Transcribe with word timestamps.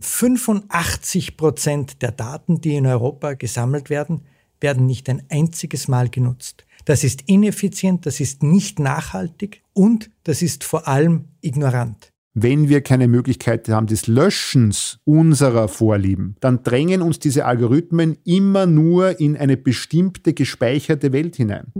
85 0.00 1.36
Prozent 1.36 2.02
der 2.02 2.12
Daten, 2.12 2.60
die 2.60 2.76
in 2.76 2.86
Europa 2.86 3.34
gesammelt 3.34 3.90
werden, 3.90 4.22
werden 4.60 4.86
nicht 4.86 5.08
ein 5.08 5.22
einziges 5.30 5.88
Mal 5.88 6.08
genutzt. 6.08 6.64
Das 6.84 7.04
ist 7.04 7.22
ineffizient, 7.26 8.06
das 8.06 8.20
ist 8.20 8.42
nicht 8.42 8.78
nachhaltig 8.78 9.62
und 9.72 10.10
das 10.24 10.42
ist 10.42 10.64
vor 10.64 10.88
allem 10.88 11.26
ignorant. 11.40 12.10
Wenn 12.36 12.68
wir 12.68 12.80
keine 12.80 13.06
Möglichkeit 13.06 13.68
haben 13.68 13.86
des 13.86 14.08
Löschens 14.08 14.98
unserer 15.04 15.68
Vorlieben, 15.68 16.34
dann 16.40 16.64
drängen 16.64 17.00
uns 17.00 17.20
diese 17.20 17.44
Algorithmen 17.44 18.18
immer 18.24 18.66
nur 18.66 19.20
in 19.20 19.36
eine 19.36 19.56
bestimmte 19.56 20.34
gespeicherte 20.34 21.12
Welt 21.12 21.36
hinein. 21.36 21.72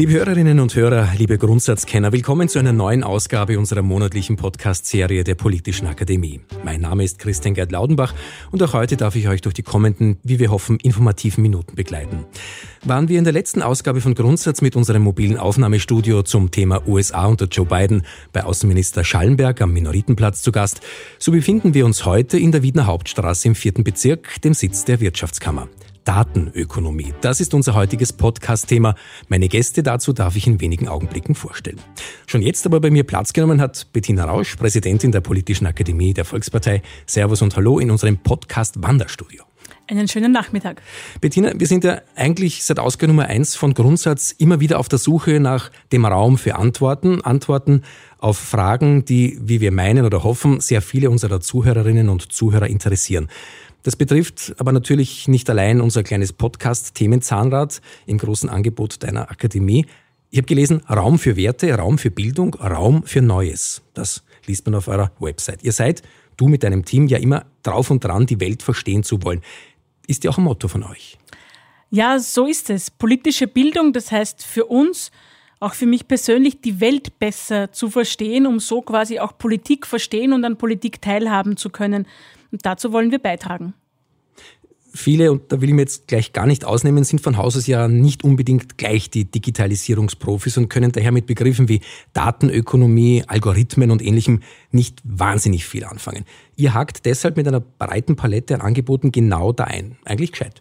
Liebe 0.00 0.12
Hörerinnen 0.12 0.60
und 0.60 0.74
Hörer, 0.74 1.10
liebe 1.18 1.36
Grundsatzkenner, 1.36 2.10
willkommen 2.10 2.48
zu 2.48 2.58
einer 2.58 2.72
neuen 2.72 3.04
Ausgabe 3.04 3.58
unserer 3.58 3.82
monatlichen 3.82 4.36
Podcast-Serie 4.36 5.24
der 5.24 5.34
Politischen 5.34 5.86
Akademie. 5.86 6.40
Mein 6.64 6.80
Name 6.80 7.04
ist 7.04 7.18
Christian 7.18 7.52
Gerd 7.52 7.70
Laudenbach 7.70 8.14
und 8.50 8.62
auch 8.62 8.72
heute 8.72 8.96
darf 8.96 9.14
ich 9.14 9.28
euch 9.28 9.42
durch 9.42 9.52
die 9.52 9.62
kommenden, 9.62 10.16
wie 10.22 10.38
wir 10.38 10.50
hoffen, 10.50 10.78
informativen 10.78 11.42
Minuten 11.42 11.76
begleiten. 11.76 12.24
Waren 12.82 13.10
wir 13.10 13.18
in 13.18 13.24
der 13.24 13.34
letzten 13.34 13.60
Ausgabe 13.60 14.00
von 14.00 14.14
Grundsatz 14.14 14.62
mit 14.62 14.74
unserem 14.74 15.02
mobilen 15.02 15.36
Aufnahmestudio 15.36 16.22
zum 16.22 16.50
Thema 16.50 16.88
USA 16.88 17.26
unter 17.26 17.44
Joe 17.44 17.66
Biden 17.66 18.06
bei 18.32 18.42
Außenminister 18.42 19.04
Schallenberg 19.04 19.60
am 19.60 19.74
Minoritenplatz 19.74 20.40
zu 20.40 20.50
Gast, 20.50 20.80
so 21.18 21.30
befinden 21.30 21.74
wir 21.74 21.84
uns 21.84 22.06
heute 22.06 22.38
in 22.38 22.52
der 22.52 22.62
Wiener 22.62 22.86
Hauptstraße 22.86 23.48
im 23.48 23.54
vierten 23.54 23.84
Bezirk, 23.84 24.40
dem 24.40 24.54
Sitz 24.54 24.86
der 24.86 25.00
Wirtschaftskammer. 25.00 25.68
Datenökonomie. 26.10 27.14
Das 27.20 27.40
ist 27.40 27.54
unser 27.54 27.74
heutiges 27.74 28.12
Podcast-Thema. 28.12 28.96
Meine 29.28 29.46
Gäste 29.46 29.84
dazu 29.84 30.12
darf 30.12 30.34
ich 30.34 30.44
in 30.48 30.60
wenigen 30.60 30.88
Augenblicken 30.88 31.36
vorstellen. 31.36 31.78
Schon 32.26 32.42
jetzt 32.42 32.66
aber 32.66 32.80
bei 32.80 32.90
mir 32.90 33.04
Platz 33.04 33.32
genommen 33.32 33.60
hat 33.60 33.86
Bettina 33.92 34.24
Rausch, 34.24 34.56
Präsidentin 34.56 35.12
der 35.12 35.20
Politischen 35.20 35.68
Akademie 35.68 36.12
der 36.12 36.24
Volkspartei. 36.24 36.82
Servus 37.06 37.42
und 37.42 37.54
Hallo 37.54 37.78
in 37.78 37.92
unserem 37.92 38.18
Podcast 38.18 38.82
Wanderstudio. 38.82 39.44
Einen 39.86 40.08
schönen 40.08 40.32
Nachmittag. 40.32 40.82
Bettina, 41.20 41.52
wir 41.54 41.68
sind 41.68 41.84
ja 41.84 42.00
eigentlich 42.16 42.64
seit 42.64 42.80
Ausgabe 42.80 43.12
Nummer 43.12 43.26
eins 43.26 43.54
von 43.54 43.72
Grundsatz 43.72 44.32
immer 44.32 44.58
wieder 44.58 44.80
auf 44.80 44.88
der 44.88 44.98
Suche 44.98 45.38
nach 45.38 45.70
dem 45.92 46.04
Raum 46.04 46.38
für 46.38 46.56
Antworten. 46.56 47.22
Antworten 47.22 47.82
auf 48.18 48.36
Fragen, 48.36 49.04
die, 49.04 49.38
wie 49.40 49.60
wir 49.60 49.70
meinen 49.70 50.04
oder 50.04 50.24
hoffen, 50.24 50.60
sehr 50.60 50.82
viele 50.82 51.08
unserer 51.08 51.40
Zuhörerinnen 51.40 52.08
und 52.08 52.32
Zuhörer 52.32 52.66
interessieren. 52.66 53.28
Das 53.82 53.96
betrifft 53.96 54.54
aber 54.58 54.72
natürlich 54.72 55.26
nicht 55.26 55.48
allein 55.48 55.80
unser 55.80 56.02
kleines 56.02 56.32
Podcast 56.32 56.94
Themenzahnrad 56.94 57.80
im 58.06 58.18
großen 58.18 58.48
Angebot 58.50 59.02
deiner 59.02 59.30
Akademie. 59.30 59.86
Ich 60.30 60.38
habe 60.38 60.46
gelesen, 60.46 60.82
Raum 60.88 61.18
für 61.18 61.36
Werte, 61.36 61.74
Raum 61.74 61.98
für 61.98 62.10
Bildung, 62.10 62.54
Raum 62.54 63.02
für 63.04 63.22
Neues. 63.22 63.82
Das 63.94 64.22
liest 64.46 64.66
man 64.66 64.74
auf 64.74 64.86
eurer 64.86 65.10
Website. 65.18 65.64
Ihr 65.64 65.72
seid, 65.72 66.02
du 66.36 66.48
mit 66.48 66.62
deinem 66.62 66.84
Team, 66.84 67.06
ja 67.08 67.18
immer 67.18 67.46
drauf 67.62 67.90
und 67.90 68.04
dran, 68.04 68.26
die 68.26 68.38
Welt 68.38 68.62
verstehen 68.62 69.02
zu 69.02 69.22
wollen. 69.22 69.40
Ist 70.06 70.24
ja 70.24 70.30
auch 70.30 70.38
ein 70.38 70.44
Motto 70.44 70.68
von 70.68 70.82
euch. 70.82 71.18
Ja, 71.90 72.18
so 72.18 72.46
ist 72.46 72.70
es. 72.70 72.90
Politische 72.90 73.48
Bildung, 73.48 73.92
das 73.92 74.12
heißt 74.12 74.44
für 74.44 74.66
uns, 74.66 75.10
auch 75.58 75.74
für 75.74 75.86
mich 75.86 76.06
persönlich, 76.06 76.60
die 76.60 76.80
Welt 76.80 77.18
besser 77.18 77.72
zu 77.72 77.90
verstehen, 77.90 78.46
um 78.46 78.60
so 78.60 78.82
quasi 78.82 79.18
auch 79.18 79.36
Politik 79.36 79.86
verstehen 79.86 80.32
und 80.32 80.44
an 80.44 80.56
Politik 80.56 81.02
teilhaben 81.02 81.56
zu 81.56 81.70
können. 81.70 82.06
Und 82.52 82.66
dazu 82.66 82.92
wollen 82.92 83.10
wir 83.10 83.18
beitragen. 83.18 83.74
Viele, 84.92 85.30
und 85.30 85.52
da 85.52 85.60
will 85.60 85.68
ich 85.68 85.74
mir 85.74 85.82
jetzt 85.82 86.08
gleich 86.08 86.32
gar 86.32 86.46
nicht 86.46 86.64
ausnehmen, 86.64 87.04
sind 87.04 87.20
von 87.20 87.36
Haus 87.36 87.56
aus 87.56 87.68
ja 87.68 87.86
nicht 87.86 88.24
unbedingt 88.24 88.76
gleich 88.76 89.08
die 89.08 89.24
Digitalisierungsprofis 89.24 90.56
und 90.56 90.68
können 90.68 90.90
daher 90.90 91.12
mit 91.12 91.26
Begriffen 91.26 91.68
wie 91.68 91.80
Datenökonomie, 92.12 93.22
Algorithmen 93.28 93.92
und 93.92 94.02
ähnlichem 94.02 94.40
nicht 94.72 94.98
wahnsinnig 95.04 95.64
viel 95.64 95.84
anfangen. 95.84 96.24
Ihr 96.56 96.74
hakt 96.74 97.06
deshalb 97.06 97.36
mit 97.36 97.46
einer 97.46 97.60
breiten 97.60 98.16
Palette 98.16 98.54
an 98.56 98.62
Angeboten 98.62 99.12
genau 99.12 99.52
da 99.52 99.64
ein. 99.64 99.96
Eigentlich 100.04 100.32
gescheit. 100.32 100.60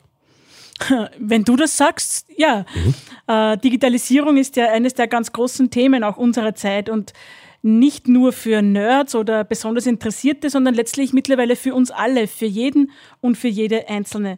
Wenn 1.20 1.44
du 1.44 1.56
das 1.56 1.76
sagst, 1.76 2.28
ja. 2.38 2.66
Mhm. 2.76 2.94
Äh, 3.28 3.58
Digitalisierung 3.58 4.38
ist 4.38 4.56
ja 4.56 4.68
eines 4.72 4.94
der 4.94 5.08
ganz 5.08 5.32
großen 5.32 5.72
Themen 5.72 6.04
auch 6.04 6.18
unserer 6.18 6.54
Zeit 6.54 6.90
und 6.90 7.14
nicht 7.62 8.08
nur 8.08 8.31
für 8.31 8.62
Nerds 8.62 9.16
oder 9.16 9.44
besonders 9.44 9.86
Interessierte, 9.86 10.50
sondern 10.50 10.74
letztlich 10.74 11.14
mittlerweile 11.14 11.56
für 11.56 11.74
uns 11.74 11.92
alle, 11.92 12.28
für 12.28 12.46
jeden 12.46 12.92
und 13.22 13.38
für 13.38 13.47
jede 13.47 13.90
Einzelne. 13.90 14.38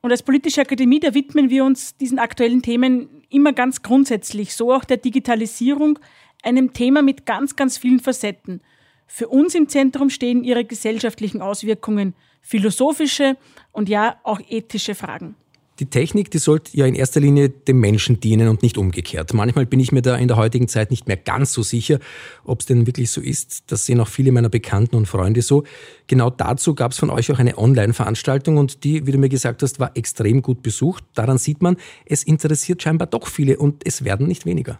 Und 0.00 0.10
als 0.10 0.22
Politische 0.22 0.60
Akademie, 0.60 1.00
da 1.00 1.14
widmen 1.14 1.50
wir 1.50 1.64
uns 1.64 1.96
diesen 1.96 2.18
aktuellen 2.18 2.62
Themen 2.62 3.08
immer 3.30 3.52
ganz 3.52 3.82
grundsätzlich, 3.82 4.54
so 4.54 4.72
auch 4.72 4.84
der 4.84 4.96
Digitalisierung, 4.96 5.98
einem 6.42 6.72
Thema 6.72 7.02
mit 7.02 7.24
ganz, 7.24 7.56
ganz 7.56 7.78
vielen 7.78 8.00
Facetten. 8.00 8.60
Für 9.06 9.28
uns 9.28 9.54
im 9.54 9.68
Zentrum 9.68 10.10
stehen 10.10 10.42
ihre 10.42 10.64
gesellschaftlichen 10.64 11.40
Auswirkungen, 11.40 12.14
philosophische 12.40 13.36
und 13.70 13.88
ja 13.88 14.16
auch 14.24 14.40
ethische 14.48 14.94
Fragen 14.94 15.36
die 15.82 15.90
Technik, 15.90 16.30
die 16.30 16.38
sollte 16.38 16.76
ja 16.76 16.86
in 16.86 16.94
erster 16.94 17.18
Linie 17.18 17.48
dem 17.48 17.80
Menschen 17.80 18.20
dienen 18.20 18.46
und 18.46 18.62
nicht 18.62 18.78
umgekehrt. 18.78 19.34
Manchmal 19.34 19.66
bin 19.66 19.80
ich 19.80 19.90
mir 19.90 20.00
da 20.00 20.14
in 20.14 20.28
der 20.28 20.36
heutigen 20.36 20.68
Zeit 20.68 20.92
nicht 20.92 21.08
mehr 21.08 21.16
ganz 21.16 21.52
so 21.52 21.62
sicher, 21.62 21.98
ob 22.44 22.60
es 22.60 22.66
denn 22.66 22.86
wirklich 22.86 23.10
so 23.10 23.20
ist. 23.20 23.64
Das 23.72 23.84
sehen 23.84 24.00
auch 24.00 24.06
viele 24.06 24.30
meiner 24.30 24.48
Bekannten 24.48 24.94
und 24.94 25.06
Freunde 25.06 25.42
so. 25.42 25.64
Genau 26.06 26.30
dazu 26.30 26.76
gab 26.76 26.92
es 26.92 26.98
von 26.98 27.10
euch 27.10 27.32
auch 27.32 27.40
eine 27.40 27.58
Online-Veranstaltung 27.58 28.58
und 28.58 28.84
die, 28.84 29.06
wie 29.06 29.12
du 29.12 29.18
mir 29.18 29.28
gesagt 29.28 29.62
hast, 29.62 29.80
war 29.80 29.90
extrem 29.96 30.40
gut 30.40 30.62
besucht. 30.62 31.02
Daran 31.14 31.38
sieht 31.38 31.62
man, 31.62 31.76
es 32.06 32.22
interessiert 32.22 32.80
scheinbar 32.80 33.08
doch 33.08 33.26
viele 33.26 33.58
und 33.58 33.84
es 33.84 34.04
werden 34.04 34.28
nicht 34.28 34.46
weniger. 34.46 34.78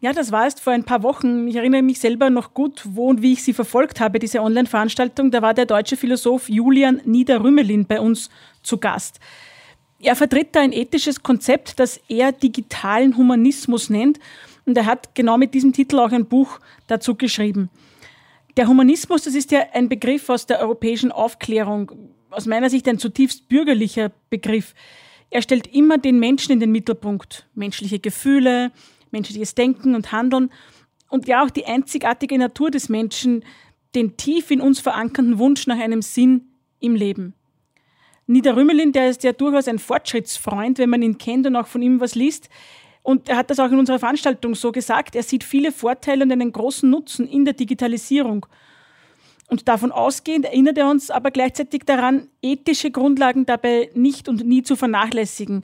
Ja, 0.00 0.12
das 0.12 0.30
war 0.30 0.44
erst 0.44 0.60
vor 0.60 0.74
ein 0.74 0.84
paar 0.84 1.02
Wochen. 1.02 1.48
Ich 1.48 1.56
erinnere 1.56 1.82
mich 1.82 2.00
selber 2.00 2.28
noch 2.28 2.52
gut, 2.52 2.82
wo 2.84 3.08
und 3.08 3.22
wie 3.22 3.32
ich 3.32 3.42
sie 3.42 3.54
verfolgt 3.54 3.98
habe, 3.98 4.18
diese 4.18 4.42
Online-Veranstaltung. 4.42 5.30
Da 5.30 5.40
war 5.40 5.54
der 5.54 5.64
deutsche 5.64 5.96
Philosoph 5.96 6.50
Julian 6.50 7.00
Niederrümelin 7.06 7.86
bei 7.86 7.98
uns 7.98 8.28
zu 8.62 8.76
Gast. 8.76 9.20
Er 10.00 10.14
vertritt 10.14 10.48
da 10.52 10.60
ein 10.60 10.72
ethisches 10.72 11.22
Konzept, 11.22 11.78
das 11.78 12.00
er 12.08 12.32
digitalen 12.32 13.16
Humanismus 13.16 13.90
nennt. 13.90 14.18
Und 14.66 14.76
er 14.76 14.86
hat 14.86 15.14
genau 15.14 15.38
mit 15.38 15.54
diesem 15.54 15.72
Titel 15.72 15.98
auch 15.98 16.12
ein 16.12 16.26
Buch 16.26 16.58
dazu 16.86 17.14
geschrieben. 17.14 17.70
Der 18.56 18.68
Humanismus, 18.68 19.24
das 19.24 19.34
ist 19.34 19.50
ja 19.50 19.66
ein 19.72 19.88
Begriff 19.88 20.28
aus 20.28 20.46
der 20.46 20.60
europäischen 20.60 21.12
Aufklärung, 21.12 21.92
aus 22.30 22.46
meiner 22.46 22.70
Sicht 22.70 22.88
ein 22.88 22.98
zutiefst 22.98 23.48
bürgerlicher 23.48 24.10
Begriff. 24.30 24.74
Er 25.30 25.42
stellt 25.42 25.66
immer 25.68 25.98
den 25.98 26.18
Menschen 26.18 26.52
in 26.52 26.60
den 26.60 26.72
Mittelpunkt. 26.72 27.46
Menschliche 27.54 27.98
Gefühle, 27.98 28.72
menschliches 29.10 29.54
Denken 29.54 29.94
und 29.94 30.12
Handeln 30.12 30.50
und 31.08 31.28
ja 31.28 31.44
auch 31.44 31.50
die 31.50 31.66
einzigartige 31.66 32.38
Natur 32.38 32.70
des 32.70 32.88
Menschen, 32.88 33.44
den 33.94 34.16
tief 34.16 34.50
in 34.50 34.60
uns 34.60 34.80
verankerten 34.80 35.38
Wunsch 35.38 35.66
nach 35.66 35.78
einem 35.78 36.02
Sinn 36.02 36.48
im 36.80 36.94
Leben. 36.94 37.34
Nida 38.26 38.52
Rümelin, 38.54 38.92
der 38.92 39.08
ist 39.08 39.22
ja 39.22 39.32
durchaus 39.32 39.68
ein 39.68 39.78
Fortschrittsfreund, 39.78 40.78
wenn 40.78 40.90
man 40.90 41.02
ihn 41.02 41.18
kennt 41.18 41.46
und 41.46 41.54
auch 41.54 41.66
von 41.66 41.82
ihm 41.82 42.00
was 42.00 42.14
liest. 42.14 42.48
Und 43.02 43.28
er 43.28 43.36
hat 43.36 43.50
das 43.50 43.60
auch 43.60 43.70
in 43.70 43.78
unserer 43.78 44.00
Veranstaltung 44.00 44.56
so 44.56 44.72
gesagt. 44.72 45.14
Er 45.14 45.22
sieht 45.22 45.44
viele 45.44 45.70
Vorteile 45.70 46.24
und 46.24 46.32
einen 46.32 46.50
großen 46.50 46.90
Nutzen 46.90 47.28
in 47.28 47.44
der 47.44 47.54
Digitalisierung. 47.54 48.46
Und 49.48 49.68
davon 49.68 49.92
ausgehend 49.92 50.44
erinnert 50.44 50.76
er 50.76 50.90
uns 50.90 51.10
aber 51.10 51.30
gleichzeitig 51.30 51.82
daran, 51.86 52.28
ethische 52.42 52.90
Grundlagen 52.90 53.46
dabei 53.46 53.90
nicht 53.94 54.28
und 54.28 54.44
nie 54.44 54.64
zu 54.64 54.74
vernachlässigen. 54.74 55.62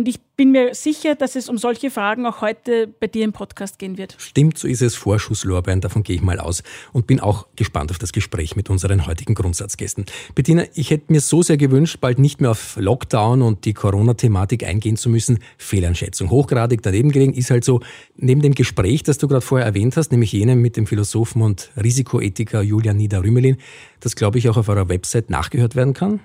Und 0.00 0.08
ich 0.08 0.18
bin 0.34 0.52
mir 0.52 0.74
sicher, 0.74 1.14
dass 1.14 1.36
es 1.36 1.50
um 1.50 1.58
solche 1.58 1.90
Fragen 1.90 2.24
auch 2.24 2.40
heute 2.40 2.86
bei 2.86 3.06
dir 3.06 3.22
im 3.22 3.34
Podcast 3.34 3.78
gehen 3.78 3.98
wird. 3.98 4.16
Stimmt, 4.16 4.56
so 4.56 4.66
ist 4.66 4.80
es 4.80 4.94
Vorschusslorbein, 4.94 5.82
davon 5.82 6.04
gehe 6.04 6.16
ich 6.16 6.22
mal 6.22 6.40
aus 6.40 6.62
und 6.94 7.06
bin 7.06 7.20
auch 7.20 7.48
gespannt 7.54 7.90
auf 7.90 7.98
das 7.98 8.12
Gespräch 8.12 8.56
mit 8.56 8.70
unseren 8.70 9.06
heutigen 9.06 9.34
Grundsatzgästen. 9.34 10.06
Bettina, 10.34 10.64
ich 10.72 10.90
hätte 10.90 11.12
mir 11.12 11.20
so 11.20 11.42
sehr 11.42 11.58
gewünscht, 11.58 11.98
bald 12.00 12.18
nicht 12.18 12.40
mehr 12.40 12.52
auf 12.52 12.78
Lockdown 12.80 13.42
und 13.42 13.66
die 13.66 13.74
Corona-Thematik 13.74 14.64
eingehen 14.64 14.96
zu 14.96 15.10
müssen. 15.10 15.40
Fehleinschätzung. 15.58 16.30
Hochgradig 16.30 16.80
daneben 16.80 17.12
gelegen 17.12 17.34
ist 17.34 17.50
halt 17.50 17.66
so, 17.66 17.80
neben 18.16 18.40
dem 18.40 18.54
Gespräch, 18.54 19.02
das 19.02 19.18
du 19.18 19.28
gerade 19.28 19.42
vorher 19.42 19.66
erwähnt 19.66 19.98
hast, 19.98 20.12
nämlich 20.12 20.32
jenem 20.32 20.62
mit 20.62 20.78
dem 20.78 20.86
Philosophen 20.86 21.42
und 21.42 21.72
Risikoethiker 21.76 22.62
Julian 22.62 22.96
Nieder-Rümelin, 22.96 23.58
das 24.00 24.16
glaube 24.16 24.38
ich 24.38 24.48
auch 24.48 24.56
auf 24.56 24.70
eurer 24.70 24.88
Website 24.88 25.28
nachgehört 25.28 25.76
werden 25.76 25.92
kann. 25.92 26.20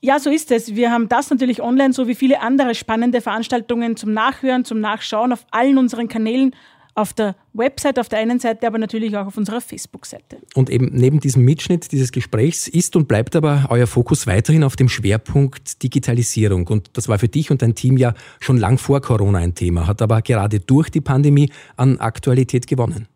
Ja, 0.00 0.20
so 0.20 0.30
ist 0.30 0.52
es. 0.52 0.76
Wir 0.76 0.92
haben 0.92 1.08
das 1.08 1.30
natürlich 1.30 1.60
online, 1.60 1.92
so 1.92 2.06
wie 2.06 2.14
viele 2.14 2.40
andere 2.40 2.74
spannende 2.74 3.20
Veranstaltungen 3.20 3.96
zum 3.96 4.12
Nachhören, 4.12 4.64
zum 4.64 4.80
Nachschauen 4.80 5.32
auf 5.32 5.44
allen 5.50 5.76
unseren 5.76 6.08
Kanälen, 6.08 6.54
auf 6.98 7.12
der 7.12 7.36
Website 7.52 7.98
auf 7.98 8.08
der 8.08 8.18
einen 8.18 8.40
Seite, 8.40 8.66
aber 8.66 8.78
natürlich 8.78 9.16
auch 9.16 9.26
auf 9.26 9.36
unserer 9.36 9.60
Facebook-Seite. 9.60 10.38
Und 10.54 10.68
eben 10.68 10.90
neben 10.92 11.20
diesem 11.20 11.44
Mitschnitt 11.44 11.92
dieses 11.92 12.12
Gesprächs 12.12 12.66
ist 12.66 12.96
und 12.96 13.06
bleibt 13.06 13.36
aber 13.36 13.66
euer 13.70 13.86
Fokus 13.86 14.26
weiterhin 14.26 14.64
auf 14.64 14.74
dem 14.74 14.88
Schwerpunkt 14.88 15.82
Digitalisierung. 15.82 16.66
Und 16.66 16.90
das 16.94 17.08
war 17.08 17.18
für 17.18 17.28
dich 17.28 17.50
und 17.50 17.62
dein 17.62 17.74
Team 17.74 17.96
ja 17.96 18.14
schon 18.40 18.58
lang 18.58 18.78
vor 18.78 19.00
Corona 19.00 19.38
ein 19.38 19.54
Thema, 19.54 19.86
hat 19.86 20.02
aber 20.02 20.22
gerade 20.22 20.60
durch 20.60 20.90
die 20.90 21.00
Pandemie 21.00 21.50
an 21.76 21.98
Aktualität 21.98 22.66
gewonnen. 22.66 23.06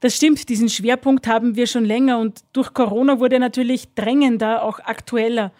Das 0.00 0.14
stimmt, 0.14 0.48
diesen 0.48 0.68
Schwerpunkt 0.68 1.26
haben 1.26 1.56
wir 1.56 1.66
schon 1.66 1.84
länger 1.84 2.18
und 2.18 2.40
durch 2.52 2.72
Corona 2.72 3.18
wurde 3.18 3.40
natürlich 3.40 3.94
drängender, 3.94 4.62
auch 4.62 4.78
aktueller. 4.78 5.52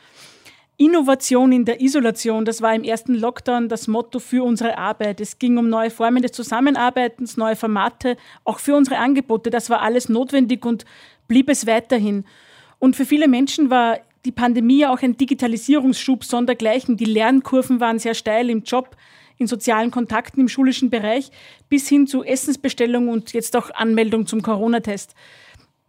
Innovation 0.76 1.50
in 1.50 1.64
der 1.64 1.80
Isolation, 1.80 2.44
das 2.44 2.62
war 2.62 2.72
im 2.72 2.84
ersten 2.84 3.14
Lockdown 3.14 3.68
das 3.68 3.88
Motto 3.88 4.20
für 4.20 4.44
unsere 4.44 4.78
Arbeit. 4.78 5.20
Es 5.20 5.40
ging 5.40 5.58
um 5.58 5.68
neue 5.68 5.90
Formen 5.90 6.22
des 6.22 6.30
Zusammenarbeitens, 6.30 7.36
neue 7.36 7.56
Formate, 7.56 8.16
auch 8.44 8.60
für 8.60 8.76
unsere 8.76 8.98
Angebote. 8.98 9.50
Das 9.50 9.70
war 9.70 9.82
alles 9.82 10.08
notwendig 10.08 10.64
und 10.64 10.84
blieb 11.26 11.50
es 11.50 11.66
weiterhin. 11.66 12.24
Und 12.78 12.94
für 12.94 13.04
viele 13.04 13.26
Menschen 13.26 13.70
war 13.70 13.98
die 14.24 14.30
Pandemie 14.30 14.86
auch 14.86 15.02
ein 15.02 15.16
Digitalisierungsschub 15.16 16.22
sondergleichen. 16.22 16.96
Die 16.96 17.06
Lernkurven 17.06 17.80
waren 17.80 17.98
sehr 17.98 18.14
steil 18.14 18.48
im 18.48 18.62
Job, 18.62 18.96
in 19.38 19.46
sozialen 19.46 19.90
Kontakten 19.90 20.40
im 20.40 20.48
schulischen 20.48 20.90
Bereich, 20.90 21.30
bis 21.68 21.88
hin 21.88 22.06
zu 22.06 22.22
Essensbestellung 22.22 23.08
und 23.08 23.32
jetzt 23.32 23.56
auch 23.56 23.70
Anmeldung 23.70 24.26
zum 24.26 24.42
Corona-Test. 24.42 25.14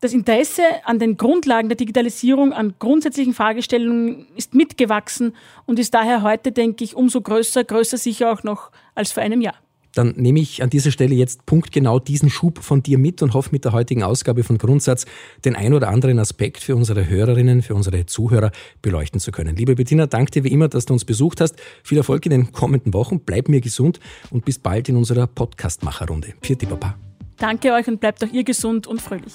Das 0.01 0.13
Interesse 0.13 0.63
an 0.86 0.98
den 0.98 1.18
Grundlagen 1.18 1.68
der 1.68 1.75
Digitalisierung, 1.75 2.54
an 2.54 2.75
grundsätzlichen 2.80 3.34
Fragestellungen 3.34 4.28
ist 4.38 4.56
mitgewachsen 4.56 5.36
und 5.66 5.78
ist 5.78 5.94
daher 5.94 6.22
heute, 6.24 6.54
denke 6.54 6.86
ich, 6.86 6.96
umso 6.96 7.19
größer, 7.19 7.66
größer 7.66 7.98
sicher 7.98 8.31
auch 8.31 8.44
noch 8.44 8.72
als 8.96 9.12
vor 9.12 9.24
einem 9.24 9.42
Jahr. 9.42 9.56
Dann 9.94 10.13
nehme 10.15 10.39
ich 10.39 10.62
an 10.62 10.69
dieser 10.69 10.91
Stelle 10.91 11.15
jetzt 11.15 11.45
punktgenau 11.45 12.00
diesen 12.00 12.30
Schub 12.30 12.59
von 12.59 12.83
dir 12.83 12.97
mit 12.97 13.21
und 13.21 13.33
hoffe 13.33 13.50
mit 13.51 13.65
der 13.65 13.71
heutigen 13.71 14.03
Ausgabe 14.03 14.44
von 14.44 14.57
Grundsatz 14.57 15.06
den 15.45 15.56
ein 15.56 15.74
oder 15.74 15.89
anderen 15.89 16.19
Aspekt 16.19 16.62
für 16.63 16.75
unsere 16.75 17.07
Hörerinnen, 17.07 17.62
für 17.62 17.75
unsere 17.75 18.06
Zuhörer 18.06 18.51
beleuchten 18.81 19.19
zu 19.19 19.31
können. 19.31 19.56
Liebe 19.56 19.75
Bettina, 19.75 20.06
danke 20.07 20.31
dir 20.31 20.44
wie 20.44 20.51
immer, 20.51 20.68
dass 20.68 20.86
du 20.86 20.94
uns 20.94 21.06
besucht 21.06 21.41
hast. 21.41 21.56
Viel 21.83 21.97
Erfolg 21.97 22.25
in 22.25 22.31
den 22.31 22.51
kommenden 22.51 22.94
Wochen, 22.94 23.19
bleib 23.19 23.50
mir 23.50 23.62
gesund 23.62 24.00
und 24.30 24.45
bis 24.45 24.59
bald 24.59 24.89
in 24.89 24.95
unserer 24.95 25.27
Podcast-Macherrunde. 25.27 26.33
Vierte 26.41 26.68
Papa. 26.68 26.95
Danke 27.38 27.71
euch 27.71 27.88
und 27.88 28.00
bleibt 28.00 28.24
auch 28.24 28.31
ihr 28.31 28.44
gesund 28.44 28.86
und 28.86 29.01
fröhlich. 29.01 29.33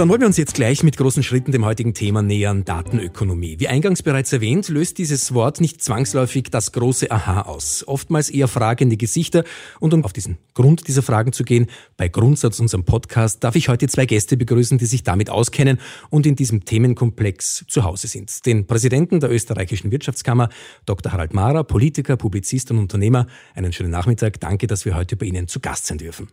Dann 0.00 0.08
wollen 0.08 0.20
wir 0.20 0.28
uns 0.28 0.38
jetzt 0.38 0.54
gleich 0.54 0.82
mit 0.82 0.96
großen 0.96 1.22
Schritten 1.22 1.52
dem 1.52 1.66
heutigen 1.66 1.92
Thema 1.92 2.22
nähern, 2.22 2.64
Datenökonomie. 2.64 3.56
Wie 3.60 3.68
eingangs 3.68 4.02
bereits 4.02 4.32
erwähnt, 4.32 4.70
löst 4.70 4.96
dieses 4.96 5.34
Wort 5.34 5.60
nicht 5.60 5.84
zwangsläufig 5.84 6.44
das 6.50 6.72
große 6.72 7.10
Aha 7.10 7.42
aus. 7.42 7.84
Oftmals 7.86 8.30
eher 8.30 8.48
fragende 8.48 8.96
Gesichter. 8.96 9.44
Und 9.78 9.92
um 9.92 10.02
auf 10.06 10.14
diesen 10.14 10.38
Grund 10.54 10.88
dieser 10.88 11.02
Fragen 11.02 11.34
zu 11.34 11.44
gehen, 11.44 11.66
bei 11.98 12.08
Grundsatz 12.08 12.60
unserem 12.60 12.84
Podcast 12.84 13.44
darf 13.44 13.56
ich 13.56 13.68
heute 13.68 13.88
zwei 13.88 14.06
Gäste 14.06 14.38
begrüßen, 14.38 14.78
die 14.78 14.86
sich 14.86 15.02
damit 15.02 15.28
auskennen 15.28 15.78
und 16.08 16.24
in 16.24 16.34
diesem 16.34 16.64
Themenkomplex 16.64 17.66
zu 17.68 17.84
Hause 17.84 18.08
sind. 18.08 18.46
Den 18.46 18.66
Präsidenten 18.66 19.20
der 19.20 19.30
österreichischen 19.30 19.90
Wirtschaftskammer, 19.90 20.48
Dr. 20.86 21.12
Harald 21.12 21.34
Mahrer, 21.34 21.62
Politiker, 21.62 22.16
Publizist 22.16 22.70
und 22.70 22.78
Unternehmer. 22.78 23.26
Einen 23.54 23.74
schönen 23.74 23.90
Nachmittag. 23.90 24.40
Danke, 24.40 24.66
dass 24.66 24.86
wir 24.86 24.94
heute 24.94 25.16
bei 25.16 25.26
Ihnen 25.26 25.46
zu 25.46 25.60
Gast 25.60 25.88
sein 25.88 25.98
dürfen. 25.98 26.28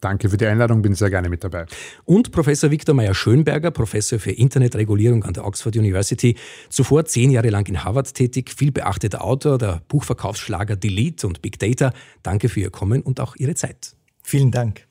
Danke 0.00 0.28
für 0.28 0.36
die 0.36 0.46
Einladung, 0.46 0.82
bin 0.82 0.94
sehr 0.94 1.08
gerne 1.08 1.28
mit 1.28 1.44
dabei. 1.44 1.66
Und 2.04 2.30
Professor 2.30 2.70
Viktor 2.70 2.94
Meyer-Schönberger, 2.94 3.70
Professor 3.70 4.18
für 4.18 4.32
Internetregulierung 4.32 5.24
an 5.24 5.32
der 5.32 5.46
Oxford 5.46 5.76
University, 5.76 6.36
zuvor 6.68 7.06
zehn 7.06 7.30
Jahre 7.30 7.48
lang 7.48 7.66
in 7.68 7.84
Harvard 7.84 8.12
tätig, 8.12 8.52
viel 8.54 8.70
beachteter 8.70 9.24
Autor 9.24 9.56
der 9.56 9.82
Buchverkaufsschlager 9.88 10.76
Delete 10.76 11.26
und 11.26 11.40
Big 11.40 11.58
Data. 11.58 11.92
Danke 12.22 12.48
für 12.48 12.60
Ihr 12.60 12.70
Kommen 12.70 13.00
und 13.00 13.18
auch 13.20 13.36
Ihre 13.36 13.54
Zeit. 13.54 13.94
Vielen 14.22 14.50
Dank. 14.50 14.86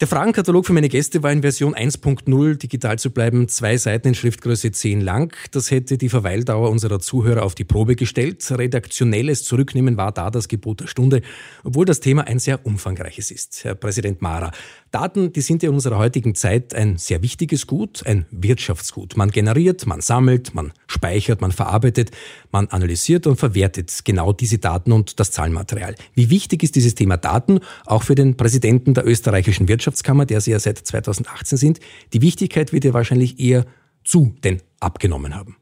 Der 0.00 0.08
Fragenkatalog 0.08 0.66
für 0.66 0.72
meine 0.72 0.88
Gäste 0.88 1.22
war 1.22 1.30
in 1.30 1.42
Version 1.42 1.72
1.0 1.72 2.56
digital 2.56 2.98
zu 2.98 3.12
bleiben, 3.12 3.46
zwei 3.46 3.76
Seiten 3.76 4.08
in 4.08 4.14
Schriftgröße 4.16 4.72
10 4.72 5.00
lang. 5.00 5.32
Das 5.52 5.70
hätte 5.70 5.96
die 5.98 6.08
Verweildauer 6.08 6.70
unserer 6.70 6.98
Zuhörer 6.98 7.44
auf 7.44 7.54
die 7.54 7.62
Probe 7.62 7.94
gestellt. 7.94 8.44
Redaktionelles 8.50 9.44
Zurücknehmen 9.44 9.96
war 9.96 10.10
da 10.10 10.32
das 10.32 10.48
Gebot 10.48 10.80
der 10.80 10.88
Stunde, 10.88 11.22
obwohl 11.62 11.84
das 11.84 12.00
Thema 12.00 12.26
ein 12.26 12.40
sehr 12.40 12.66
umfangreiches 12.66 13.30
ist. 13.30 13.62
Herr 13.62 13.76
Präsident 13.76 14.20
Mara, 14.20 14.50
Daten, 14.94 15.32
die 15.32 15.40
sind 15.40 15.64
in 15.64 15.70
unserer 15.70 15.98
heutigen 15.98 16.36
Zeit 16.36 16.72
ein 16.72 16.98
sehr 16.98 17.20
wichtiges 17.20 17.66
Gut, 17.66 18.06
ein 18.06 18.26
Wirtschaftsgut. 18.30 19.16
Man 19.16 19.32
generiert, 19.32 19.88
man 19.88 20.00
sammelt, 20.00 20.54
man 20.54 20.72
speichert, 20.86 21.40
man 21.40 21.50
verarbeitet, 21.50 22.12
man 22.52 22.68
analysiert 22.68 23.26
und 23.26 23.34
verwertet 23.34 23.92
genau 24.04 24.32
diese 24.32 24.58
Daten 24.58 24.92
und 24.92 25.18
das 25.18 25.32
Zahlenmaterial. 25.32 25.96
Wie 26.14 26.30
wichtig 26.30 26.62
ist 26.62 26.76
dieses 26.76 26.94
Thema 26.94 27.16
Daten 27.16 27.58
auch 27.86 28.04
für 28.04 28.14
den 28.14 28.36
Präsidenten 28.36 28.94
der 28.94 29.04
österreichischen 29.04 29.66
Wirtschaftskammer, 29.66 30.26
der 30.26 30.40
Sie 30.40 30.52
ja 30.52 30.60
seit 30.60 30.78
2018 30.78 31.58
sind? 31.58 31.80
Die 32.12 32.22
Wichtigkeit 32.22 32.72
wird 32.72 32.84
ja 32.84 32.94
wahrscheinlich 32.94 33.40
eher 33.40 33.66
zu 34.04 34.36
denn 34.44 34.62
abgenommen 34.78 35.34
haben. 35.34 35.56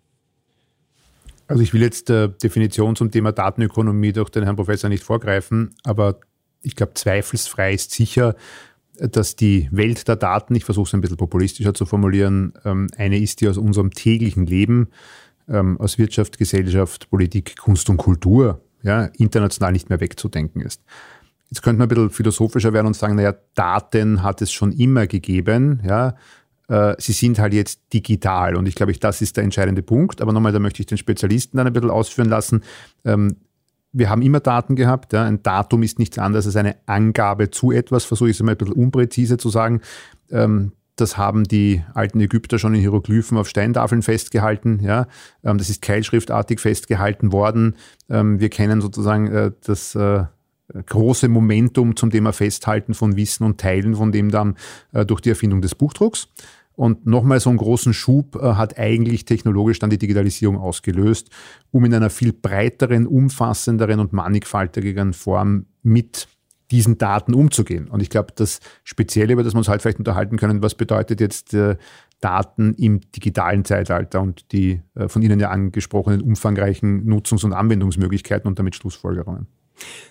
Also 1.46 1.62
ich 1.62 1.72
will 1.72 1.80
jetzt 1.80 2.10
der 2.10 2.28
Definition 2.28 2.96
zum 2.96 3.10
Thema 3.10 3.32
Datenökonomie 3.32 4.12
durch 4.12 4.28
den 4.28 4.44
Herrn 4.44 4.56
Professor 4.56 4.90
nicht 4.90 5.02
vorgreifen, 5.02 5.74
aber 5.84 6.20
ich 6.62 6.76
glaube, 6.76 6.94
zweifelsfrei 6.94 7.74
ist 7.74 7.90
sicher, 7.90 8.36
dass 9.08 9.36
die 9.36 9.68
Welt 9.72 10.06
der 10.08 10.16
Daten, 10.16 10.54
ich 10.54 10.64
versuche 10.64 10.88
es 10.88 10.94
ein 10.94 11.00
bisschen 11.00 11.16
populistischer 11.16 11.74
zu 11.74 11.86
formulieren, 11.86 12.52
ähm, 12.64 12.88
eine 12.96 13.18
ist, 13.18 13.40
die 13.40 13.48
aus 13.48 13.58
unserem 13.58 13.90
täglichen 13.90 14.46
Leben, 14.46 14.88
ähm, 15.48 15.80
aus 15.80 15.98
Wirtschaft, 15.98 16.38
Gesellschaft, 16.38 17.10
Politik, 17.10 17.56
Kunst 17.58 17.90
und 17.90 17.96
Kultur 17.96 18.60
ja, 18.82 19.04
international 19.18 19.72
nicht 19.72 19.88
mehr 19.88 20.00
wegzudenken 20.00 20.60
ist. 20.60 20.82
Jetzt 21.50 21.62
könnte 21.62 21.78
man 21.78 21.86
ein 21.86 21.88
bisschen 21.88 22.10
philosophischer 22.10 22.72
werden 22.72 22.86
und 22.86 22.96
sagen, 22.96 23.16
naja, 23.16 23.34
Daten 23.54 24.22
hat 24.22 24.40
es 24.42 24.52
schon 24.52 24.72
immer 24.72 25.06
gegeben, 25.06 25.82
ja, 25.86 26.14
äh, 26.68 26.94
sie 26.98 27.12
sind 27.12 27.38
halt 27.38 27.52
jetzt 27.52 27.80
digital 27.92 28.56
und 28.56 28.66
ich 28.66 28.74
glaube, 28.74 28.92
das 28.92 29.20
ist 29.20 29.36
der 29.36 29.44
entscheidende 29.44 29.82
Punkt. 29.82 30.20
Aber 30.20 30.32
nochmal, 30.32 30.52
da 30.52 30.58
möchte 30.58 30.80
ich 30.80 30.86
den 30.86 30.98
Spezialisten 30.98 31.58
dann 31.58 31.66
ein 31.66 31.72
bisschen 31.72 31.90
ausführen 31.90 32.28
lassen. 32.28 32.62
Wir 33.92 34.08
haben 34.08 34.22
immer 34.22 34.40
Daten 34.40 34.76
gehabt. 34.76 35.12
Ja. 35.12 35.24
Ein 35.24 35.42
Datum 35.42 35.82
ist 35.82 35.98
nichts 35.98 36.18
anderes 36.18 36.46
als 36.46 36.56
eine 36.56 36.76
Angabe 36.86 37.50
zu 37.50 37.72
etwas, 37.72 38.04
versuche 38.04 38.30
ich 38.30 38.36
es 38.36 38.42
mal 38.42 38.52
ein 38.52 38.58
bisschen 38.58 38.74
unpräzise 38.74 39.36
zu 39.36 39.50
sagen. 39.50 39.80
Ähm, 40.30 40.72
das 40.96 41.16
haben 41.16 41.44
die 41.44 41.82
alten 41.94 42.20
Ägypter 42.20 42.58
schon 42.58 42.74
in 42.74 42.80
Hieroglyphen 42.80 43.38
auf 43.38 43.48
Steintafeln 43.48 44.02
festgehalten. 44.02 44.80
Ja. 44.82 45.06
Ähm, 45.42 45.58
das 45.58 45.70
ist 45.70 45.82
keilschriftartig 45.82 46.60
festgehalten 46.60 47.32
worden. 47.32 47.76
Ähm, 48.08 48.40
wir 48.40 48.50
kennen 48.50 48.80
sozusagen 48.80 49.26
äh, 49.28 49.52
das 49.64 49.94
äh, 49.94 50.24
große 50.86 51.28
Momentum 51.28 51.96
zum 51.96 52.10
Thema 52.10 52.32
Festhalten 52.32 52.94
von 52.94 53.16
Wissen 53.16 53.44
und 53.44 53.60
Teilen 53.60 53.94
von 53.94 54.12
dem 54.12 54.30
dann 54.30 54.56
äh, 54.92 55.04
durch 55.04 55.20
die 55.20 55.30
Erfindung 55.30 55.60
des 55.60 55.74
Buchdrucks. 55.74 56.28
Und 56.74 57.06
nochmal 57.06 57.38
so 57.40 57.50
einen 57.50 57.58
großen 57.58 57.92
Schub 57.92 58.36
äh, 58.36 58.54
hat 58.54 58.78
eigentlich 58.78 59.24
technologisch 59.24 59.78
dann 59.78 59.90
die 59.90 59.98
Digitalisierung 59.98 60.58
ausgelöst, 60.58 61.30
um 61.70 61.84
in 61.84 61.94
einer 61.94 62.10
viel 62.10 62.32
breiteren, 62.32 63.06
umfassenderen 63.06 64.00
und 64.00 64.12
mannigfaltigeren 64.12 65.12
Form 65.12 65.66
mit 65.82 66.28
diesen 66.70 66.96
Daten 66.96 67.34
umzugehen. 67.34 67.88
Und 67.88 68.00
ich 68.00 68.08
glaube, 68.08 68.32
das 68.34 68.60
Spezielle, 68.82 69.34
über 69.34 69.44
das 69.44 69.54
wir 69.54 69.58
uns 69.58 69.68
halt 69.68 69.82
vielleicht 69.82 69.98
unterhalten 69.98 70.38
können, 70.38 70.62
was 70.62 70.74
bedeutet 70.74 71.20
jetzt 71.20 71.52
äh, 71.52 71.76
Daten 72.20 72.74
im 72.74 73.00
digitalen 73.12 73.64
Zeitalter 73.64 74.22
und 74.22 74.50
die 74.52 74.80
äh, 74.94 75.08
von 75.08 75.20
Ihnen 75.20 75.38
ja 75.38 75.50
angesprochenen 75.50 76.22
umfangreichen 76.22 77.04
Nutzungs- 77.04 77.44
und 77.44 77.52
Anwendungsmöglichkeiten 77.52 78.48
und 78.48 78.58
damit 78.58 78.74
Schlussfolgerungen. 78.74 79.48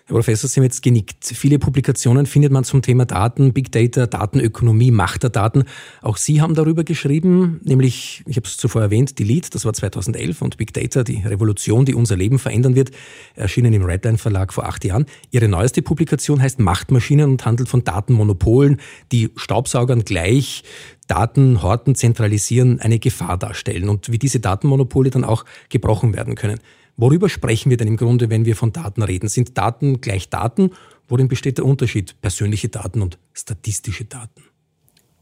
Herr 0.06 0.16
Professor, 0.16 0.50
Sie 0.50 0.60
haben 0.60 0.66
jetzt 0.66 0.82
genickt. 0.82 1.24
Viele 1.24 1.58
Publikationen 1.58 2.26
findet 2.26 2.52
man 2.52 2.64
zum 2.64 2.82
Thema 2.82 3.06
Daten, 3.06 3.54
Big 3.54 3.72
Data, 3.72 4.08
Datenökonomie, 4.08 4.92
Macht 4.92 5.24
der 5.24 5.30
Daten. 5.30 5.64
Auch 6.02 6.18
Sie 6.18 6.42
haben 6.42 6.54
darüber 6.54 6.84
geschrieben, 6.84 7.62
nämlich, 7.64 8.24
ich 8.26 8.36
habe 8.36 8.48
es 8.48 8.58
zuvor 8.58 8.82
erwähnt, 8.82 9.20
die 9.20 9.24
Lead, 9.24 9.54
das 9.56 9.64
war 9.64 9.74
2011 9.74 10.42
und 10.42 10.58
Big 10.58 10.74
Data, 10.74 11.04
die 11.04 11.22
Revolution, 11.26 11.86
die 11.86 11.94
unser 11.94 12.18
Leben 12.18 12.40
verändern 12.40 12.76
wird, 12.76 12.92
erschienen 13.36 13.74
im 13.74 13.84
Redline 13.84 14.18
Verlag 14.18 14.52
vor 14.52 14.66
acht 14.66 14.84
Jahren. 14.84 15.06
Ihre 15.30 15.48
neueste 15.48 15.82
Publikation 15.82 16.42
heißt 16.42 16.60
Machtmaschinen 16.60 17.30
und 17.30 17.46
handelt 17.46 17.70
von 17.70 17.84
Datenmonopolen, 17.84 18.82
die 19.12 19.30
Staubsaugern 19.36 20.04
gleich 20.04 20.64
Daten 21.08 21.62
horten, 21.62 21.96
zentralisieren, 21.96 22.80
eine 22.80 22.98
Gefahr 22.98 23.38
darstellen 23.38 23.90
und 23.90 24.12
wie 24.12 24.18
diese 24.18 24.40
Datenmonopole 24.40 25.10
dann 25.10 25.24
auch 25.24 25.46
gebrochen 25.70 26.14
werden 26.14 26.36
können. 26.36 26.60
Worüber 26.98 27.30
sprechen 27.30 27.70
wir 27.70 27.78
denn 27.78 27.88
im 27.88 27.98
Grunde, 27.98 28.30
wenn 28.30 28.46
wir 28.46 28.56
von 28.56 28.74
Daten 28.74 29.02
reden? 29.02 29.30
Sind 29.30 29.58
Daten 29.58 30.02
gleich 30.02 30.30
Daten? 30.30 30.72
Worin 31.08 31.28
besteht 31.28 31.58
der 31.58 31.66
Unterschied? 31.66 32.20
Persönliche 32.22 32.70
Daten 32.70 33.02
und 33.02 33.18
statistische 33.34 34.06
Daten? 34.06 34.44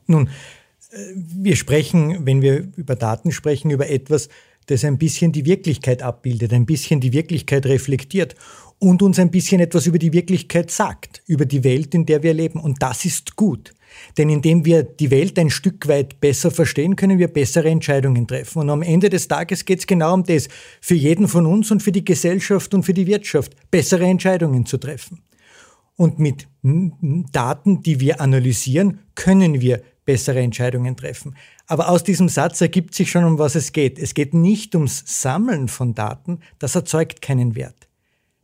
Nun, 0.08 0.28
äh, 0.92 0.98
wir 1.16 1.56
sprechen, 1.56 2.26
wenn 2.26 2.42
wir 2.42 2.68
über 2.76 2.96
Daten 2.96 3.32
sprechen, 3.32 3.72
über 3.72 3.90
etwas, 3.90 4.30
das 4.66 4.84
ein 4.84 4.98
bisschen 4.98 5.32
die 5.32 5.46
Wirklichkeit 5.46 6.04
abbildet, 6.04 6.54
ein 6.54 6.66
bisschen 6.66 7.00
die 7.00 7.14
Wirklichkeit 7.14 7.66
reflektiert 7.66 8.36
und 8.78 9.02
uns 9.02 9.20
ein 9.20 9.32
bisschen 9.32 9.60
etwas 9.62 9.88
über 9.88 10.00
die 10.00 10.14
Wirklichkeit 10.14 10.72
sagt, 10.72 11.24
über 11.26 11.46
die 11.46 11.64
Welt, 11.64 11.94
in 11.96 12.06
der 12.06 12.24
wir 12.24 12.34
leben. 12.34 12.60
Und 12.60 12.82
das 12.82 13.06
ist 13.06 13.36
gut. 13.36 13.74
Denn 14.18 14.30
indem 14.30 14.66
wir 14.66 14.84
die 14.84 15.12
Welt 15.12 15.38
ein 15.40 15.50
Stück 15.50 15.88
weit 15.88 16.20
besser 16.20 16.52
verstehen, 16.52 16.96
können 16.96 17.20
wir 17.20 17.28
bessere 17.28 17.70
Entscheidungen 17.70 18.28
treffen. 18.28 18.60
Und 18.60 18.70
am 18.70 18.82
Ende 18.82 19.10
des 19.10 19.28
Tages 19.28 19.66
geht 19.66 19.80
es 19.80 19.88
genau 19.88 20.14
um 20.14 20.24
das, 20.24 20.48
für 20.82 20.96
jeden 20.96 21.28
von 21.28 21.46
uns 21.46 21.72
und 21.72 21.84
für 21.84 21.92
die 21.92 22.06
Gesellschaft 22.06 22.74
und 22.74 22.84
für 22.84 22.94
die 22.94 23.08
Wirtschaft 23.08 23.54
bessere 23.72 24.06
Entscheidungen 24.06 24.66
zu 24.66 24.78
treffen. 24.78 25.22
Und 25.96 26.18
mit 26.18 26.48
Daten, 26.62 27.84
die 27.84 28.00
wir 28.00 28.22
analysieren, 28.22 29.00
können 29.16 29.60
wir 29.60 29.82
bessere 30.06 30.40
Entscheidungen 30.40 30.96
treffen. 30.96 31.36
Aber 31.68 31.90
aus 31.90 32.04
diesem 32.04 32.30
Satz 32.30 32.62
ergibt 32.62 32.96
sich 32.96 33.12
schon, 33.12 33.26
um 33.26 33.38
was 33.38 33.56
es 33.56 33.74
geht. 33.74 34.00
Es 34.00 34.14
geht 34.14 34.34
nicht 34.34 34.74
ums 34.76 35.04
Sammeln 35.06 35.68
von 35.68 35.94
Daten, 35.94 36.40
das 36.58 36.74
erzeugt 36.74 37.22
keinen 37.22 37.54
Wert. 37.56 37.90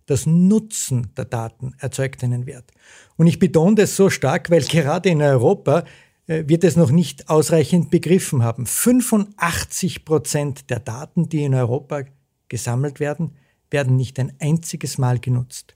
das 0.06 0.26
Nutzen 0.26 1.12
der 1.18 1.26
Daten 1.26 1.74
erzeugt 1.80 2.24
einen 2.24 2.46
Wert. 2.46 2.72
Und 3.18 3.28
ich 3.28 3.40
betone 3.40 3.76
das 3.76 3.96
so 3.96 4.10
stark, 4.10 4.50
weil 4.50 4.64
gerade 4.64 5.10
in 5.10 5.22
Europa 5.22 5.86
äh, 6.28 6.44
wird 6.48 6.64
es 6.64 6.76
noch 6.76 6.92
nicht 6.92 7.30
ausreichend 7.30 7.92
begriffen 7.92 8.44
haben. 8.44 8.66
85 8.66 10.06
Prozent 10.06 10.70
der 10.70 10.80
Daten, 10.80 11.30
die 11.30 11.44
in 11.44 11.54
Europa 11.54 12.04
gesammelt 12.48 13.00
werden, 13.00 13.36
werden 13.72 13.96
nicht 13.96 14.20
ein 14.20 14.34
einziges 14.40 14.98
Mal 14.98 15.20
genutzt. 15.20 15.76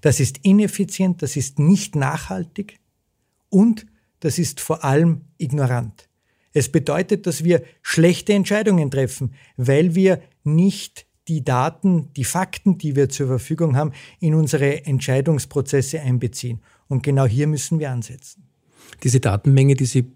Das 0.00 0.20
ist 0.20 0.38
ineffizient, 0.42 1.22
das 1.22 1.36
ist 1.36 1.58
nicht 1.58 1.96
nachhaltig 1.96 2.78
und 3.48 3.86
das 4.20 4.38
ist 4.38 4.60
vor 4.60 4.84
allem 4.84 5.22
ignorant. 5.38 6.08
Es 6.52 6.70
bedeutet, 6.70 7.26
dass 7.26 7.44
wir 7.44 7.62
schlechte 7.82 8.32
Entscheidungen 8.32 8.90
treffen, 8.90 9.34
weil 9.56 9.94
wir 9.94 10.22
nicht 10.42 11.05
die 11.28 11.44
Daten, 11.44 12.12
die 12.14 12.24
Fakten, 12.24 12.78
die 12.78 12.96
wir 12.96 13.08
zur 13.08 13.26
Verfügung 13.26 13.76
haben, 13.76 13.92
in 14.20 14.34
unsere 14.34 14.84
Entscheidungsprozesse 14.86 16.00
einbeziehen. 16.00 16.60
Und 16.88 17.02
genau 17.02 17.26
hier 17.26 17.46
müssen 17.46 17.78
wir 17.78 17.90
ansetzen. 17.90 18.44
Diese 19.02 19.20
Datenmenge, 19.20 19.74
die 19.74 19.86
Sie, 19.86 20.12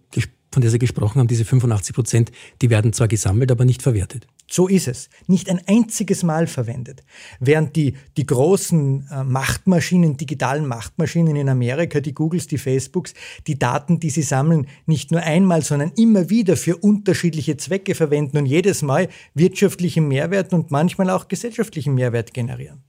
von 0.52 0.62
der 0.62 0.70
Sie 0.70 0.78
gesprochen 0.78 1.18
haben, 1.18 1.28
diese 1.28 1.44
85 1.44 1.94
Prozent, 1.94 2.32
die 2.62 2.70
werden 2.70 2.92
zwar 2.92 3.08
gesammelt, 3.08 3.50
aber 3.50 3.64
nicht 3.64 3.82
verwertet. 3.82 4.26
So 4.52 4.66
ist 4.66 4.88
es. 4.88 5.08
Nicht 5.28 5.48
ein 5.48 5.60
einziges 5.68 6.24
Mal 6.24 6.48
verwendet. 6.48 7.04
Während 7.38 7.76
die, 7.76 7.94
die 8.16 8.26
großen 8.26 9.08
äh, 9.08 9.22
Machtmaschinen, 9.22 10.16
digitalen 10.16 10.66
Machtmaschinen 10.66 11.36
in 11.36 11.48
Amerika, 11.48 12.00
die 12.00 12.14
Googles, 12.14 12.48
die 12.48 12.58
Facebooks, 12.58 13.14
die 13.46 13.60
Daten, 13.60 14.00
die 14.00 14.10
sie 14.10 14.22
sammeln, 14.22 14.66
nicht 14.86 15.12
nur 15.12 15.22
einmal, 15.22 15.62
sondern 15.62 15.92
immer 15.96 16.30
wieder 16.30 16.56
für 16.56 16.76
unterschiedliche 16.76 17.56
Zwecke 17.58 17.94
verwenden 17.94 18.38
und 18.38 18.46
jedes 18.46 18.82
Mal 18.82 19.08
wirtschaftlichen 19.34 20.08
Mehrwert 20.08 20.52
und 20.52 20.72
manchmal 20.72 21.10
auch 21.10 21.28
gesellschaftlichen 21.28 21.94
Mehrwert 21.94 22.34
generieren. 22.34 22.82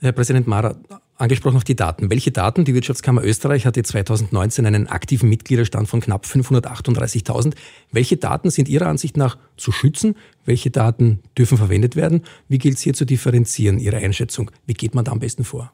Herr 0.00 0.12
Präsident 0.12 0.46
Mara, 0.46 0.76
angesprochen 1.16 1.56
auf 1.56 1.64
die 1.64 1.74
Daten. 1.74 2.10
Welche 2.10 2.30
Daten? 2.30 2.66
Die 2.66 2.74
Wirtschaftskammer 2.74 3.24
Österreich 3.24 3.64
hatte 3.64 3.82
2019 3.82 4.66
einen 4.66 4.88
aktiven 4.88 5.30
Mitgliederstand 5.30 5.88
von 5.88 6.00
knapp 6.00 6.26
538.000. 6.26 7.54
Welche 7.92 8.18
Daten 8.18 8.50
sind 8.50 8.68
Ihrer 8.68 8.88
Ansicht 8.88 9.16
nach 9.16 9.38
zu 9.56 9.72
schützen? 9.72 10.14
Welche 10.44 10.70
Daten 10.70 11.20
dürfen 11.38 11.56
verwendet 11.56 11.96
werden? 11.96 12.24
Wie 12.48 12.58
gilt 12.58 12.76
es 12.76 12.82
hier 12.82 12.92
zu 12.92 13.06
differenzieren, 13.06 13.78
Ihre 13.78 13.96
Einschätzung? 13.96 14.50
Wie 14.66 14.74
geht 14.74 14.94
man 14.94 15.06
da 15.06 15.12
am 15.12 15.20
besten 15.20 15.44
vor? 15.44 15.72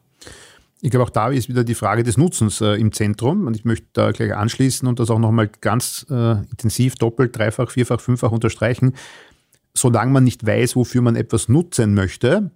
Ich 0.81 0.91
glaube, 0.91 1.05
auch 1.05 1.11
da 1.11 1.29
ist 1.29 1.49
wieder 1.49 1.65
die 1.65 1.75
Frage 1.75 2.05
des 2.05 2.17
Nutzens 2.17 2.61
äh, 2.61 2.75
im 2.75 2.93
Zentrum. 2.93 3.49
Und 3.49 3.57
ich 3.57 3.65
möchte 3.65 3.87
da 3.93 4.13
gleich 4.13 4.35
anschließen 4.35 4.87
und 4.87 5.01
das 5.01 5.11
auch 5.11 5.19
nochmal 5.19 5.51
ganz 5.61 6.07
äh, 6.11 6.33
intensiv, 6.51 6.95
doppelt, 6.95 7.37
dreifach, 7.37 7.71
vierfach, 7.71 8.01
fünffach 8.01 8.31
unterstreichen. 8.31 8.95
Solange 9.75 10.13
man 10.13 10.23
nicht 10.23 10.47
weiß, 10.47 10.77
wofür 10.77 11.03
man 11.03 11.17
etwas 11.17 11.49
nutzen 11.49 11.95
möchte, 11.95 12.51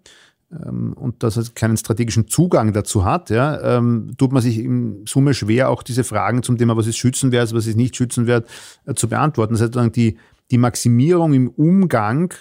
und 0.49 1.23
dass 1.23 1.37
er 1.37 1.45
keinen 1.55 1.77
strategischen 1.77 2.29
Zugang 2.29 2.73
dazu 2.73 3.05
hat, 3.05 3.31
ja, 3.31 3.79
ähm, 3.79 4.13
tut 4.17 4.33
man 4.33 4.43
sich 4.43 4.59
in 4.59 5.05
Summe 5.07 5.35
schwer, 5.35 5.71
auch 5.71 5.83
diese 5.83 6.05
Fragen 6.05 6.43
zum 6.43 6.57
Thema, 6.57 6.77
was 6.77 6.87
ist 6.87 6.99
schützenwert, 6.99 7.53
was 7.53 7.67
ist 7.67 7.77
nicht 7.77 7.97
schützenwert, 7.97 8.49
äh, 8.85 8.95
zu 8.95 9.09
beantworten. 9.09 9.55
Das 9.55 9.63
heißt, 9.63 9.97
die, 9.97 10.19
die 10.51 10.59
Maximierung 10.59 11.35
im 11.35 11.49
Umgang 11.49 12.33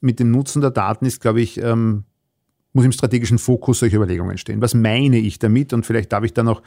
mit 0.00 0.20
dem 0.20 0.30
Nutzen 0.30 0.60
der 0.60 0.70
Daten 0.70 1.06
ist, 1.06 1.20
glaube 1.22 1.40
ich, 1.40 1.58
ähm, 1.58 2.04
muss 2.74 2.84
im 2.84 2.92
strategischen 2.92 3.38
Fokus 3.38 3.78
solcher 3.78 3.96
Überlegungen 3.96 4.36
stehen. 4.36 4.60
Was 4.60 4.74
meine 4.74 5.18
ich 5.18 5.38
damit? 5.38 5.72
Und 5.72 5.86
vielleicht 5.86 6.12
darf 6.12 6.24
ich 6.24 6.34
da 6.34 6.42
noch 6.42 6.60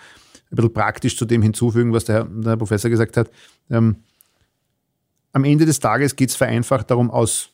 ein 0.50 0.56
bisschen 0.56 0.74
praktisch 0.74 1.18
zu 1.18 1.26
dem 1.26 1.42
hinzufügen, 1.42 1.94
was 1.94 2.06
der 2.06 2.16
Herr, 2.16 2.26
der 2.26 2.52
Herr 2.52 2.58
Professor 2.58 2.90
gesagt 2.90 3.18
hat. 3.18 3.30
Ähm, 3.70 3.98
am 5.34 5.44
Ende 5.44 5.66
des 5.66 5.80
Tages 5.80 6.16
geht 6.16 6.30
es 6.30 6.36
vereinfacht 6.36 6.90
darum, 6.90 7.12
aus 7.12 7.50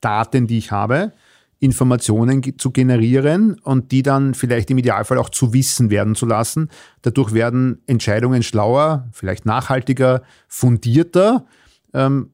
Daten, 0.00 0.46
die 0.46 0.58
ich 0.58 0.70
habe, 0.70 1.12
Informationen 1.58 2.58
zu 2.58 2.70
generieren 2.70 3.58
und 3.60 3.90
die 3.90 4.02
dann 4.02 4.34
vielleicht 4.34 4.70
im 4.70 4.78
Idealfall 4.78 5.18
auch 5.18 5.30
zu 5.30 5.54
wissen 5.54 5.90
werden 5.90 6.14
zu 6.14 6.26
lassen. 6.26 6.68
Dadurch 7.02 7.32
werden 7.32 7.82
Entscheidungen 7.86 8.42
schlauer, 8.42 9.08
vielleicht 9.12 9.46
nachhaltiger, 9.46 10.22
fundierter, 10.48 11.46
ähm, 11.94 12.30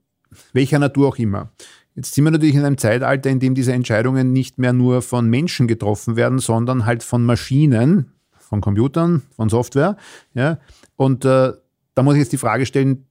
welcher 0.53 0.79
Natur 0.79 1.09
auch 1.09 1.19
immer. 1.19 1.53
Jetzt 1.95 2.15
sind 2.15 2.25
wir 2.25 2.31
natürlich 2.31 2.55
in 2.55 2.65
einem 2.65 2.79
Zeitalter, 2.79 3.31
in 3.31 3.39
dem 3.39 3.55
diese 3.55 3.73
Entscheidungen 3.73 4.33
nicht 4.33 4.59
mehr 4.59 4.73
nur 4.73 5.03
von 5.03 5.29
Menschen 5.29 5.69
getroffen 5.69 6.17
werden, 6.17 6.39
sondern 6.39 6.87
halt 6.87 7.03
von 7.03 7.25
Maschinen, 7.25 8.13
von 8.39 8.61
Computern, 8.61 9.23
von 9.37 9.49
Software. 9.49 9.97
Ja? 10.35 10.59
Und 10.97 11.25
äh, 11.25 11.53
da 11.95 12.03
muss 12.03 12.15
ich 12.15 12.21
jetzt 12.21 12.33
die 12.33 12.39
Frage 12.39 12.67
stellen, 12.67 13.07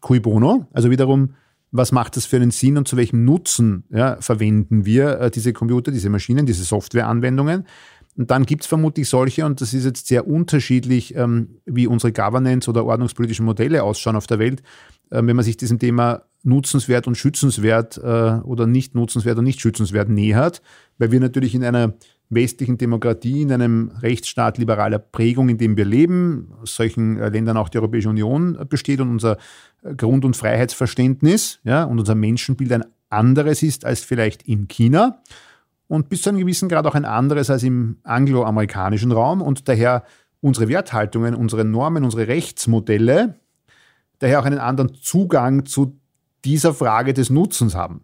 cui 0.00 0.20
bono? 0.20 0.66
Also 0.72 0.90
wiederum, 0.90 1.34
was 1.72 1.90
macht 1.90 2.16
das 2.16 2.26
für 2.26 2.36
einen 2.36 2.50
Sinn 2.50 2.76
und 2.76 2.86
zu 2.86 2.96
welchem 2.96 3.24
Nutzen 3.24 3.84
ja, 3.90 4.18
verwenden 4.20 4.84
wir 4.84 5.18
äh, 5.20 5.30
diese 5.30 5.52
Computer, 5.52 5.90
diese 5.90 6.10
Maschinen, 6.10 6.46
diese 6.46 6.64
Softwareanwendungen. 6.64 7.66
Und 8.16 8.30
dann 8.30 8.44
gibt 8.44 8.62
es 8.62 8.66
vermutlich 8.66 9.08
solche, 9.08 9.46
und 9.46 9.62
das 9.62 9.72
ist 9.72 9.86
jetzt 9.86 10.06
sehr 10.06 10.28
unterschiedlich, 10.28 11.16
ähm, 11.16 11.56
wie 11.64 11.86
unsere 11.86 12.12
Governance- 12.12 12.68
oder 12.68 12.84
ordnungspolitischen 12.84 13.46
Modelle 13.46 13.82
ausschauen 13.82 14.16
auf 14.16 14.26
der 14.26 14.38
Welt, 14.38 14.62
äh, 15.10 15.22
wenn 15.24 15.34
man 15.34 15.44
sich 15.44 15.56
diesem 15.56 15.78
Thema 15.78 16.22
nutzenswert 16.42 17.06
und 17.06 17.16
schützenswert 17.16 17.96
äh, 17.96 18.40
oder 18.42 18.66
nicht 18.66 18.94
nutzenswert 18.94 19.38
und 19.38 19.44
nicht 19.44 19.60
schützenswert 19.60 20.10
nähert, 20.10 20.60
weil 20.98 21.10
wir 21.10 21.20
natürlich 21.20 21.54
in 21.54 21.64
einer 21.64 21.94
westlichen 22.28 22.78
Demokratie, 22.78 23.42
in 23.42 23.52
einem 23.52 23.92
Rechtsstaat 24.00 24.58
liberaler 24.58 24.98
Prägung, 24.98 25.48
in 25.48 25.58
dem 25.58 25.76
wir 25.76 25.84
leben, 25.84 26.52
aus 26.62 26.74
solchen 26.74 27.18
äh, 27.18 27.28
Ländern 27.30 27.56
auch 27.56 27.68
die 27.68 27.78
Europäische 27.78 28.08
Union 28.08 28.58
besteht 28.68 29.00
und 29.00 29.10
unser 29.10 29.38
Grund- 29.96 30.24
und 30.24 30.36
Freiheitsverständnis 30.36 31.60
ja, 31.64 31.84
und 31.84 31.98
unser 31.98 32.14
Menschenbild 32.14 32.72
ein 32.72 32.84
anderes 33.10 33.62
ist 33.62 33.84
als 33.84 34.00
vielleicht 34.00 34.42
in 34.42 34.68
China 34.68 35.22
und 35.88 36.08
bis 36.08 36.22
zu 36.22 36.30
einem 36.30 36.38
gewissen 36.38 36.68
Grad 36.68 36.86
auch 36.86 36.94
ein 36.94 37.04
anderes 37.04 37.50
als 37.50 37.62
im 37.62 37.98
angloamerikanischen 38.02 39.12
Raum 39.12 39.42
und 39.42 39.68
daher 39.68 40.04
unsere 40.40 40.68
Werthaltungen, 40.68 41.34
unsere 41.34 41.64
Normen, 41.64 42.04
unsere 42.04 42.28
Rechtsmodelle 42.28 43.36
daher 44.18 44.40
auch 44.40 44.44
einen 44.44 44.58
anderen 44.58 44.94
Zugang 44.94 45.66
zu 45.66 45.98
dieser 46.44 46.74
Frage 46.74 47.12
des 47.12 47.28
Nutzens 47.28 47.74
haben. 47.74 48.02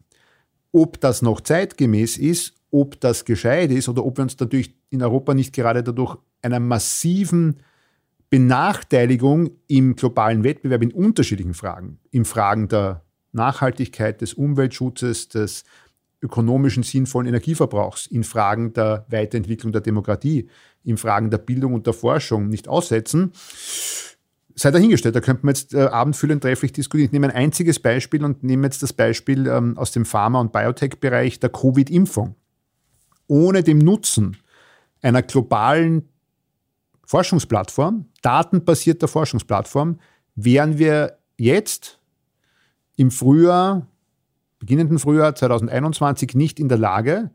Ob 0.72 1.00
das 1.00 1.22
noch 1.22 1.40
zeitgemäß 1.40 2.18
ist 2.18 2.58
ob 2.70 3.00
das 3.00 3.24
gescheit 3.24 3.70
ist 3.70 3.88
oder 3.88 4.04
ob 4.04 4.18
wir 4.18 4.22
uns 4.22 4.38
natürlich 4.38 4.74
in 4.90 5.02
Europa 5.02 5.34
nicht 5.34 5.54
gerade 5.54 5.82
dadurch 5.82 6.16
einer 6.42 6.60
massiven 6.60 7.60
Benachteiligung 8.30 9.50
im 9.66 9.96
globalen 9.96 10.44
Wettbewerb 10.44 10.82
in 10.82 10.92
unterschiedlichen 10.92 11.54
Fragen, 11.54 11.98
in 12.10 12.24
Fragen 12.24 12.68
der 12.68 13.02
Nachhaltigkeit, 13.32 14.20
des 14.20 14.34
Umweltschutzes, 14.34 15.28
des 15.28 15.64
ökonomischen 16.20 16.82
sinnvollen 16.82 17.28
Energieverbrauchs, 17.28 18.06
in 18.06 18.24
Fragen 18.24 18.72
der 18.72 19.06
Weiterentwicklung 19.08 19.72
der 19.72 19.80
Demokratie, 19.80 20.48
in 20.84 20.96
Fragen 20.96 21.30
der 21.30 21.38
Bildung 21.38 21.74
und 21.74 21.86
der 21.86 21.94
Forschung. 21.94 22.48
Nicht 22.48 22.68
aussetzen, 22.68 23.32
sei 24.56 24.70
dahingestellt. 24.70 25.14
Da 25.14 25.20
könnte 25.20 25.46
man 25.46 25.54
jetzt 25.54 25.74
äh, 25.74 25.82
abendfüllend 25.82 26.42
trefflich 26.42 26.72
diskutieren. 26.72 27.06
Ich 27.06 27.12
nehme 27.12 27.28
ein 27.28 27.36
einziges 27.36 27.78
Beispiel 27.78 28.24
und 28.24 28.42
nehme 28.42 28.66
jetzt 28.66 28.82
das 28.82 28.92
Beispiel 28.92 29.46
ähm, 29.46 29.78
aus 29.78 29.92
dem 29.92 30.04
Pharma- 30.04 30.40
und 30.40 30.52
Biotech-Bereich 30.52 31.40
der 31.40 31.50
Covid-Impfung. 31.50 32.34
Ohne 33.28 33.62
dem 33.62 33.78
Nutzen 33.78 34.36
einer 35.00 35.22
globalen 35.22 36.08
Forschungsplattform, 37.06 38.06
datenbasierter 38.22 39.08
Forschungsplattform, 39.08 39.98
wären 40.34 40.78
wir 40.78 41.18
jetzt 41.36 41.98
im 42.96 43.10
Frühjahr, 43.10 43.86
beginnenden 44.58 44.98
Frühjahr 44.98 45.34
2021 45.34 46.34
nicht 46.34 46.58
in 46.58 46.68
der 46.68 46.78
Lage, 46.78 47.30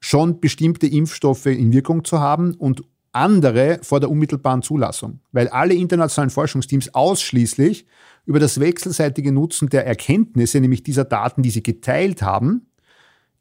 schon 0.00 0.40
bestimmte 0.40 0.86
Impfstoffe 0.86 1.46
in 1.46 1.72
Wirkung 1.72 2.04
zu 2.04 2.20
haben 2.20 2.54
und 2.54 2.84
andere 3.12 3.78
vor 3.82 4.00
der 4.00 4.10
unmittelbaren 4.10 4.62
Zulassung, 4.62 5.20
weil 5.32 5.48
alle 5.48 5.74
internationalen 5.74 6.30
Forschungsteams 6.30 6.94
ausschließlich 6.94 7.86
über 8.26 8.40
das 8.40 8.58
wechselseitige 8.58 9.32
Nutzen 9.32 9.68
der 9.68 9.86
Erkenntnisse, 9.86 10.60
nämlich 10.60 10.82
dieser 10.82 11.04
Daten, 11.04 11.42
die 11.42 11.50
sie 11.50 11.62
geteilt 11.62 12.22
haben, 12.22 12.66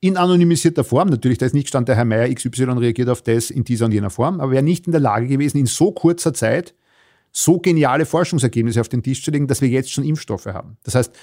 in 0.03 0.17
anonymisierter 0.17 0.83
Form. 0.83 1.07
Natürlich, 1.07 1.37
da 1.37 1.45
ist 1.45 1.53
nicht 1.53 1.69
stand, 1.69 1.87
der 1.87 1.95
Herr 1.95 2.03
Meier 2.03 2.33
XY 2.33 2.63
reagiert 2.73 3.07
auf 3.07 3.21
das 3.21 3.49
in 3.49 3.63
dieser 3.63 3.85
und 3.85 3.93
jener 3.93 4.09
Form, 4.09 4.41
aber 4.41 4.51
wäre 4.51 4.61
nicht 4.61 4.85
in 4.85 4.91
der 4.91 4.99
Lage 4.99 5.27
gewesen, 5.27 5.57
in 5.57 5.65
so 5.65 5.93
kurzer 5.93 6.33
Zeit 6.33 6.75
so 7.31 7.57
geniale 7.59 8.05
Forschungsergebnisse 8.05 8.81
auf 8.81 8.89
den 8.89 9.01
Tisch 9.01 9.23
zu 9.23 9.31
legen, 9.31 9.47
dass 9.47 9.61
wir 9.61 9.69
jetzt 9.69 9.91
schon 9.91 10.03
Impfstoffe 10.03 10.47
haben. 10.47 10.77
Das 10.83 10.95
heißt, 10.95 11.13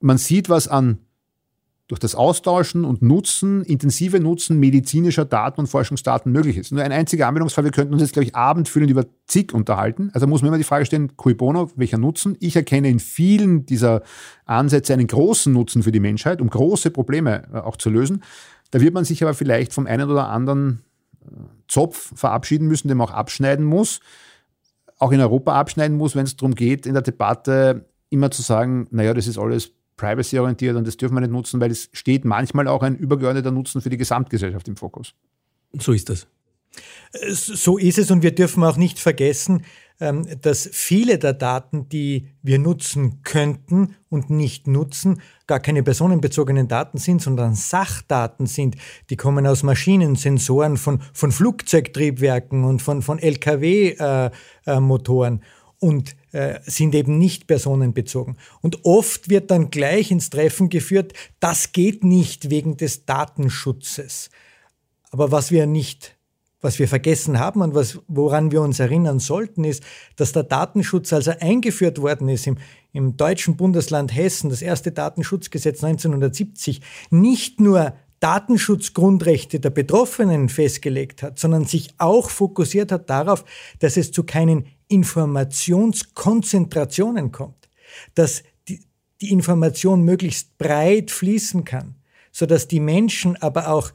man 0.00 0.18
sieht, 0.18 0.48
was 0.48 0.66
an 0.66 0.98
durch 1.88 1.98
das 1.98 2.14
Austauschen 2.14 2.84
und 2.84 3.00
Nutzen, 3.00 3.62
intensive 3.62 4.20
Nutzen 4.20 4.60
medizinischer 4.60 5.24
Daten 5.24 5.60
und 5.60 5.66
Forschungsdaten 5.68 6.30
möglich 6.30 6.58
ist. 6.58 6.70
Nur 6.70 6.82
ein 6.82 6.92
einziger 6.92 7.26
Anwendungsfall, 7.26 7.64
wir 7.64 7.70
könnten 7.70 7.94
uns 7.94 8.02
jetzt, 8.02 8.12
glaube 8.12 8.24
ich, 8.24 8.36
abendfüllend 8.36 8.90
über 8.90 9.06
zig 9.26 9.54
unterhalten. 9.54 10.10
Also 10.12 10.26
muss 10.26 10.42
man 10.42 10.48
immer 10.48 10.58
die 10.58 10.64
Frage 10.64 10.84
stellen, 10.84 11.16
cui 11.16 11.32
bono, 11.32 11.70
welcher 11.76 11.96
Nutzen? 11.96 12.36
Ich 12.40 12.56
erkenne 12.56 12.90
in 12.90 13.00
vielen 13.00 13.64
dieser 13.64 14.02
Ansätze 14.44 14.92
einen 14.92 15.06
großen 15.06 15.50
Nutzen 15.50 15.82
für 15.82 15.90
die 15.90 15.98
Menschheit, 15.98 16.42
um 16.42 16.50
große 16.50 16.90
Probleme 16.90 17.44
äh, 17.54 17.56
auch 17.56 17.78
zu 17.78 17.88
lösen. 17.88 18.22
Da 18.70 18.82
wird 18.82 18.92
man 18.92 19.06
sich 19.06 19.22
aber 19.22 19.32
vielleicht 19.32 19.72
vom 19.72 19.86
einen 19.86 20.10
oder 20.10 20.28
anderen 20.28 20.82
äh, 21.22 21.30
Zopf 21.68 22.12
verabschieden 22.14 22.68
müssen, 22.68 22.88
den 22.88 22.98
man 22.98 23.08
auch 23.08 23.14
abschneiden 23.14 23.64
muss, 23.64 24.00
auch 24.98 25.12
in 25.12 25.20
Europa 25.20 25.58
abschneiden 25.58 25.96
muss, 25.96 26.14
wenn 26.14 26.24
es 26.24 26.36
darum 26.36 26.54
geht, 26.54 26.84
in 26.84 26.92
der 26.92 27.02
Debatte 27.02 27.86
immer 28.10 28.30
zu 28.30 28.42
sagen, 28.42 28.88
naja, 28.90 29.14
das 29.14 29.26
ist 29.26 29.38
alles 29.38 29.72
privacy-orientiert 29.98 30.76
und 30.76 30.86
das 30.86 30.96
dürfen 30.96 31.14
wir 31.14 31.20
nicht 31.20 31.32
nutzen, 31.32 31.60
weil 31.60 31.70
es 31.70 31.90
steht 31.92 32.24
manchmal 32.24 32.68
auch 32.68 32.82
ein 32.82 32.96
übergeordneter 32.96 33.50
Nutzen 33.50 33.82
für 33.82 33.90
die 33.90 33.98
Gesamtgesellschaft 33.98 34.66
im 34.68 34.76
Fokus. 34.76 35.12
So 35.74 35.92
ist 35.92 36.08
das. 36.08 36.26
So 37.30 37.76
ist 37.76 37.98
es 37.98 38.10
und 38.10 38.22
wir 38.22 38.34
dürfen 38.34 38.64
auch 38.64 38.78
nicht 38.78 38.98
vergessen, 38.98 39.64
ähm, 40.00 40.26
dass 40.42 40.68
viele 40.72 41.18
der 41.18 41.32
Daten, 41.32 41.88
die 41.88 42.28
wir 42.42 42.58
nutzen 42.58 43.22
könnten 43.24 43.96
und 44.08 44.30
nicht 44.30 44.68
nutzen, 44.68 45.20
gar 45.46 45.60
keine 45.60 45.82
personenbezogenen 45.82 46.68
Daten 46.68 46.98
sind, 46.98 47.20
sondern 47.20 47.54
Sachdaten 47.54 48.46
sind. 48.46 48.76
Die 49.10 49.16
kommen 49.16 49.46
aus 49.46 49.62
Maschinen, 49.62 50.14
Sensoren 50.14 50.76
von, 50.76 51.00
von 51.12 51.32
Flugzeugtriebwerken 51.32 52.64
und 52.64 52.80
von, 52.80 53.02
von 53.02 53.18
Lkw-Motoren. 53.18 55.34
Äh, 55.34 55.38
äh, 55.38 55.40
und 55.80 56.16
sind 56.62 56.94
eben 56.94 57.18
nicht 57.18 57.46
personenbezogen. 57.46 58.36
Und 58.60 58.84
oft 58.84 59.28
wird 59.30 59.50
dann 59.50 59.70
gleich 59.70 60.10
ins 60.10 60.30
Treffen 60.30 60.68
geführt, 60.68 61.12
das 61.40 61.72
geht 61.72 62.04
nicht 62.04 62.50
wegen 62.50 62.76
des 62.76 63.06
Datenschutzes. 63.06 64.30
Aber 65.10 65.32
was 65.32 65.50
wir 65.50 65.66
nicht 65.66 66.18
was 66.60 66.78
wir 66.78 66.88
vergessen 66.88 67.38
haben 67.38 67.62
und 67.62 67.74
was, 67.74 68.00
woran 68.08 68.50
wir 68.50 68.62
uns 68.62 68.80
erinnern 68.80 69.20
sollten, 69.20 69.64
ist, 69.64 69.82
dass 70.16 70.32
der 70.32 70.42
Datenschutz, 70.42 71.12
als 71.12 71.28
er 71.28 71.40
eingeführt 71.40 72.00
worden 72.00 72.28
ist 72.28 72.46
im, 72.46 72.58
im 72.92 73.16
deutschen 73.16 73.56
Bundesland 73.56 74.14
Hessen, 74.14 74.50
das 74.50 74.62
erste 74.62 74.90
Datenschutzgesetz 74.90 75.84
1970, 75.84 76.80
nicht 77.10 77.60
nur 77.60 77.94
Datenschutzgrundrechte 78.20 79.60
der 79.60 79.70
Betroffenen 79.70 80.48
festgelegt 80.48 81.22
hat, 81.22 81.38
sondern 81.38 81.64
sich 81.64 81.90
auch 81.98 82.30
fokussiert 82.30 82.90
hat 82.90 83.08
darauf, 83.08 83.44
dass 83.78 83.96
es 83.96 84.10
zu 84.10 84.24
keinen 84.24 84.66
Informationskonzentrationen 84.88 87.32
kommt, 87.32 87.68
dass 88.14 88.42
die, 88.68 88.80
die 89.20 89.30
Information 89.30 90.02
möglichst 90.02 90.58
breit 90.58 91.10
fließen 91.10 91.64
kann, 91.64 91.96
sodass 92.32 92.68
die 92.68 92.80
Menschen 92.80 93.36
aber 93.36 93.68
auch 93.68 93.92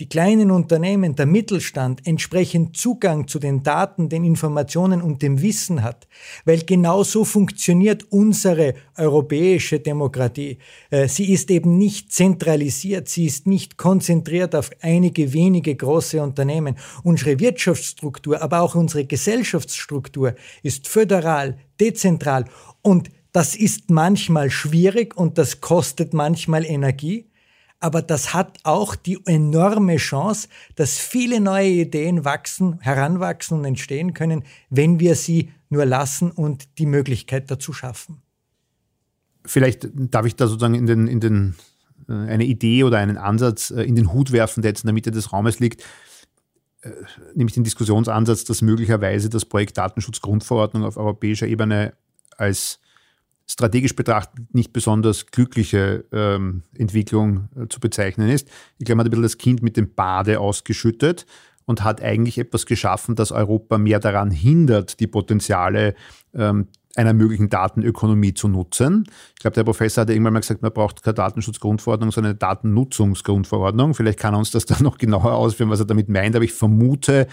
die 0.00 0.08
kleinen 0.08 0.50
Unternehmen, 0.50 1.14
der 1.14 1.26
Mittelstand 1.26 2.04
entsprechend 2.04 2.76
Zugang 2.76 3.28
zu 3.28 3.38
den 3.38 3.62
Daten, 3.62 4.08
den 4.08 4.24
Informationen 4.24 5.00
und 5.00 5.22
dem 5.22 5.40
Wissen 5.40 5.84
hat. 5.84 6.08
Weil 6.44 6.62
genau 6.62 7.04
so 7.04 7.24
funktioniert 7.24 8.02
unsere 8.10 8.74
europäische 8.96 9.78
Demokratie. 9.78 10.58
Äh, 10.90 11.06
sie 11.06 11.32
ist 11.32 11.50
eben 11.50 11.78
nicht 11.78 12.12
zentralisiert, 12.12 13.08
sie 13.08 13.26
ist 13.26 13.46
nicht 13.46 13.76
konzentriert 13.76 14.56
auf 14.56 14.70
einige 14.80 15.32
wenige 15.32 15.76
große 15.76 16.20
Unternehmen. 16.20 16.76
Unsere 17.04 17.38
Wirtschaftsstruktur, 17.38 18.42
aber 18.42 18.62
auch 18.62 18.74
unsere 18.74 19.04
Gesellschaftsstruktur 19.04 20.34
ist 20.64 20.88
föderal, 20.88 21.56
dezentral 21.80 22.46
und 22.82 23.10
das 23.32 23.56
ist 23.56 23.90
manchmal 23.90 24.50
schwierig 24.50 25.16
und 25.16 25.38
das 25.38 25.60
kostet 25.60 26.14
manchmal 26.14 26.64
Energie 26.64 27.26
aber 27.84 28.00
das 28.00 28.32
hat 28.32 28.58
auch 28.62 28.96
die 28.96 29.18
enorme 29.26 29.96
Chance, 29.96 30.48
dass 30.74 30.98
viele 30.98 31.38
neue 31.38 31.68
Ideen 31.68 32.24
wachsen, 32.24 32.80
heranwachsen 32.80 33.58
und 33.58 33.66
entstehen 33.66 34.14
können, 34.14 34.44
wenn 34.70 35.00
wir 35.00 35.14
sie 35.14 35.52
nur 35.68 35.84
lassen 35.84 36.30
und 36.30 36.78
die 36.78 36.86
Möglichkeit 36.86 37.50
dazu 37.50 37.74
schaffen. 37.74 38.22
Vielleicht 39.44 39.86
darf 39.92 40.24
ich 40.24 40.34
da 40.34 40.46
sozusagen 40.46 40.74
in 40.74 40.86
den, 40.86 41.06
in 41.06 41.20
den, 41.20 41.56
äh, 42.08 42.12
eine 42.14 42.44
Idee 42.44 42.84
oder 42.84 42.96
einen 42.96 43.18
Ansatz 43.18 43.70
äh, 43.70 43.82
in 43.82 43.96
den 43.96 44.14
Hut 44.14 44.32
werfen, 44.32 44.62
der 44.62 44.70
jetzt 44.70 44.84
in 44.84 44.86
der 44.86 44.94
Mitte 44.94 45.10
des 45.10 45.34
Raumes 45.34 45.60
liegt, 45.60 45.82
äh, 46.80 46.90
nämlich 47.34 47.52
den 47.52 47.64
Diskussionsansatz, 47.64 48.44
dass 48.44 48.62
möglicherweise 48.62 49.28
das 49.28 49.44
Projekt 49.44 49.76
Datenschutzgrundverordnung 49.76 50.84
auf 50.84 50.96
europäischer 50.96 51.46
Ebene 51.46 51.92
als 52.38 52.78
strategisch 53.46 53.94
betrachtet 53.94 54.54
nicht 54.54 54.72
besonders 54.72 55.26
glückliche 55.26 56.04
ähm, 56.12 56.62
Entwicklung 56.76 57.48
äh, 57.56 57.68
zu 57.68 57.80
bezeichnen 57.80 58.28
ist. 58.28 58.48
Ich 58.78 58.86
glaube, 58.86 58.96
man 58.96 59.04
hat 59.04 59.08
ein 59.08 59.10
bisschen 59.10 59.22
das 59.22 59.38
Kind 59.38 59.62
mit 59.62 59.76
dem 59.76 59.94
Bade 59.94 60.40
ausgeschüttet 60.40 61.26
und 61.66 61.84
hat 61.84 62.02
eigentlich 62.02 62.38
etwas 62.38 62.66
geschaffen, 62.66 63.14
das 63.16 63.32
Europa 63.32 63.78
mehr 63.78 64.00
daran 64.00 64.30
hindert, 64.30 65.00
die 65.00 65.06
Potenziale 65.06 65.94
ähm, 66.34 66.68
einer 66.96 67.12
möglichen 67.12 67.50
Datenökonomie 67.50 68.34
zu 68.34 68.48
nutzen. 68.48 69.04
Ich 69.34 69.40
glaube, 69.40 69.54
der 69.54 69.64
Professor 69.64 70.02
hat 70.02 70.10
irgendwann 70.10 70.34
mal 70.34 70.40
gesagt, 70.40 70.62
man 70.62 70.72
braucht 70.72 71.02
keine 71.02 71.14
Datenschutzgrundverordnung, 71.14 72.12
sondern 72.12 72.32
eine 72.32 72.38
Datennutzungsgrundverordnung. 72.38 73.94
Vielleicht 73.94 74.18
kann 74.18 74.34
er 74.34 74.38
uns 74.38 74.52
das 74.52 74.64
dann 74.66 74.82
noch 74.82 74.98
genauer 74.98 75.32
ausführen, 75.32 75.70
was 75.70 75.80
er 75.80 75.86
damit 75.86 76.08
meint, 76.08 76.36
aber 76.36 76.44
ich 76.44 76.52
vermute, 76.52 77.26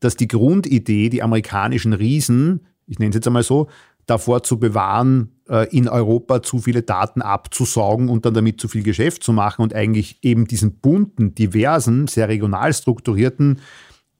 dass 0.00 0.16
die 0.16 0.28
Grundidee, 0.28 1.10
die 1.10 1.22
amerikanischen 1.22 1.92
Riesen, 1.92 2.66
ich 2.86 2.98
nenne 2.98 3.10
es 3.10 3.16
jetzt 3.16 3.26
einmal 3.26 3.44
so, 3.44 3.68
davor 4.06 4.42
zu 4.42 4.58
bewahren, 4.58 5.40
äh, 5.48 5.68
in 5.76 5.88
Europa 5.88 6.42
zu 6.42 6.58
viele 6.58 6.82
Daten 6.82 7.22
abzusaugen 7.22 8.08
und 8.08 8.26
dann 8.26 8.34
damit 8.34 8.60
zu 8.60 8.68
viel 8.68 8.82
Geschäft 8.82 9.22
zu 9.22 9.32
machen 9.32 9.62
und 9.62 9.74
eigentlich 9.74 10.18
eben 10.22 10.46
diesen 10.46 10.78
bunten, 10.80 11.34
diversen, 11.34 12.06
sehr 12.06 12.28
regional 12.28 12.72
strukturierten, 12.72 13.60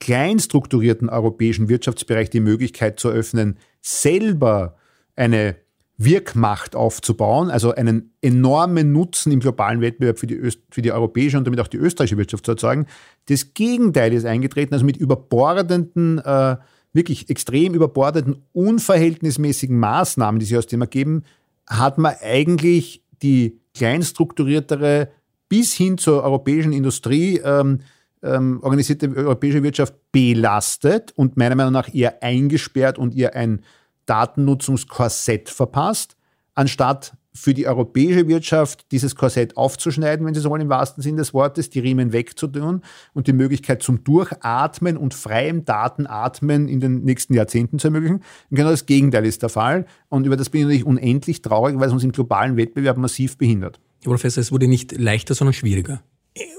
klein 0.01 0.38
strukturierten 0.38 1.09
europäischen 1.09 1.68
Wirtschaftsbereich 1.68 2.31
die 2.31 2.40
Möglichkeit 2.40 2.99
zu 2.99 3.09
eröffnen, 3.09 3.59
selber 3.81 4.77
eine 5.16 5.57
Wirkmacht 5.97 6.75
aufzubauen, 6.75 7.51
also 7.51 7.75
einen 7.75 8.12
enormen 8.21 8.92
Nutzen 8.92 9.31
im 9.31 9.40
globalen 9.40 9.81
Wettbewerb 9.81 10.18
für 10.18 10.27
die, 10.27 10.35
Öst 10.35 10.61
für 10.71 10.83
die 10.83 10.90
europäische 10.90 11.38
und 11.38 11.45
damit 11.45 11.61
auch 11.61 11.68
die 11.68 11.77
österreichische 11.77 12.16
Wirtschaft 12.16 12.47
zu 12.47 12.53
erzeugen. 12.53 12.87
Das 13.27 13.55
Gegenteil 13.55 14.12
ist 14.12 14.25
eingetreten, 14.25 14.75
also 14.75 14.85
mit 14.85 14.97
überbordenden 14.97 16.18
äh, 16.18 16.57
wirklich 16.92 17.31
extrem 17.31 17.74
überbordeten, 17.74 18.42
unverhältnismäßigen 18.52 19.78
Maßnahmen, 19.78 20.38
die 20.38 20.46
sich 20.46 20.57
aus 20.57 20.66
dem 20.66 20.81
ergeben, 20.81 21.24
hat 21.66 21.98
man 21.98 22.14
eigentlich 22.20 23.02
die 23.22 23.61
kleinstrukturiertere 23.74 25.09
bis 25.48 25.72
hin 25.72 25.98
zur 25.98 26.22
europäischen 26.22 26.72
Industrie 26.72 27.38
ähm, 27.38 27.81
ähm, 28.22 28.61
organisierte 28.62 29.14
europäische 29.14 29.62
Wirtschaft 29.62 29.94
belastet 30.12 31.12
und 31.16 31.37
meiner 31.37 31.57
Meinung 31.57 31.72
nach 31.72 31.92
eher 31.92 32.22
eingesperrt 32.22 32.98
und 32.98 33.14
ihr 33.14 33.35
ein 33.35 33.62
Datennutzungskorsett 34.07 35.48
verpasst, 35.48 36.16
anstatt 36.55 37.14
für 37.35 37.55
die 37.55 37.66
europäische 37.66 38.29
Wirtschaft 38.29 38.92
dieses 38.92 39.16
Korsett 39.16 39.57
aufzuschneiden, 39.57 40.27
wenn 40.27 40.35
Sie 40.35 40.40
so 40.40 40.51
wollen, 40.51 40.62
im 40.62 40.68
wahrsten 40.68 41.03
Sinne 41.03 41.18
des 41.18 41.33
Wortes, 41.33 41.71
die 41.71 41.81
Riemen 41.81 42.12
wegzutun 42.12 42.83
und 43.14 43.27
die 43.27 43.33
Möglichkeit 43.33 43.83
zum 43.83 44.05
Durchatmen 44.05 44.97
und 44.97 45.14
freiem 45.14 45.64
Datenatmen 45.64 46.68
in 46.68 46.81
den 46.81 47.05
nächsten 47.05 47.35
Jahrzehnten 47.35 47.79
zu 47.79 47.88
ermöglichen. 47.88 48.16
Und 48.16 48.57
genau 48.57 48.71
das 48.71 48.87
Gegenteil 48.87 49.25
ist 49.25 49.42
der 49.42 49.49
Fall. 49.49 49.87
Und 50.09 50.27
über 50.27 50.37
das 50.37 50.51
bin 50.51 50.61
ich 50.61 50.66
natürlich 50.66 50.87
unendlich 50.87 51.40
traurig, 51.40 51.79
weil 51.79 51.87
es 51.87 51.92
uns 51.92 52.05
im 52.05 52.12
globalen 52.12 52.57
Wettbewerb 52.57 52.99
massiv 52.99 53.38
behindert. 53.38 53.81
Herr 54.03 54.11
Professor, 54.11 54.40
es 54.40 54.53
wurde 54.53 54.68
nicht 54.68 54.99
leichter, 54.99 55.35
sondern 55.35 55.55
schwieriger. 55.55 56.03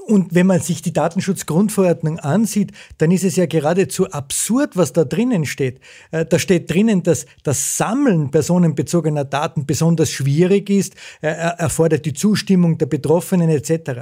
Und 0.06 0.36
wenn 0.36 0.46
man 0.46 0.60
sich 0.60 0.84
die 0.84 0.94
Datenschutzgrundverordnung 0.94 2.20
ansieht, 2.20 2.72
dann 3.00 3.10
ist 3.10 3.24
es 3.24 3.36
ja 3.36 3.48
geradezu 3.48 4.08
absurd, 4.12 4.78
was 4.78 4.94
da 4.94 5.04
drinnen 5.04 5.46
steht. 5.46 5.80
Äh, 6.12 6.26
da 6.26 6.38
steht 6.38 6.70
drinnen, 6.70 7.02
dass 7.02 7.26
das 7.42 7.78
Sammeln 7.78 8.30
personenbezogener 8.30 9.26
Daten 9.26 9.66
besonders 9.66 10.12
schwierig 10.12 10.70
ist, 10.70 10.94
erfordert 11.22 12.06
die 12.06 12.14
Zustimmung 12.14 12.78
der 12.78 12.86
Betroffenen 12.86 13.50
etc. 13.50 14.02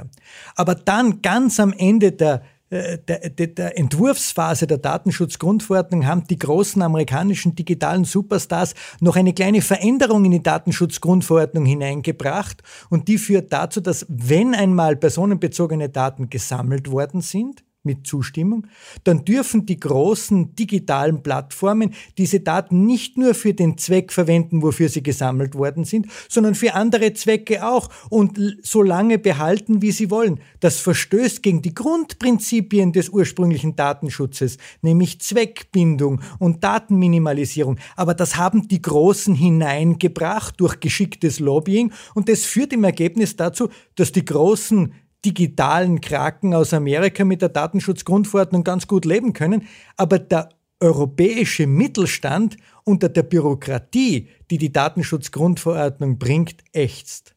Aber 0.56 0.74
dann 0.74 1.22
ganz 1.22 1.58
am 1.58 1.72
Ende 1.72 2.12
der 2.12 2.34
äh, 2.34 2.51
der, 2.72 2.96
der, 2.96 3.46
der 3.48 3.78
Entwurfsphase 3.78 4.66
der 4.66 4.78
Datenschutzgrundverordnung 4.78 6.06
haben 6.06 6.26
die 6.26 6.38
großen 6.38 6.80
amerikanischen 6.80 7.54
digitalen 7.54 8.04
Superstars 8.04 8.74
noch 9.00 9.16
eine 9.16 9.34
kleine 9.34 9.60
Veränderung 9.60 10.24
in 10.24 10.30
die 10.32 10.42
Datenschutzgrundverordnung 10.42 11.66
hineingebracht 11.66 12.62
und 12.88 13.08
die 13.08 13.18
führt 13.18 13.52
dazu, 13.52 13.82
dass 13.82 14.06
wenn 14.08 14.54
einmal 14.54 14.96
personenbezogene 14.96 15.90
Daten 15.90 16.30
gesammelt 16.30 16.90
worden 16.90 17.20
sind, 17.20 17.62
mit 17.84 18.06
Zustimmung, 18.06 18.66
dann 19.04 19.24
dürfen 19.24 19.66
die 19.66 19.80
großen 19.80 20.54
digitalen 20.54 21.22
Plattformen 21.22 21.94
diese 22.16 22.40
Daten 22.40 22.86
nicht 22.86 23.18
nur 23.18 23.34
für 23.34 23.54
den 23.54 23.76
Zweck 23.76 24.12
verwenden, 24.12 24.62
wofür 24.62 24.88
sie 24.88 25.02
gesammelt 25.02 25.54
worden 25.54 25.84
sind, 25.84 26.06
sondern 26.28 26.54
für 26.54 26.74
andere 26.74 27.12
Zwecke 27.12 27.66
auch 27.66 27.88
und 28.08 28.38
so 28.62 28.82
lange 28.82 29.18
behalten, 29.18 29.82
wie 29.82 29.90
sie 29.90 30.10
wollen. 30.10 30.40
Das 30.60 30.78
verstößt 30.78 31.42
gegen 31.42 31.62
die 31.62 31.74
Grundprinzipien 31.74 32.92
des 32.92 33.08
ursprünglichen 33.08 33.74
Datenschutzes, 33.74 34.58
nämlich 34.80 35.20
Zweckbindung 35.20 36.20
und 36.38 36.62
Datenminimalisierung. 36.62 37.78
Aber 37.96 38.14
das 38.14 38.36
haben 38.36 38.68
die 38.68 38.82
Großen 38.82 39.34
hineingebracht 39.34 40.60
durch 40.60 40.78
geschicktes 40.78 41.40
Lobbying 41.40 41.92
und 42.14 42.28
das 42.28 42.44
führt 42.44 42.72
im 42.72 42.84
Ergebnis 42.84 43.36
dazu, 43.36 43.70
dass 43.96 44.12
die 44.12 44.24
Großen 44.24 44.92
digitalen 45.24 46.00
Kraken 46.00 46.54
aus 46.54 46.74
Amerika 46.74 47.24
mit 47.24 47.42
der 47.42 47.48
Datenschutzgrundverordnung 47.48 48.64
ganz 48.64 48.86
gut 48.86 49.04
leben 49.04 49.32
können, 49.32 49.66
aber 49.96 50.18
der 50.18 50.48
europäische 50.80 51.66
Mittelstand 51.66 52.56
unter 52.84 53.08
der 53.08 53.22
Bürokratie, 53.22 54.28
die 54.50 54.58
die 54.58 54.72
Datenschutzgrundverordnung 54.72 56.18
bringt, 56.18 56.56
ächzt. 56.72 57.36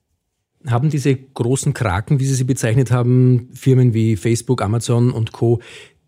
Haben 0.65 0.89
diese 0.89 1.15
großen 1.15 1.75
Kraken, 1.75 2.19
wie 2.19 2.25
Sie 2.25 2.33
sie 2.33 2.43
bezeichnet 2.43 2.89
haben, 2.89 3.49
Firmen 3.53 3.93
wie 3.93 4.15
Facebook, 4.15 4.63
Amazon 4.63 5.11
und 5.11 5.31
Co., 5.31 5.61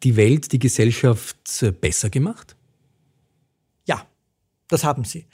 die 0.04 0.16
Welt, 0.16 0.52
die 0.52 0.60
Gesellschaft 0.60 1.63
besser 1.80 2.10
gemacht? 2.10 2.56
Ja, 3.86 4.08
das 4.68 4.84
haben 4.84 5.04
sie. 5.04 5.28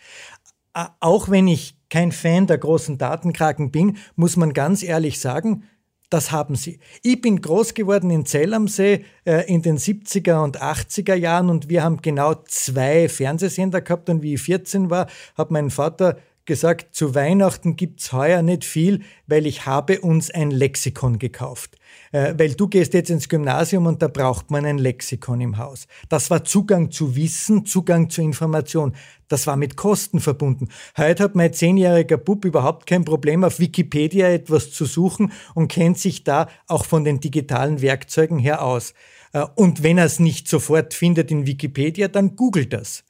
Auch 0.99 1.29
wenn 1.29 1.47
ich 1.47 1.77
kein 1.89 2.11
Fan 2.11 2.47
der 2.47 2.57
großen 2.57 2.97
Datenkraken 2.97 3.71
bin, 3.71 3.97
muss 4.15 4.35
man 4.35 4.53
ganz 4.53 4.83
ehrlich 4.83 5.19
sagen, 5.19 5.63
Das 6.09 6.31
haben 6.31 6.55
sie. 6.55 6.79
Ich 7.01 7.21
bin 7.21 7.41
groß 7.41 7.73
geworden 7.73 8.11
in 8.11 8.25
Zell 8.25 8.53
am 8.53 8.67
See 8.67 9.05
äh, 9.25 9.51
in 9.51 9.61
den 9.61 9.77
70er 9.77 10.43
und 10.43 10.61
80er 10.61 11.15
Jahren 11.15 11.49
und 11.49 11.69
wir 11.69 11.83
haben 11.83 12.01
genau 12.01 12.35
zwei 12.45 13.09
Fernsehsender 13.09 13.81
gehabt 13.81 14.09
und 14.09 14.21
wie 14.21 14.35
ich 14.35 14.41
14 14.41 14.89
war, 14.89 15.07
hat 15.35 15.49
mein 15.49 15.69
Vater 15.69 16.17
gesagt, 16.45 16.93
zu 16.93 17.15
Weihnachten 17.15 17.75
gibt's 17.75 18.11
heuer 18.11 18.41
nicht 18.41 18.65
viel, 18.65 19.01
weil 19.27 19.45
ich 19.45 19.65
habe 19.65 20.01
uns 20.01 20.29
ein 20.29 20.51
Lexikon 20.51 21.19
gekauft. 21.19 21.77
Äh, 22.11 22.33
weil 22.37 22.53
du 22.53 22.67
gehst 22.67 22.93
jetzt 22.93 23.09
ins 23.09 23.29
Gymnasium 23.29 23.85
und 23.85 24.01
da 24.01 24.07
braucht 24.07 24.51
man 24.51 24.65
ein 24.65 24.77
Lexikon 24.77 25.41
im 25.41 25.57
Haus. 25.57 25.87
Das 26.09 26.29
war 26.29 26.43
Zugang 26.43 26.91
zu 26.91 27.15
Wissen, 27.15 27.65
Zugang 27.65 28.09
zu 28.09 28.21
Information. 28.21 28.95
Das 29.27 29.47
war 29.47 29.55
mit 29.55 29.77
Kosten 29.77 30.19
verbunden. 30.19 30.69
Heute 30.97 31.23
hat 31.23 31.35
mein 31.35 31.53
zehnjähriger 31.53 32.17
Bub 32.17 32.45
überhaupt 32.45 32.85
kein 32.85 33.05
Problem, 33.05 33.43
auf 33.43 33.59
Wikipedia 33.59 34.29
etwas 34.29 34.71
zu 34.71 34.85
suchen 34.85 35.31
und 35.55 35.69
kennt 35.69 35.97
sich 35.97 36.23
da 36.23 36.47
auch 36.67 36.85
von 36.85 37.03
den 37.03 37.19
digitalen 37.19 37.81
Werkzeugen 37.81 38.37
her 38.37 38.63
aus. 38.63 38.93
Äh, 39.31 39.45
und 39.55 39.83
wenn 39.83 39.97
er 39.97 40.05
es 40.05 40.19
nicht 40.19 40.47
sofort 40.47 40.93
findet 40.93 41.31
in 41.31 41.47
Wikipedia, 41.47 42.07
dann 42.07 42.35
googelt 42.35 42.73
das. 42.73 43.03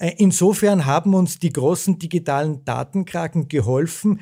Äh, 0.00 0.14
insofern 0.16 0.86
haben 0.86 1.14
uns 1.14 1.38
die 1.38 1.52
großen 1.52 1.98
digitalen 1.98 2.64
Datenkraken 2.64 3.46
geholfen, 3.46 4.20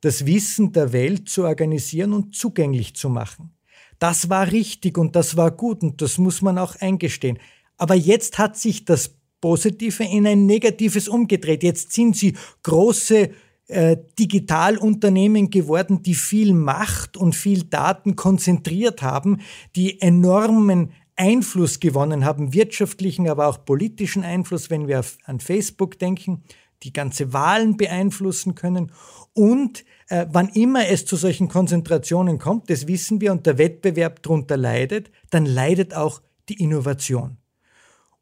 das 0.00 0.24
Wissen 0.24 0.72
der 0.72 0.92
Welt 0.92 1.28
zu 1.28 1.44
organisieren 1.44 2.12
und 2.12 2.34
zugänglich 2.34 2.94
zu 2.94 3.10
machen. 3.10 3.52
Das 3.98 4.30
war 4.30 4.50
richtig 4.52 4.96
und 4.98 5.16
das 5.16 5.36
war 5.36 5.50
gut 5.50 5.82
und 5.82 6.00
das 6.00 6.18
muss 6.18 6.42
man 6.42 6.58
auch 6.58 6.76
eingestehen. 6.76 7.38
Aber 7.76 7.94
jetzt 7.94 8.38
hat 8.38 8.56
sich 8.56 8.84
das 8.84 9.16
Positive 9.40 10.04
in 10.04 10.26
ein 10.26 10.46
Negatives 10.46 11.08
umgedreht. 11.08 11.62
Jetzt 11.62 11.92
sind 11.92 12.16
sie 12.16 12.34
große 12.62 13.30
äh, 13.68 13.96
Digitalunternehmen 14.18 15.50
geworden, 15.50 16.02
die 16.02 16.14
viel 16.14 16.54
Macht 16.54 17.16
und 17.16 17.34
viel 17.34 17.64
Daten 17.64 18.14
konzentriert 18.14 19.02
haben, 19.02 19.40
die 19.74 20.00
enormen 20.00 20.92
Einfluss 21.16 21.80
gewonnen 21.80 22.24
haben, 22.24 22.52
wirtschaftlichen, 22.52 23.28
aber 23.28 23.48
auch 23.48 23.64
politischen 23.64 24.22
Einfluss, 24.22 24.70
wenn 24.70 24.86
wir 24.86 25.04
an 25.24 25.40
Facebook 25.40 25.98
denken, 25.98 26.42
die 26.82 26.92
ganze 26.92 27.32
Wahlen 27.32 27.76
beeinflussen 27.76 28.54
können. 28.54 28.92
Und 29.32 29.84
äh, 30.08 30.26
wann 30.30 30.48
immer 30.50 30.88
es 30.88 31.06
zu 31.06 31.16
solchen 31.16 31.48
Konzentrationen 31.48 32.38
kommt, 32.38 32.70
das 32.70 32.86
wissen 32.86 33.20
wir, 33.20 33.32
und 33.32 33.46
der 33.46 33.58
Wettbewerb 33.58 34.22
darunter 34.22 34.56
leidet, 34.56 35.10
dann 35.30 35.46
leidet 35.46 35.94
auch 35.94 36.22
die 36.48 36.62
Innovation. 36.62 37.38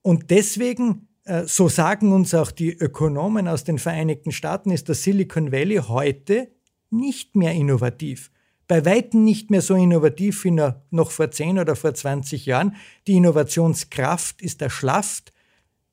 Und 0.02 0.30
deswegen, 0.30 1.09
äh, 1.24 1.44
so 1.46 1.68
sagen 1.68 2.12
uns 2.12 2.35
auch 2.35 2.50
die 2.50 2.72
Ökonomen 2.72 3.48
aus 3.48 3.64
den 3.64 3.78
Vereinigten 3.78 4.33
Staaten, 4.33 4.70
ist 4.70 4.88
das 4.88 5.02
Silicon 5.02 5.50
Valley 5.50 5.76
heute 5.88 6.48
nicht 6.90 7.35
mehr 7.35 7.52
innovativ 7.52 8.30
bei 8.66 8.85
weitem 8.85 9.24
nicht 9.24 9.50
mehr 9.50 9.61
so 9.61 9.74
innovativ 9.74 10.44
wie 10.44 10.50
noch 10.50 11.11
vor 11.11 11.31
10 11.31 11.59
oder 11.59 11.77
vor 11.77 11.94
20 11.94 12.46
Jahren. 12.46 12.77
Die 13.07 13.14
Innovationskraft 13.14 14.40
ist 14.42 14.62
erschlafft, 14.62 15.33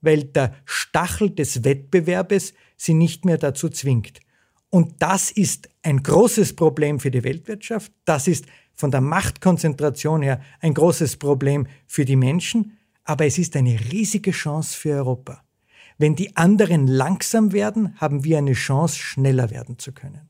weil 0.02 0.24
der 0.24 0.56
Stachel 0.66 1.30
des 1.30 1.64
Wettbewerbes 1.64 2.54
sie 2.78 2.94
nicht 2.94 3.26
mehr 3.26 3.38
dazu 3.38 3.70
zwingt. 3.70 4.20
Und 4.70 5.02
das 5.02 5.32
ist 5.32 5.70
ein 5.84 6.02
großes 6.02 6.56
Problem 6.56 7.00
für 7.00 7.12
die 7.12 7.24
Weltwirtschaft. 7.24 7.92
Das 8.06 8.28
ist 8.28 8.46
von 8.74 8.90
der 8.90 9.02
Machtkonzentration 9.02 10.22
her 10.22 10.42
ein 10.62 10.74
großes 10.74 11.18
Problem 11.18 11.68
für 11.88 12.06
die 12.06 12.16
Menschen. 12.16 12.78
Aber 13.04 13.26
es 13.26 13.38
ist 13.38 13.56
eine 13.56 13.78
riesige 13.92 14.32
Chance 14.32 14.78
für 14.78 14.96
Europa. 14.96 15.44
Wenn 15.98 16.16
die 16.16 16.36
anderen 16.38 16.88
langsam 16.88 17.52
werden, 17.52 17.96
haben 17.98 18.24
wir 18.24 18.38
eine 18.38 18.54
Chance, 18.54 18.98
schneller 18.98 19.52
werden 19.52 19.78
zu 19.78 19.92
können. 19.92 20.30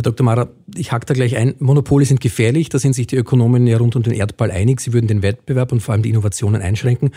Herr 0.00 0.12
Dr. 0.12 0.24
Mara, 0.24 0.48
ich 0.76 0.92
hake 0.92 1.04
da 1.04 1.12
gleich 1.12 1.36
ein. 1.36 1.56
Monopole 1.58 2.06
sind 2.06 2.22
gefährlich, 2.22 2.70
da 2.70 2.78
sind 2.78 2.94
sich 2.94 3.06
die 3.06 3.16
Ökonomen 3.16 3.66
ja 3.66 3.76
rund 3.76 3.96
um 3.96 4.02
den 4.02 4.14
Erdball 4.14 4.50
einig. 4.50 4.80
Sie 4.80 4.94
würden 4.94 5.08
den 5.08 5.20
Wettbewerb 5.20 5.72
und 5.72 5.80
vor 5.80 5.92
allem 5.92 6.02
die 6.02 6.08
Innovationen 6.08 6.62
einschränken. 6.62 7.10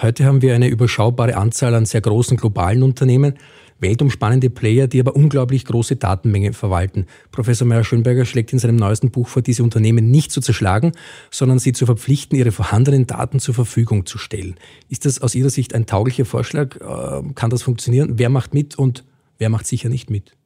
Heute 0.00 0.24
haben 0.24 0.40
wir 0.40 0.54
eine 0.54 0.68
überschaubare 0.68 1.36
Anzahl 1.36 1.74
an 1.74 1.84
sehr 1.84 2.00
großen 2.00 2.36
globalen 2.36 2.84
Unternehmen, 2.84 3.34
weltumspannende 3.80 4.50
Player, 4.50 4.86
die 4.86 5.00
aber 5.00 5.16
unglaublich 5.16 5.64
große 5.64 5.96
Datenmengen 5.96 6.52
verwalten. 6.52 7.06
Professor 7.32 7.66
Meyer-Schönberger 7.66 8.24
schlägt 8.24 8.52
in 8.52 8.60
seinem 8.60 8.76
neuesten 8.76 9.10
Buch 9.10 9.26
vor, 9.26 9.42
diese 9.42 9.64
Unternehmen 9.64 10.08
nicht 10.08 10.30
zu 10.30 10.40
zerschlagen, 10.40 10.92
sondern 11.32 11.58
sie 11.58 11.72
zu 11.72 11.86
verpflichten, 11.86 12.38
ihre 12.38 12.52
vorhandenen 12.52 13.08
Daten 13.08 13.40
zur 13.40 13.54
Verfügung 13.54 14.06
zu 14.06 14.16
stellen. 14.16 14.54
Ist 14.88 15.06
das 15.06 15.20
aus 15.20 15.34
Ihrer 15.34 15.50
Sicht 15.50 15.74
ein 15.74 15.86
tauglicher 15.86 16.24
Vorschlag? 16.24 16.76
Äh, 16.76 17.32
kann 17.34 17.50
das 17.50 17.64
funktionieren? 17.64 18.12
Wer 18.14 18.28
macht 18.28 18.54
mit 18.54 18.78
und 18.78 19.02
wer 19.38 19.48
macht 19.48 19.66
sicher 19.66 19.88
nicht 19.88 20.08
mit? 20.08 20.37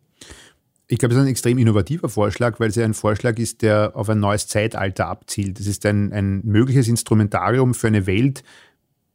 Ich 0.92 0.98
glaube, 0.98 1.14
es 1.14 1.18
ist 1.18 1.24
ein 1.24 1.30
extrem 1.30 1.56
innovativer 1.56 2.10
Vorschlag, 2.10 2.60
weil 2.60 2.68
es 2.68 2.74
ja 2.74 2.84
ein 2.84 2.92
Vorschlag 2.92 3.38
ist, 3.38 3.62
der 3.62 3.92
auf 3.94 4.10
ein 4.10 4.20
neues 4.20 4.46
Zeitalter 4.46 5.06
abzielt. 5.06 5.58
Es 5.58 5.66
ist 5.66 5.86
ein, 5.86 6.12
ein 6.12 6.42
mögliches 6.44 6.86
Instrumentarium 6.86 7.72
für 7.72 7.86
eine 7.86 8.06
Welt, 8.06 8.44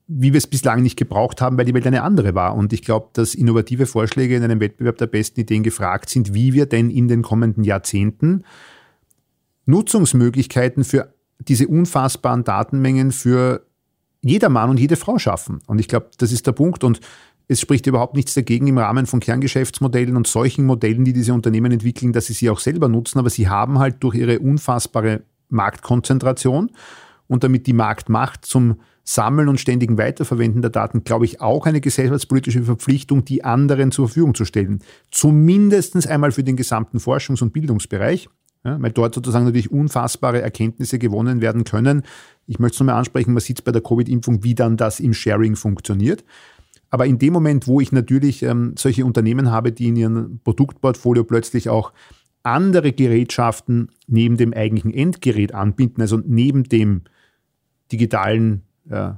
wie 0.07 0.33
wir 0.33 0.39
es 0.39 0.47
bislang 0.47 0.81
nicht 0.81 0.97
gebraucht 0.97 1.39
haben, 1.39 1.55
weil 1.55 1.65
die 1.65 1.75
Welt 1.75 1.85
eine 1.85 2.01
andere 2.01 2.33
war. 2.33 2.55
Und 2.55 2.73
ich 2.73 2.81
glaube, 2.81 3.09
dass 3.13 3.35
innovative 3.35 3.85
Vorschläge 3.85 4.35
in 4.35 4.43
einem 4.43 4.59
Wettbewerb 4.59 4.97
der 4.97 5.05
besten 5.05 5.41
Ideen 5.41 5.61
gefragt 5.61 6.09
sind, 6.09 6.33
wie 6.33 6.53
wir 6.53 6.65
denn 6.65 6.89
in 6.89 7.07
den 7.07 7.21
kommenden 7.21 7.63
Jahrzehnten 7.63 8.43
Nutzungsmöglichkeiten 9.67 10.83
für 10.83 11.13
diese 11.37 11.67
unfassbaren 11.67 12.43
Datenmengen 12.43 13.11
für 13.11 13.67
jeder 14.21 14.49
Mann 14.49 14.71
und 14.71 14.79
jede 14.79 14.95
Frau 14.95 15.19
schaffen. 15.19 15.59
Und 15.67 15.77
ich 15.77 15.87
glaube, 15.87 16.09
das 16.17 16.31
ist 16.31 16.47
der 16.47 16.53
Punkt. 16.53 16.83
Und 16.83 17.01
es 17.47 17.61
spricht 17.61 17.87
überhaupt 17.87 18.15
nichts 18.15 18.33
dagegen 18.33 18.67
im 18.67 18.77
Rahmen 18.77 19.05
von 19.05 19.19
Kerngeschäftsmodellen 19.19 20.17
und 20.17 20.27
solchen 20.27 20.65
Modellen, 20.65 21.05
die 21.05 21.13
diese 21.13 21.33
Unternehmen 21.33 21.71
entwickeln, 21.71 22.11
dass 22.11 22.25
sie 22.25 22.33
sie 22.33 22.49
auch 22.49 22.59
selber 22.59 22.89
nutzen, 22.89 23.19
aber 23.19 23.29
sie 23.29 23.47
haben 23.47 23.79
halt 23.79 23.97
durch 24.01 24.15
ihre 24.15 24.39
unfassbare 24.39 25.21
Marktkonzentration 25.49 26.71
und 27.27 27.43
damit 27.43 27.67
die 27.67 27.73
Marktmacht 27.73 28.45
zum 28.45 28.77
Sammeln 29.05 29.47
und 29.47 29.59
ständigen 29.61 29.97
Weiterverwenden 29.97 30.61
der 30.61 30.71
Daten, 30.71 31.05
glaube 31.05 31.23
ich, 31.23 31.39
auch 31.39 31.65
eine 31.65 31.79
gesellschaftspolitische 31.79 32.63
Verpflichtung, 32.63 33.23
die 33.23 33.45
anderen 33.45 33.93
zur 33.93 34.09
Verfügung 34.09 34.35
zu 34.35 34.43
stellen. 34.43 34.79
Zumindest 35.11 36.05
einmal 36.07 36.33
für 36.33 36.43
den 36.43 36.57
gesamten 36.57 36.97
Forschungs- 36.97 37.41
und 37.41 37.53
Bildungsbereich, 37.53 38.27
ja, 38.65 38.81
weil 38.81 38.91
dort 38.91 39.15
sozusagen 39.15 39.45
natürlich 39.45 39.71
unfassbare 39.71 40.41
Erkenntnisse 40.41 40.99
gewonnen 40.99 41.39
werden 41.39 41.63
können. 41.63 42.03
Ich 42.47 42.59
möchte 42.59 42.75
es 42.75 42.79
nochmal 42.81 42.95
ansprechen, 42.95 43.31
man 43.31 43.39
sieht 43.39 43.59
es 43.59 43.61
bei 43.61 43.71
der 43.71 43.81
Covid-Impfung, 43.81 44.43
wie 44.43 44.55
dann 44.55 44.75
das 44.75 44.99
im 44.99 45.13
Sharing 45.13 45.55
funktioniert. 45.55 46.25
Aber 46.89 47.05
in 47.05 47.19
dem 47.19 47.33
Moment, 47.33 47.67
wo 47.67 47.81
ich 47.81 47.91
natürlich 47.91 48.43
ähm, 48.43 48.73
solche 48.77 49.05
Unternehmen 49.05 49.51
habe, 49.51 49.71
die 49.71 49.87
in 49.87 49.95
ihrem 49.95 50.39
Produktportfolio 50.43 51.23
plötzlich 51.23 51.69
auch 51.69 51.91
andere 52.43 52.93
Gerätschaften 52.93 53.89
neben 54.07 54.37
dem 54.37 54.53
eigentlichen 54.53 54.93
Endgerät 54.93 55.53
anbinden, 55.53 56.01
also 56.01 56.21
neben 56.25 56.63
dem 56.63 57.01
digitalen 57.91 58.63
äh, 58.89 59.11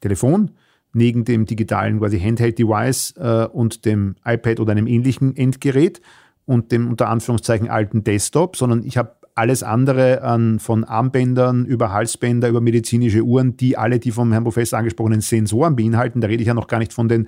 Telefon, 0.00 0.50
neben 0.92 1.24
dem 1.24 1.46
digitalen 1.46 1.98
quasi 1.98 2.18
Handheld-Device 2.18 3.14
äh, 3.16 3.46
und 3.46 3.84
dem 3.84 4.16
iPad 4.24 4.60
oder 4.60 4.72
einem 4.72 4.86
ähnlichen 4.86 5.36
Endgerät 5.36 6.00
und 6.46 6.72
dem 6.72 6.88
unter 6.88 7.08
Anführungszeichen 7.08 7.68
alten 7.68 8.04
Desktop, 8.04 8.56
sondern 8.56 8.84
ich 8.84 8.96
habe 8.96 9.16
alles 9.34 9.62
andere 9.62 10.22
an, 10.22 10.60
von 10.60 10.84
Armbändern 10.84 11.64
über 11.66 11.92
Halsbänder, 11.92 12.48
über 12.48 12.60
medizinische 12.60 13.22
Uhren, 13.22 13.56
die 13.56 13.76
alle 13.76 13.98
die 13.98 14.12
vom 14.12 14.30
Herrn 14.30 14.44
Professor 14.44 14.78
angesprochenen 14.78 15.20
Sensoren 15.20 15.74
beinhalten. 15.74 16.20
Da 16.20 16.28
rede 16.28 16.42
ich 16.42 16.46
ja 16.46 16.54
noch 16.54 16.68
gar 16.68 16.78
nicht 16.78 16.92
von 16.92 17.08
den 17.08 17.26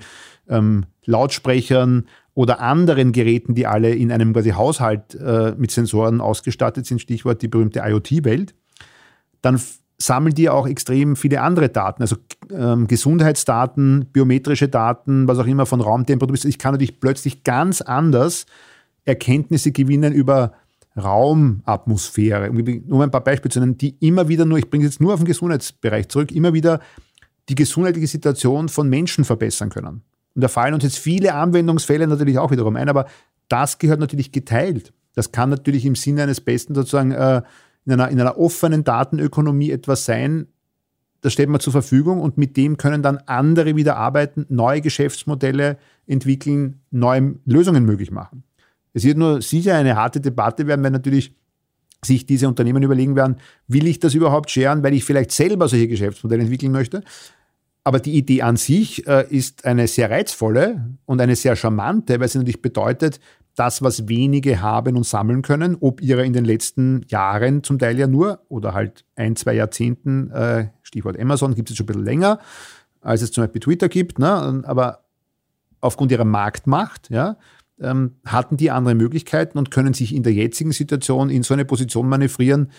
ähm, 0.49 0.85
Lautsprechern 1.05 2.07
oder 2.35 2.61
anderen 2.61 3.12
Geräten, 3.12 3.55
die 3.55 3.66
alle 3.66 3.92
in 3.95 4.12
einem 4.12 4.33
quasi 4.33 4.51
Haushalt 4.51 5.14
äh, 5.14 5.55
mit 5.57 5.71
Sensoren 5.73 6.21
ausgestattet 6.21 6.87
sind, 6.87 7.01
Stichwort 7.01 7.42
die 7.42 7.49
berühmte 7.49 7.81
IoT-Welt. 7.85 8.55
Dann 9.42 9.61
sammeln 9.99 10.35
die 10.35 10.49
auch 10.49 10.69
extrem 10.69 11.16
viele 11.16 11.40
andere 11.40 11.71
Daten, 11.71 12.03
also 12.03 12.16
ähm, 12.53 12.87
Gesundheitsdaten, 12.87 14.07
biometrische 14.12 14.69
Daten, 14.69 15.27
was 15.27 15.38
auch 15.38 15.47
immer 15.47 15.66
von 15.66 15.81
Raumtemperatur. 15.81 16.49
Ich 16.49 16.59
kann 16.59 16.73
natürlich 16.73 17.01
plötzlich 17.01 17.42
ganz 17.42 17.81
anders 17.81 18.47
Erkenntnisse 19.05 19.73
gewinnen 19.73 20.12
über 20.12 20.53
Raumatmosphäre, 20.96 22.50
um 22.50 23.00
ein 23.00 23.11
paar 23.11 23.22
Beispiele 23.22 23.52
zu 23.52 23.61
nennen, 23.61 23.76
die 23.76 23.96
immer 24.00 24.28
wieder 24.28 24.44
nur, 24.44 24.59
ich 24.59 24.70
bringe 24.70 24.85
es 24.85 24.94
jetzt 24.94 25.00
nur 25.00 25.12
auf 25.12 25.20
den 25.20 25.26
Gesundheitsbereich 25.26 26.09
zurück, 26.09 26.32
immer 26.32 26.52
wieder 26.54 26.80
die 27.48 27.54
gesundheitliche 27.54 28.06
Situation 28.06 28.68
von 28.68 28.88
Menschen 28.88 29.24
verbessern 29.24 29.68
können. 29.68 30.02
Und 30.35 30.42
da 30.42 30.48
fallen 30.48 30.74
uns 30.74 30.85
jetzt 30.85 30.98
viele 30.98 31.35
Anwendungsfälle 31.35 32.06
natürlich 32.06 32.38
auch 32.38 32.50
wiederum 32.50 32.76
ein, 32.76 32.88
aber 32.88 33.06
das 33.48 33.78
gehört 33.78 34.00
natürlich 34.00 34.32
geteilt. 34.32 34.92
Das 35.14 35.32
kann 35.32 35.50
natürlich 35.50 35.85
im 35.87 35.94
Sinne 35.94 36.24
eines 36.24 36.40
Besten 36.40 36.74
sozusagen 36.74 37.12
äh, 37.12 37.42
in, 37.85 37.92
einer, 37.92 38.09
in 38.09 38.20
einer 38.20 38.38
offenen 38.38 38.85
Datenökonomie 38.85 39.70
etwas 39.70 40.04
sein, 40.04 40.48
das 41.26 41.32
stellt 41.32 41.48
man 41.48 41.61
zur 41.61 41.72
Verfügung 41.72 42.20
und 42.20 42.38
mit 42.38 42.56
dem 42.56 42.76
können 42.76 43.02
dann 43.02 43.18
andere 43.26 43.74
wieder 43.74 43.96
arbeiten, 43.96 44.46
neue 44.48 44.80
Geschäftsmodelle 44.80 45.78
entwickeln, 46.06 46.82
neue 46.92 47.35
Lösungen 47.44 47.85
möglich 47.85 48.12
machen. 48.12 48.44
Es 48.96 49.04
wird 49.04 49.18
nur 49.18 49.42
sicher 49.42 49.74
eine 49.74 49.94
harte 49.94 50.22
Debatte 50.22 50.66
werden, 50.66 50.82
wenn 50.82 50.94
natürlich 50.94 51.35
sich 52.02 52.24
diese 52.24 52.48
Unternehmen 52.48 52.82
überlegen 52.82 53.14
werden, 53.14 53.37
will 53.68 53.87
ich 53.87 54.00
das 54.00 54.14
überhaupt 54.14 54.50
scheren, 54.50 54.82
weil 54.82 54.94
ich 54.94 55.04
vielleicht 55.04 55.32
selber 55.32 55.68
solche 55.68 55.87
Geschäftsmodelle 55.87 56.44
entwickeln 56.44 56.72
möchte. 56.72 57.02
Aber 57.85 58.00
die 58.00 58.14
Idee 58.14 58.40
an 58.40 58.56
sich 58.56 59.06
äh, 59.06 59.26
ist 59.28 59.66
eine 59.66 59.87
sehr 59.87 60.11
reizvolle 60.11 60.96
und 61.04 61.20
eine 61.20 61.37
sehr 61.37 61.56
charmante, 61.56 62.18
weil 62.20 62.28
sie 62.28 62.38
natürlich 62.38 62.62
bedeutet, 62.62 63.20
das, 63.54 63.82
was 63.82 64.09
wenige 64.09 64.62
haben 64.62 64.96
und 64.96 65.04
sammeln 65.04 65.42
können, 65.42 65.76
ob 65.78 66.00
ihrer 66.00 66.24
in 66.24 66.32
den 66.32 66.46
letzten 66.46 67.04
Jahren 67.09 67.62
zum 67.62 67.78
Teil 67.78 67.98
ja 67.98 68.06
nur 68.06 68.40
oder 68.48 68.72
halt 68.72 69.04
ein, 69.14 69.37
zwei 69.37 69.52
Jahrzehnten, 69.52 70.30
äh, 70.30 70.68
Stichwort 70.82 71.20
Amazon, 71.20 71.54
gibt 71.54 71.68
es 71.68 71.76
schon 71.76 71.85
ein 71.85 71.88
bisschen 71.88 72.04
länger, 72.04 72.38
als 73.02 73.20
es 73.20 73.30
zum 73.30 73.44
Beispiel 73.44 73.61
Twitter 73.61 73.90
gibt, 73.90 74.18
ne? 74.18 74.62
aber 74.64 75.04
aufgrund 75.82 76.12
ihrer 76.12 76.24
Marktmacht, 76.24 77.11
ja, 77.11 77.37
ähm, 77.81 78.17
hatten 78.25 78.57
die 78.57 78.71
andere 78.71 78.95
Möglichkeiten 78.95 79.59
und 79.59 79.71
können 79.71 79.95
sich 79.95 80.15
in 80.15 80.23
der 80.23 80.33
jetzigen 80.33 80.73
Situation 80.73 81.31
in 81.31 81.43
so 81.43 81.55
eine 81.55 81.65
Position 81.65 82.09
manövrieren, 82.09 82.71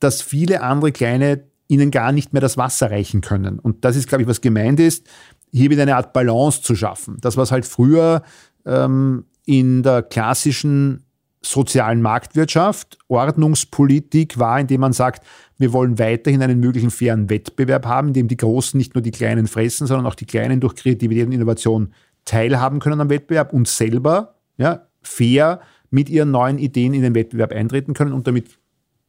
dass 0.00 0.22
viele 0.22 0.62
andere 0.62 0.92
kleine 0.92 1.44
ihnen 1.68 1.90
gar 1.90 2.12
nicht 2.12 2.32
mehr 2.32 2.42
das 2.42 2.56
Wasser 2.56 2.90
reichen 2.90 3.22
können. 3.22 3.58
Und 3.58 3.84
das 3.84 3.96
ist, 3.96 4.08
glaube 4.08 4.22
ich, 4.22 4.28
was 4.28 4.40
gemeint 4.40 4.78
ist, 4.78 5.06
hier 5.52 5.70
wieder 5.70 5.82
eine 5.82 5.96
Art 5.96 6.12
Balance 6.12 6.62
zu 6.62 6.74
schaffen. 6.74 7.16
Das, 7.20 7.36
was 7.36 7.50
halt 7.50 7.64
früher 7.66 8.22
ähm, 8.66 9.24
in 9.46 9.82
der 9.82 10.02
klassischen 10.02 11.04
sozialen 11.44 12.02
Marktwirtschaft, 12.02 12.98
Ordnungspolitik 13.08 14.38
war, 14.38 14.60
indem 14.60 14.80
man 14.80 14.92
sagt, 14.92 15.26
wir 15.58 15.72
wollen 15.72 15.98
weiterhin 15.98 16.42
einen 16.42 16.60
möglichen 16.60 16.90
fairen 16.90 17.30
Wettbewerb 17.30 17.86
haben, 17.86 18.08
in 18.08 18.14
dem 18.14 18.28
die 18.28 18.36
Großen 18.36 18.78
nicht 18.78 18.94
nur 18.94 19.02
die 19.02 19.10
Kleinen 19.10 19.46
fressen, 19.46 19.86
sondern 19.86 20.06
auch 20.06 20.14
die 20.14 20.26
Kleinen 20.26 20.60
durch 20.60 20.76
Kreativität 20.76 21.26
und 21.26 21.32
Innovation 21.32 21.92
teilhaben 22.24 22.80
können 22.80 23.00
am 23.00 23.10
Wettbewerb 23.10 23.52
und 23.52 23.68
selber 23.68 24.36
ja, 24.56 24.86
fair 25.02 25.60
mit 25.90 26.08
ihren 26.08 26.30
neuen 26.30 26.58
Ideen 26.58 26.94
in 26.94 27.02
den 27.02 27.14
Wettbewerb 27.14 27.52
eintreten 27.52 27.94
können 27.94 28.12
und 28.12 28.26
damit 28.26 28.58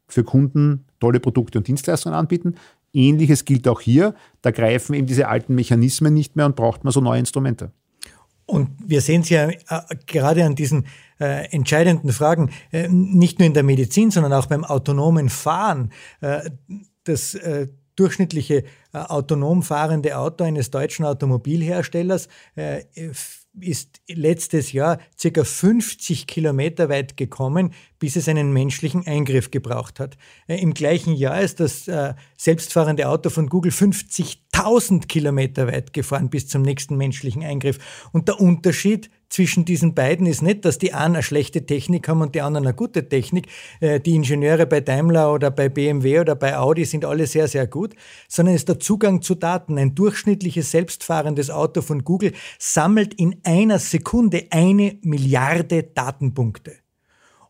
für 0.08 0.23
Kunden 0.23 0.86
tolle 0.99 1.19
Produkte 1.19 1.58
und 1.58 1.67
Dienstleistungen 1.67 2.17
anbieten. 2.17 2.56
Ähnliches 2.93 3.45
gilt 3.45 3.67
auch 3.67 3.82
hier. 3.82 4.13
Da 4.41 4.52
greifen 4.52 4.93
eben 4.93 5.08
diese 5.08 5.28
alten 5.28 5.56
Mechanismen 5.56 6.13
nicht 6.13 6.36
mehr 6.36 6.45
und 6.45 6.56
braucht 6.56 6.84
man 6.84 6.93
so 6.93 7.02
neue 7.02 7.19
Instrumente. 7.19 7.71
Und 8.45 8.69
wir 8.86 9.02
sehen 9.02 9.21
es 9.21 9.30
ja 9.30 9.49
äh, 9.49 9.56
gerade 10.06 10.43
an 10.43 10.56
diesen 10.56 10.86
äh, 11.19 11.49
entscheidenden 11.52 12.12
Fragen, 12.12 12.52
äh, 12.71 12.88
nicht 12.89 13.39
nur 13.39 13.47
in 13.47 13.54
der 13.54 13.63
Medizin, 13.63 14.12
sondern 14.12 14.34
auch 14.34 14.47
beim 14.47 14.65
autonomen 14.65 15.30
Fahren. 15.30 15.91
Äh, 16.19 16.49
das 17.06 17.36
äh, 17.36 17.67
durchschnittliche 17.95 18.63
äh, 18.93 18.97
autonom 18.97 19.63
fahrende 19.63 20.17
Auto 20.17 20.43
eines 20.43 20.71
deutschen 20.71 21.06
Automobilherstellers 21.06 22.27
ist 23.60 24.01
letztes 24.08 24.71
Jahr 24.71 24.99
circa 25.17 25.43
50 25.43 26.25
Kilometer 26.25 26.89
weit 26.89 27.17
gekommen, 27.17 27.73
bis 27.99 28.15
es 28.15 28.27
einen 28.27 28.51
menschlichen 28.51 29.06
Eingriff 29.06 29.51
gebraucht 29.51 29.99
hat. 29.99 30.17
Äh, 30.47 30.60
Im 30.60 30.73
gleichen 30.73 31.13
Jahr 31.13 31.41
ist 31.41 31.60
das 31.60 31.88
äh, 31.88 32.13
selbstfahrende 32.36 33.08
Auto 33.08 33.29
von 33.29 33.47
Google 33.47 33.71
50.000 33.71 35.08
Kilometer 35.08 35.67
weit 35.67 35.93
gefahren 35.93 36.29
bis 36.29 36.47
zum 36.47 36.63
nächsten 36.63 36.97
menschlichen 36.97 37.43
Eingriff. 37.43 38.10
Und 38.12 38.27
der 38.27 38.39
Unterschied 38.39 39.10
zwischen 39.34 39.65
diesen 39.65 39.96
beiden 39.96 40.28
ist 40.28 40.43
nicht, 40.43 40.63
dass 40.63 40.78
die 40.78 40.93
einen 40.93 41.15
eine 41.15 41.24
schlechte 41.24 41.65
Technik 41.65 42.08
haben 42.08 42.22
und 42.22 42.36
die 42.36 42.41
anderen 42.41 42.67
eine 42.67 42.76
gute 42.76 43.10
Technik. 43.10 43.48
Äh, 43.80 44.00
die 44.00 44.13
Ingenieure 44.13 44.67
bei 44.67 44.80
Daimler 44.80 45.34
oder 45.34 45.50
bei 45.50 45.69
BMW 45.69 46.19
oder 46.19 46.36
bei 46.36 46.56
Audi 46.56 46.86
sind 46.86 47.04
alle 47.04 47.26
sehr, 47.26 47.48
sehr 47.48 47.65
gut, 47.65 47.96
sondern 48.28 48.54
es 48.54 48.62
ist 48.62 48.69
der 48.69 48.80
Zugang 48.80 49.24
zu 49.24 49.34
Daten. 49.34 49.80
Ein 49.80 49.96
durchschnittliches 49.96 50.69
selbstfahrendes 50.69 51.50
Auto 51.50 51.82
von 51.82 52.04
Google 52.04 52.34
sammelt 52.60 53.15
in 53.15 53.38
einer 53.43 53.80
Sekunde 53.80 54.46
eine 54.52 55.00
Milliarde 55.02 55.82
Datenpunkte. 55.82 56.76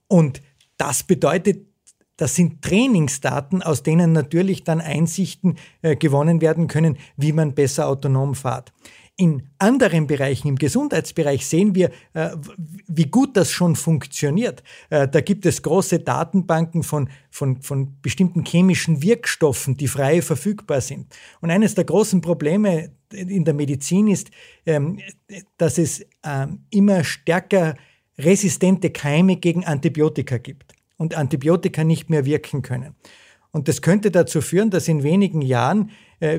Und 0.08 0.42
das 0.78 1.04
bedeutet, 1.04 1.68
das 2.16 2.36
sind 2.36 2.62
Trainingsdaten, 2.62 3.62
aus 3.62 3.84
denen 3.84 4.14
natürlich 4.14 4.64
dann 4.64 4.80
Einsichten 4.80 5.58
äh, 5.82 5.98
gewonnen 5.98 6.40
werden 6.40 6.68
können, 6.68 6.98
wie 7.18 7.34
man 7.34 7.56
besser 7.56 7.90
autonom 7.90 8.36
fährt. 8.36 8.72
In 9.16 9.44
anderen 9.60 10.08
Bereichen, 10.08 10.48
im 10.48 10.56
Gesundheitsbereich, 10.56 11.46
sehen 11.46 11.76
wir, 11.76 11.92
äh, 12.14 12.32
wie 12.88 13.06
gut 13.06 13.38
das 13.38 13.52
schon 13.52 13.76
funktioniert. 13.76 14.64
Äh, 14.90 15.08
da 15.08 15.22
gibt 15.22 15.46
es 15.46 15.62
große 15.62 16.00
Datenbanken 16.00 16.82
von, 16.82 17.10
von, 17.30 17.62
von 17.62 18.02
bestimmten 18.02 18.44
chemischen 18.44 19.04
Wirkstoffen, 19.04 19.78
die 19.78 19.88
frei 19.88 20.24
verfügbar 20.24 20.82
sind. 20.82 21.16
Und 21.42 21.52
eines 21.52 21.76
der 21.76 21.84
großen 21.84 22.22
Probleme 22.22 22.92
in 23.12 23.46
der 23.46 23.54
Medizin 23.54 24.08
ist, 24.08 24.32
ähm, 24.66 25.00
dass 25.58 25.78
es 25.78 26.04
ähm, 26.24 26.66
immer 26.72 27.04
stärker 27.04 27.76
resistente 28.18 28.90
Keime 28.90 29.38
gegen 29.38 29.64
Antibiotika 29.64 30.38
gibt 30.38 30.74
und 30.98 31.16
Antibiotika 31.16 31.84
nicht 31.84 32.10
mehr 32.10 32.26
wirken 32.26 32.64
können. 32.64 32.96
Und 33.52 33.68
das 33.68 33.84
könnte 33.84 34.10
dazu 34.10 34.42
führen, 34.42 34.72
dass 34.72 34.88
in 34.88 35.04
wenigen 35.04 35.42
Jahren 35.42 35.92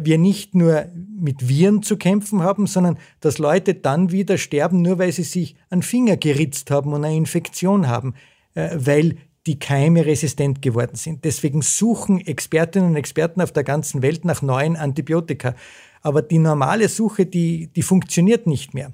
wir 0.02 0.18
nicht 0.18 0.54
nur 0.54 0.86
mit 1.18 1.48
Viren 1.48 1.82
zu 1.82 1.96
kämpfen 1.96 2.42
haben, 2.42 2.66
sondern 2.66 2.98
dass 3.20 3.38
Leute 3.38 3.74
dann 3.74 4.10
wieder 4.10 4.38
sterben, 4.38 4.82
nur 4.82 4.98
weil 4.98 5.12
sie 5.12 5.24
sich 5.24 5.56
einen 5.70 5.82
Finger 5.82 6.16
geritzt 6.16 6.70
haben 6.70 6.92
und 6.92 7.04
eine 7.04 7.16
Infektion 7.16 7.88
haben, 7.88 8.14
äh, 8.54 8.70
weil 8.74 9.16
die 9.46 9.58
Keime 9.58 10.06
resistent 10.06 10.62
geworden 10.62 10.96
sind. 10.96 11.24
Deswegen 11.24 11.60
suchen 11.60 12.26
Expertinnen 12.26 12.90
und 12.90 12.96
Experten 12.96 13.42
auf 13.42 13.52
der 13.52 13.64
ganzen 13.64 14.00
Welt 14.00 14.24
nach 14.24 14.40
neuen 14.40 14.76
Antibiotika. 14.76 15.54
Aber 16.00 16.22
die 16.22 16.38
normale 16.38 16.88
Suche, 16.88 17.26
die, 17.26 17.68
die 17.68 17.82
funktioniert 17.82 18.46
nicht 18.46 18.72
mehr. 18.72 18.92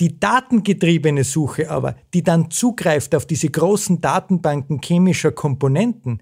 Die 0.00 0.18
datengetriebene 0.18 1.24
Suche 1.24 1.70
aber, 1.70 1.94
die 2.12 2.22
dann 2.22 2.50
zugreift 2.50 3.14
auf 3.14 3.26
diese 3.26 3.48
großen 3.48 4.00
Datenbanken 4.00 4.80
chemischer 4.82 5.32
Komponenten, 5.32 6.20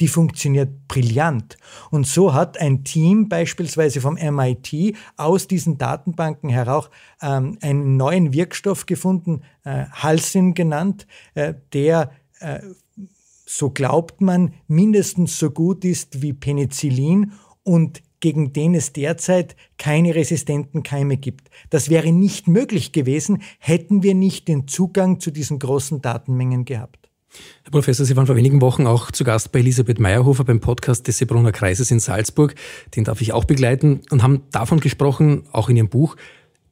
die 0.00 0.08
funktioniert 0.08 0.88
brillant. 0.88 1.56
Und 1.90 2.06
so 2.06 2.34
hat 2.34 2.60
ein 2.60 2.84
Team 2.84 3.28
beispielsweise 3.28 4.00
vom 4.00 4.14
MIT 4.14 4.96
aus 5.16 5.46
diesen 5.46 5.78
Datenbanken 5.78 6.50
heraus 6.50 6.90
ähm, 7.22 7.58
einen 7.60 7.96
neuen 7.96 8.32
Wirkstoff 8.32 8.86
gefunden, 8.86 9.42
äh, 9.64 9.86
Halsin 9.92 10.54
genannt, 10.54 11.06
äh, 11.34 11.54
der, 11.72 12.10
äh, 12.40 12.60
so 13.46 13.70
glaubt 13.70 14.20
man, 14.20 14.54
mindestens 14.66 15.38
so 15.38 15.50
gut 15.50 15.84
ist 15.84 16.22
wie 16.22 16.32
Penicillin 16.32 17.32
und 17.62 18.02
gegen 18.24 18.54
den 18.54 18.74
es 18.74 18.94
derzeit 18.94 19.54
keine 19.76 20.14
resistenten 20.14 20.82
Keime 20.82 21.18
gibt. 21.18 21.50
Das 21.68 21.90
wäre 21.90 22.10
nicht 22.10 22.48
möglich 22.48 22.92
gewesen, 22.92 23.42
hätten 23.58 24.02
wir 24.02 24.14
nicht 24.14 24.48
den 24.48 24.66
Zugang 24.66 25.20
zu 25.20 25.30
diesen 25.30 25.58
großen 25.58 26.00
Datenmengen 26.00 26.64
gehabt. 26.64 27.03
Herr 27.62 27.70
Professor, 27.70 28.04
Sie 28.06 28.16
waren 28.16 28.26
vor 28.26 28.36
wenigen 28.36 28.60
Wochen 28.60 28.86
auch 28.86 29.10
zu 29.10 29.24
Gast 29.24 29.52
bei 29.52 29.60
Elisabeth 29.60 29.98
Meyerhofer 29.98 30.44
beim 30.44 30.60
Podcast 30.60 31.06
des 31.08 31.18
Sebrunner 31.18 31.52
Kreises 31.52 31.90
in 31.90 32.00
Salzburg. 32.00 32.54
Den 32.94 33.04
darf 33.04 33.20
ich 33.20 33.32
auch 33.32 33.44
begleiten 33.44 34.02
und 34.10 34.22
haben 34.22 34.42
davon 34.50 34.80
gesprochen, 34.80 35.44
auch 35.52 35.68
in 35.68 35.76
Ihrem 35.76 35.88
Buch, 35.88 36.16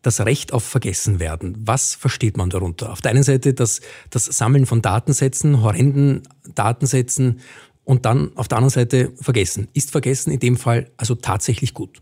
das 0.03 0.21
Recht 0.21 0.53
auf 0.53 0.65
Vergessenwerden. 0.65 1.57
Was 1.65 1.95
versteht 1.95 2.37
man 2.37 2.51
darunter? 2.51 2.93
Auf 2.93 3.01
der 3.01 3.13
einen 3.13 3.23
Seite 3.23 3.55
das, 3.55 3.81
das 4.11 4.27
Sammeln 4.27 4.67
von 4.67 4.83
Datensätzen, 4.83 5.63
horrenden 5.63 6.23
Datensätzen 6.55 7.41
und 7.85 8.05
dann 8.05 8.37
auf 8.37 8.49
der 8.49 8.59
anderen 8.59 8.73
Seite 8.73 9.13
Vergessen. 9.21 9.69
Ist 9.73 9.91
Vergessen 9.91 10.33
in 10.33 10.41
dem 10.41 10.57
Fall 10.57 10.91
also 10.97 11.15
tatsächlich 11.15 11.75
gut? 11.75 12.01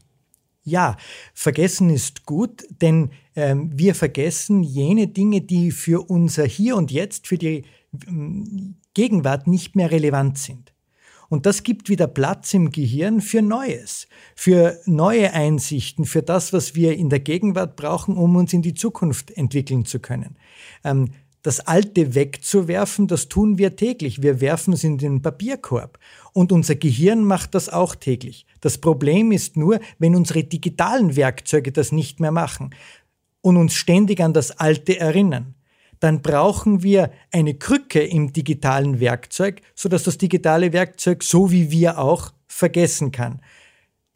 Ja, 0.63 0.97
Vergessen 1.33 1.91
ist 1.91 2.27
gut, 2.27 2.65
denn 2.83 3.11
ähm, 3.35 3.71
wir 3.75 3.95
vergessen 3.95 4.63
jene 4.63 5.09
Dinge, 5.09 5.41
die 5.41 5.71
für 5.71 6.11
unser 6.11 6.45
Hier 6.45 6.77
und 6.77 6.91
Jetzt, 6.91 7.27
für 7.27 7.39
die 7.39 7.65
Gegenwart 8.95 9.47
nicht 9.47 9.77
mehr 9.77 9.91
relevant 9.91 10.39
sind. 10.39 10.73
Und 11.29 11.47
das 11.47 11.63
gibt 11.63 11.89
wieder 11.89 12.09
Platz 12.09 12.53
im 12.55 12.73
Gehirn 12.73 13.21
für 13.21 13.41
Neues, 13.41 14.09
für 14.35 14.81
neue 14.85 15.33
Einsichten, 15.33 16.05
für 16.05 16.23
das, 16.23 16.53
was 16.53 16.75
wir 16.75 16.97
in 16.97 17.09
der 17.09 17.21
Gegenwart 17.21 17.77
brauchen, 17.77 18.17
um 18.17 18.35
uns 18.35 18.53
in 18.53 18.63
die 18.63 18.75
Zukunft 18.75 19.31
entwickeln 19.31 19.85
zu 19.85 20.01
können. 20.01 20.37
Ähm, 20.83 21.11
das 21.43 21.61
Alte 21.61 22.15
wegzuwerfen, 22.15 23.07
das 23.07 23.29
tun 23.29 23.59
wir 23.59 23.77
täglich. 23.77 24.23
Wir 24.23 24.41
werfen 24.41 24.75
es 24.75 24.85
in 24.85 24.99
den 24.99 25.23
Papierkorb. 25.23 25.99
Und 26.33 26.53
unser 26.53 26.75
Gehirn 26.75 27.25
macht 27.25 27.55
das 27.55 27.69
auch 27.69 27.95
täglich. 27.95 28.45
Das 28.61 28.79
Problem 28.79 29.33
ist 29.33 29.57
nur, 29.57 29.81
wenn 29.99 30.17
unsere 30.17 30.45
digitalen 30.45 31.17
Werkzeuge 31.17 31.73
das 31.73 31.93
nicht 31.93 32.21
mehr 32.21 32.33
machen 32.33 32.75
und 33.41 33.57
uns 33.57 33.75
ständig 33.75 34.21
an 34.21 34.35
das 34.35 34.59
Alte 34.59 34.99
erinnern 34.99 35.55
dann 36.01 36.23
brauchen 36.23 36.83
wir 36.83 37.13
eine 37.31 37.55
Krücke 37.55 38.01
im 38.03 38.33
digitalen 38.33 39.01
Werkzeug, 39.01 39.61
sodass 39.75 40.05
das 40.05 40.19
digitale 40.19 40.73
Werkzeug 40.73 41.23
so 41.23 41.51
wie 41.51 41.71
wir 41.71 41.99
auch 41.99 42.33
vergessen 42.47 43.13
kann. 43.13 43.41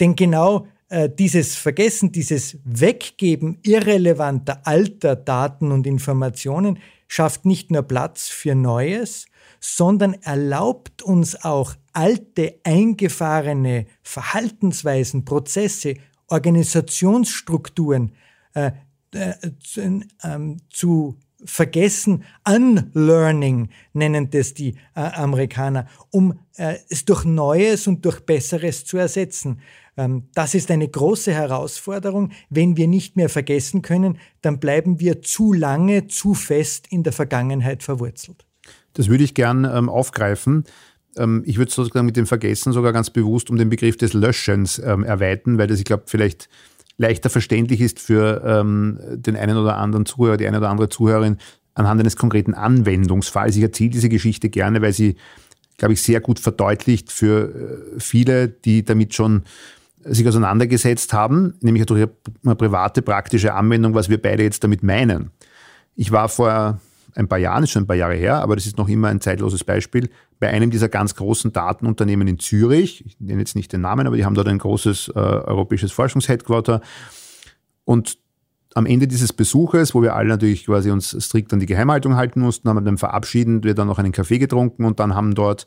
Denn 0.01 0.17
genau 0.17 0.67
äh, 0.89 1.09
dieses 1.09 1.57
Vergessen, 1.57 2.11
dieses 2.11 2.59
Weggeben 2.65 3.59
irrelevanter 3.63 4.67
alter 4.67 5.15
Daten 5.15 5.73
und 5.73 5.87
Informationen 5.87 6.79
schafft 7.07 7.45
nicht 7.45 7.71
nur 7.71 7.83
Platz 7.83 8.29
für 8.29 8.55
Neues, 8.55 9.27
sondern 9.61 10.15
erlaubt 10.15 11.03
uns 11.03 11.45
auch 11.45 11.75
alte, 11.93 12.61
eingefahrene 12.65 13.87
Verhaltensweisen, 14.03 15.25
Prozesse, 15.25 15.97
Organisationsstrukturen 16.29 18.13
äh, 18.55 18.73
äh, 19.13 19.35
zu, 19.61 20.01
ähm, 20.23 20.57
zu 20.71 21.19
vergessen. 21.45 22.25
Unlearning 22.47 23.69
nennen 23.93 24.31
das 24.31 24.55
die 24.55 24.77
äh, 24.95 25.01
Amerikaner, 25.01 25.87
um 26.11 26.39
äh, 26.57 26.77
es 26.89 27.05
durch 27.05 27.25
Neues 27.25 27.87
und 27.87 28.05
durch 28.05 28.21
Besseres 28.21 28.85
zu 28.85 28.97
ersetzen. 28.97 29.61
Ähm, 29.97 30.25
das 30.35 30.55
ist 30.55 30.71
eine 30.71 30.89
große 30.89 31.33
Herausforderung. 31.33 32.33
Wenn 32.51 32.77
wir 32.77 32.89
nicht 32.89 33.17
mehr 33.17 33.29
vergessen 33.29 33.83
können, 33.83 34.19
dann 34.43 34.59
bleiben 34.59 35.01
wir 35.01 35.23
zu 35.23 35.53
lange, 35.53 36.07
zu 36.07 36.35
fest 36.35 36.87
in 36.91 37.03
der 37.03 37.13
Vergangenheit 37.13 37.83
verwurzelt. 37.83 38.47
Das 38.95 39.09
würde 39.09 39.25
ich 39.25 39.35
gern 39.35 39.65
ähm, 39.65 39.89
aufgreifen. 39.89 40.65
Ähm, 41.17 41.43
ich 41.47 41.59
würde 41.59 41.73
sozusagen 41.73 42.07
mit 42.07 42.17
dem 42.17 42.27
Vergessen 42.27 42.73
sogar 42.73 42.93
ganz 42.93 43.11
bewusst 43.11 43.51
um 43.51 43.57
den 43.57 43.69
Begriff 43.69 43.97
des 43.97 44.13
Löschens 44.13 44.79
ähm, 44.79 45.05
erweitern, 45.05 45.59
weil 45.59 45.67
das, 45.67 45.79
ich 45.79 45.85
glaube, 45.85 46.05
vielleicht 46.07 46.49
leichter 46.97 47.31
verständlich 47.31 47.81
ist 47.81 47.99
für 47.99 48.43
ähm, 48.45 48.99
den 49.13 49.37
einen 49.37 49.57
oder 49.57 49.79
anderen 49.79 50.07
Zuhörer, 50.07 50.37
die 50.37 50.47
eine 50.47 50.59
oder 50.59 50.71
andere 50.71 50.89
Zuhörerin 50.89 51.39
anhand 51.75 52.01
eines 52.01 52.17
konkreten 52.17 52.55
Anwendungsfalls. 52.55 53.57
Ich 53.57 53.63
erzähle 53.63 53.91
diese 53.91 54.09
Geschichte 54.09 54.49
gerne, 54.49 54.81
weil 54.81 54.93
sie, 54.93 55.17
glaube 55.77 55.95
ich, 55.95 56.03
sehr 56.03 56.21
gut 56.21 56.39
verdeutlicht 56.39 57.11
für 57.11 57.95
äh, 57.97 58.01
viele, 58.01 58.49
die 58.49 58.85
damit 58.85 59.15
schon 59.15 59.43
sich 60.05 60.29
auseinandergesetzt 60.29 61.13
haben, 61.13 61.55
nämlich 61.61 61.87
durch 61.87 62.07
eine 62.45 62.55
private 62.55 63.03
praktische 63.03 63.55
Anwendung, 63.55 63.95
was 63.95 64.09
wir 64.09 64.21
beide 64.21 64.43
jetzt 64.43 64.63
damit 64.63 64.83
meinen. 64.83 65.31
Ich 65.97 66.13
war 66.13 66.29
vor 66.29 66.81
ein 67.15 67.29
paar 67.29 67.39
Jahren, 67.39 67.63
ist 67.63 67.71
schon 67.71 67.85
ein 67.85 67.87
paar 67.87 67.97
Jahre 67.97 68.15
her, 68.15 68.43
aber 68.43 68.57
das 68.57 68.67
ist 68.67 68.77
noch 68.77 68.89
immer 68.89 69.09
ein 69.09 69.21
zeitloses 69.21 69.65
Beispiel, 69.65 70.11
bei 70.41 70.49
einem 70.49 70.71
dieser 70.71 70.89
ganz 70.89 71.15
großen 71.15 71.53
Datenunternehmen 71.53 72.27
in 72.29 72.39
Zürich, 72.39 73.05
ich 73.07 73.19
nenne 73.21 73.41
jetzt 73.41 73.57
nicht 73.57 73.73
den 73.73 73.81
Namen, 73.81 74.07
aber 74.07 74.17
die 74.17 74.25
haben 74.25 74.35
dort 74.35 74.49
ein 74.49 74.59
großes 74.59 75.13
äh, 75.15 75.19
europäisches 75.19 75.93
Forschungsheadquarter. 75.93 76.81
Und 77.85 78.19
am 78.75 78.87
Ende 78.87 79.07
dieses 79.07 79.33
Besuches, 79.33 79.95
wo 79.95 80.03
wir 80.03 80.17
alle 80.17 80.29
natürlich 80.29 80.67
quasi 80.67 80.91
uns 80.91 81.17
strikt 81.21 81.53
an 81.53 81.61
die 81.61 81.67
Geheimhaltung 81.67 82.17
halten 82.17 82.41
mussten, 82.41 82.69
haben 82.69 82.77
wir 82.77 82.83
dann 82.83 82.99
verabschieden, 82.99 83.63
wir 83.63 83.75
dann 83.75 83.87
noch 83.87 83.99
einen 83.99 84.13
Kaffee 84.13 84.39
getrunken 84.39 84.85
und 84.85 84.99
dann 84.99 85.15
haben 85.15 85.35
dort 85.35 85.67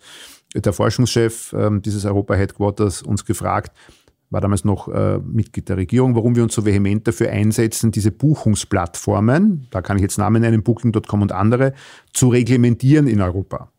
der 0.54 0.74
Forschungschef 0.74 1.54
äh, 1.54 1.80
dieses 1.80 2.06
Europa-Headquarters 2.06 3.02
uns 3.02 3.26
gefragt, 3.26 3.72
war 4.30 4.42
damals 4.42 4.66
noch 4.66 4.90
äh, 4.90 5.20
Mitglied 5.20 5.70
der 5.70 5.78
Regierung, 5.78 6.16
warum 6.16 6.36
wir 6.36 6.44
uns 6.44 6.54
so 6.54 6.66
vehement 6.66 7.08
dafür 7.08 7.30
einsetzen, 7.30 7.92
diese 7.92 8.12
Buchungsplattformen, 8.12 9.68
da 9.72 9.82
kann 9.82 9.98
ich 9.98 10.04
jetzt 10.04 10.18
Namen 10.18 10.42
nennen, 10.42 10.64
Booking.com 10.64 11.22
und 11.22 11.32
andere, 11.32 11.74
zu 12.12 12.28
reglementieren 12.30 13.08
in 13.08 13.22
Europa. 13.22 13.72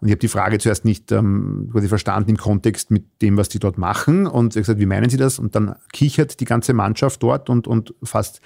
Und 0.00 0.08
ich 0.08 0.12
habe 0.12 0.20
die 0.20 0.28
Frage 0.28 0.58
zuerst 0.58 0.84
nicht 0.84 1.12
ähm, 1.12 1.68
quasi 1.72 1.88
verstanden 1.88 2.30
im 2.30 2.36
Kontext 2.36 2.90
mit 2.90 3.04
dem, 3.20 3.36
was 3.36 3.50
die 3.50 3.58
dort 3.58 3.76
machen. 3.76 4.26
Und 4.26 4.56
ich 4.56 4.62
gesagt, 4.62 4.80
wie 4.80 4.86
meinen 4.86 5.10
Sie 5.10 5.18
das? 5.18 5.38
Und 5.38 5.54
dann 5.54 5.74
kichert 5.92 6.40
die 6.40 6.46
ganze 6.46 6.72
Mannschaft 6.72 7.22
dort 7.22 7.50
und, 7.50 7.68
und 7.68 7.94
fast 8.02 8.40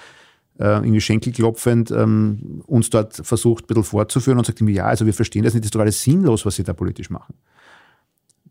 äh, 0.59 0.64
irgendwie 0.66 1.01
schenkelklopfend 1.01 1.92
ähm, 1.92 2.62
uns 2.66 2.90
dort 2.90 3.14
versucht, 3.14 3.64
ein 3.64 3.66
bisschen 3.68 3.85
vorzuführen 3.85 4.38
und 4.38 4.47
sagt 4.47 4.61
ihm, 4.61 4.68
ja, 4.68 4.87
also 4.87 5.07
wir 5.07 5.14
verstehen 5.14 5.44
das 5.44 5.55
nicht, 5.55 5.64
das 5.64 5.68
ist 5.68 5.75
doch 5.75 5.81
alles 5.81 6.03
sinnlos, 6.03 6.44
was 6.44 6.57
Sie 6.57 6.64
da 6.64 6.73
politisch 6.73 7.11
machen. 7.11 7.35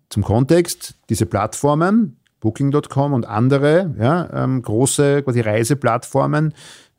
Zum 0.10 0.24
Kontext, 0.24 0.96
diese 1.10 1.26
Plattformen 1.26 2.18
Booking.com 2.44 3.14
und 3.14 3.26
andere 3.26 3.96
ja, 3.98 4.30
ähm, 4.34 4.62
große 4.62 5.24
quasi 5.24 5.40
Reiseplattformen, 5.40 6.54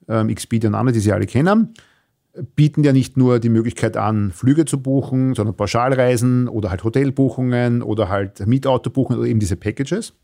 ähm, 0.09 0.31
Expedia 0.31 0.69
und 0.71 0.75
andere, 0.75 0.95
die 0.95 1.01
Sie 1.01 1.13
alle 1.13 1.27
kennen, 1.27 1.75
bieten 2.57 2.83
ja 2.83 2.95
nicht 2.95 3.19
nur 3.19 3.39
die 3.39 3.51
Möglichkeit 3.51 3.99
an, 3.99 4.33
Flüge 4.33 4.65
zu 4.65 4.81
buchen, 4.81 5.35
sondern 5.35 5.55
Pauschalreisen 5.55 6.49
oder 6.49 6.71
halt 6.71 6.83
Hotelbuchungen 6.83 7.83
oder 7.83 8.09
halt 8.09 8.45
Mietautobuchungen 8.47 9.21
oder 9.21 9.29
eben 9.29 9.39
diese 9.39 9.57
Packages. 9.57 10.15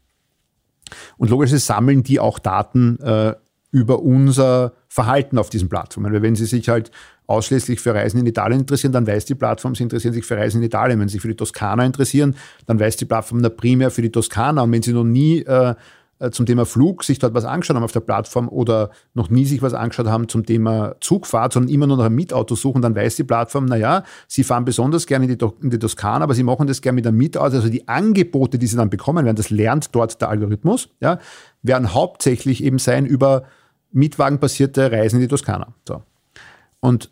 Und 1.19 1.29
logischerweise 1.29 1.65
sammeln 1.65 2.03
die 2.03 2.19
auch 2.19 2.39
Daten 2.39 2.99
äh, 3.01 3.35
über 3.71 4.01
unser 4.01 4.73
Verhalten 4.89 5.39
auf 5.39 5.51
diesen 5.51 5.69
Plattformen. 5.69 6.13
Weil 6.13 6.23
wenn 6.23 6.35
Sie 6.35 6.47
sich 6.47 6.69
halt 6.69 6.91
ausschließlich 7.27 7.81
für 7.81 7.95
Reisen 7.95 8.19
in 8.19 8.27
Italien 8.27 8.61
interessieren, 8.61 8.93
dann 8.93 9.07
weiß 9.07 9.25
die 9.25 9.37
Plattform, 9.37 9.77
sie 9.77 9.85
interessieren 9.85 10.13
sich 10.13 10.25
für 10.25 10.37
Reisen 10.37 10.59
in 10.59 10.67
Italien. 10.67 10.99
Wenn 10.99 11.07
sie 11.07 11.13
sich 11.13 11.23
für 11.23 11.29
die 11.29 11.37
Toskana 11.37 11.87
interessieren, 11.87 12.35
dann 12.67 12.81
weiß 12.81 12.97
die 12.97 13.05
Plattform 13.05 13.41
da 13.41 13.49
primär 13.49 13.93
für 13.93 14.03
die 14.03 14.11
Toskana. 14.11 14.63
Und 14.63 14.73
wenn 14.73 14.83
sie 14.83 14.93
noch 14.93 15.05
nie 15.05 15.43
äh, 15.43 15.77
äh, 16.21 16.31
zum 16.31 16.45
Thema 16.45 16.67
Flug 16.67 17.03
sich 17.03 17.19
dort 17.19 17.33
was 17.33 17.45
angeschaut 17.45 17.77
haben 17.77 17.85
auf 17.85 17.93
der 17.93 18.01
Plattform 18.01 18.49
oder 18.49 18.91
noch 19.15 19.31
nie 19.31 19.47
sich 19.47 19.63
was 19.63 19.75
angeschaut 19.75 20.07
haben 20.07 20.29
zum 20.29 20.45
Thema 20.45 20.97
Zugfahrt, 21.01 21.53
sondern 21.53 21.73
immer 21.73 21.87
nur 21.87 21.97
nach 21.97 22.07
einem 22.07 22.17
Mietauto 22.17 22.55
suchen, 22.57 22.83
dann 22.83 22.95
weiß 22.95 23.17
die 23.17 23.25
Plattform, 23.25 23.65
naja, 23.65 24.05
sie 24.29 24.45
fahren 24.45 24.65
besonders 24.65 25.07
gerne 25.07 25.27
in 25.27 25.39
die, 25.39 25.47
in 25.63 25.71
die 25.71 25.79
Toskana, 25.79 26.25
aber 26.25 26.35
sie 26.35 26.43
machen 26.43 26.67
das 26.67 26.83
gerne 26.83 26.97
mit 26.97 27.07
einem 27.07 27.17
Mietauto. 27.17 27.57
Also 27.57 27.69
die 27.69 27.89
Angebote, 27.89 28.59
die 28.59 28.67
sie 28.67 28.77
dann 28.77 28.91
bekommen 28.91 29.25
werden, 29.25 29.37
das 29.37 29.51
lernt 29.51 29.95
dort 29.95 30.21
der 30.21 30.29
Algorithmus, 30.29 30.91
ja, 31.01 31.19
werden 31.63 31.95
hauptsächlich 31.95 32.63
eben 32.63 32.79
sein 32.79 33.07
über 33.07 33.45
mietwagenbasierte 33.93 34.91
Reisen 34.91 35.17
in 35.17 35.23
die 35.23 35.29
Toskana. 35.29 35.75
So. 35.87 36.03
Und 36.81 37.11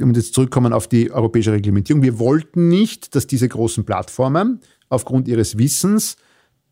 um 0.00 0.12
jetzt 0.14 0.34
zurückkommen 0.34 0.72
auf 0.72 0.88
die 0.88 1.10
europäische 1.12 1.52
Reglementierung, 1.52 2.02
wir 2.02 2.18
wollten 2.18 2.68
nicht, 2.68 3.14
dass 3.14 3.26
diese 3.26 3.48
großen 3.48 3.84
Plattformen 3.84 4.60
aufgrund 4.88 5.28
ihres 5.28 5.56
Wissens 5.58 6.16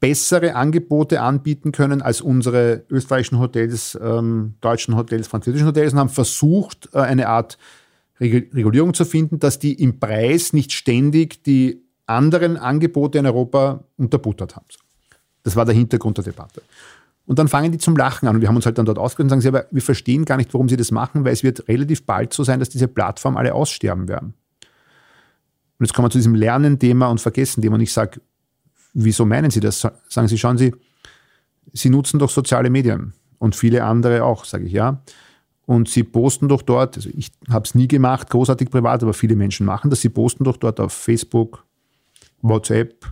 bessere 0.01 0.57
Angebote 0.57 1.21
anbieten 1.21 1.71
können 1.71 2.03
als 2.03 2.21
unsere 2.21 2.85
österreichischen 2.91 3.39
Hotels, 3.39 3.97
ähm, 4.03 4.55
deutschen 4.61 4.97
Hotels, 4.97 5.29
französischen 5.29 5.67
Hotels 5.69 5.93
und 5.93 6.01
haben 6.01 6.09
versucht, 6.09 6.89
äh, 6.93 6.99
eine 6.99 7.29
Art 7.29 7.57
Regulierung 8.21 8.95
zu 8.95 9.05
finden, 9.05 9.39
dass 9.39 9.59
die 9.59 9.75
im 9.75 9.99
Preis 10.01 10.53
nicht 10.53 10.73
ständig 10.73 11.43
die 11.45 11.83
anderen 12.07 12.57
Angebote 12.57 13.19
in 13.19 13.27
Europa 13.27 13.85
unterbuttert 13.97 14.57
haben. 14.57 14.67
Das 15.45 15.57
war 15.57 15.65
der 15.65 15.75
Hintergrund 15.75 16.19
der 16.19 16.25
Debatte. 16.25 16.63
Und 17.27 17.39
dann 17.39 17.49
fangen 17.49 17.71
die 17.71 17.79
zum 17.79 17.97
Lachen 17.97 18.29
an. 18.29 18.37
Und 18.37 18.41
wir 18.41 18.49
haben 18.49 18.57
uns 18.57 18.67
halt 18.67 18.79
dann 18.79 18.87
dort 18.87 18.99
ausgehört 18.99 19.27
und 19.27 19.31
sagen, 19.31 19.41
sie, 19.41 19.49
aber 19.49 19.67
wir 19.71 19.83
verstehen 19.83 20.25
gar 20.25 20.37
nicht, 20.37 20.53
warum 20.53 20.69
sie 20.69 20.77
das 20.77 20.91
machen, 20.91 21.25
weil 21.25 21.33
es 21.33 21.43
wird 21.43 21.69
relativ 21.69 22.05
bald 22.05 22.33
so 22.33 22.43
sein, 22.45 22.59
dass 22.59 22.69
diese 22.69 22.89
Plattformen 22.89 23.37
alle 23.37 23.55
aussterben 23.55 24.09
werden. 24.09 24.35
Und 25.79 25.87
jetzt 25.87 25.95
kommen 25.95 26.07
wir 26.07 26.11
zu 26.11 26.19
diesem 26.19 26.35
Lernen-Thema 26.35 27.09
und 27.09 27.21
Vergessen-Thema. 27.21 27.75
Und 27.75 27.81
ich 27.81 27.93
sage, 27.93 28.21
wieso 28.93 29.25
meinen 29.25 29.51
Sie 29.51 29.61
das? 29.61 29.87
Sagen 30.09 30.29
Sie, 30.29 30.39
schauen 30.39 30.59
Sie, 30.59 30.75
Sie 31.73 31.91
nutzen 31.91 32.19
doch 32.19 32.31
soziale 32.31 32.71
Medien 32.71 33.15
und 33.39 33.57
viele 33.57 33.85
andere 33.85 34.25
auch, 34.25 34.45
sage 34.45 34.65
ich 34.65 34.73
ja. 34.73 35.03
Und 35.65 35.89
Sie 35.89 36.03
posten 36.03 36.49
doch 36.49 36.63
dort, 36.63 36.97
also 36.97 37.09
ich 37.15 37.31
habe 37.49 37.65
es 37.65 37.75
nie 37.75 37.89
gemacht, 37.89 38.31
großartig 38.31 38.71
privat, 38.71 39.03
aber 39.03 39.15
viele 39.15 39.37
Menschen 39.37 39.65
machen 39.65 39.91
das, 39.91 40.01
Sie 40.01 40.09
posten 40.09 40.45
doch 40.45 40.57
dort 40.57 40.81
auf 40.81 40.93
Facebook, 40.93 41.65
WhatsApp, 42.43 43.07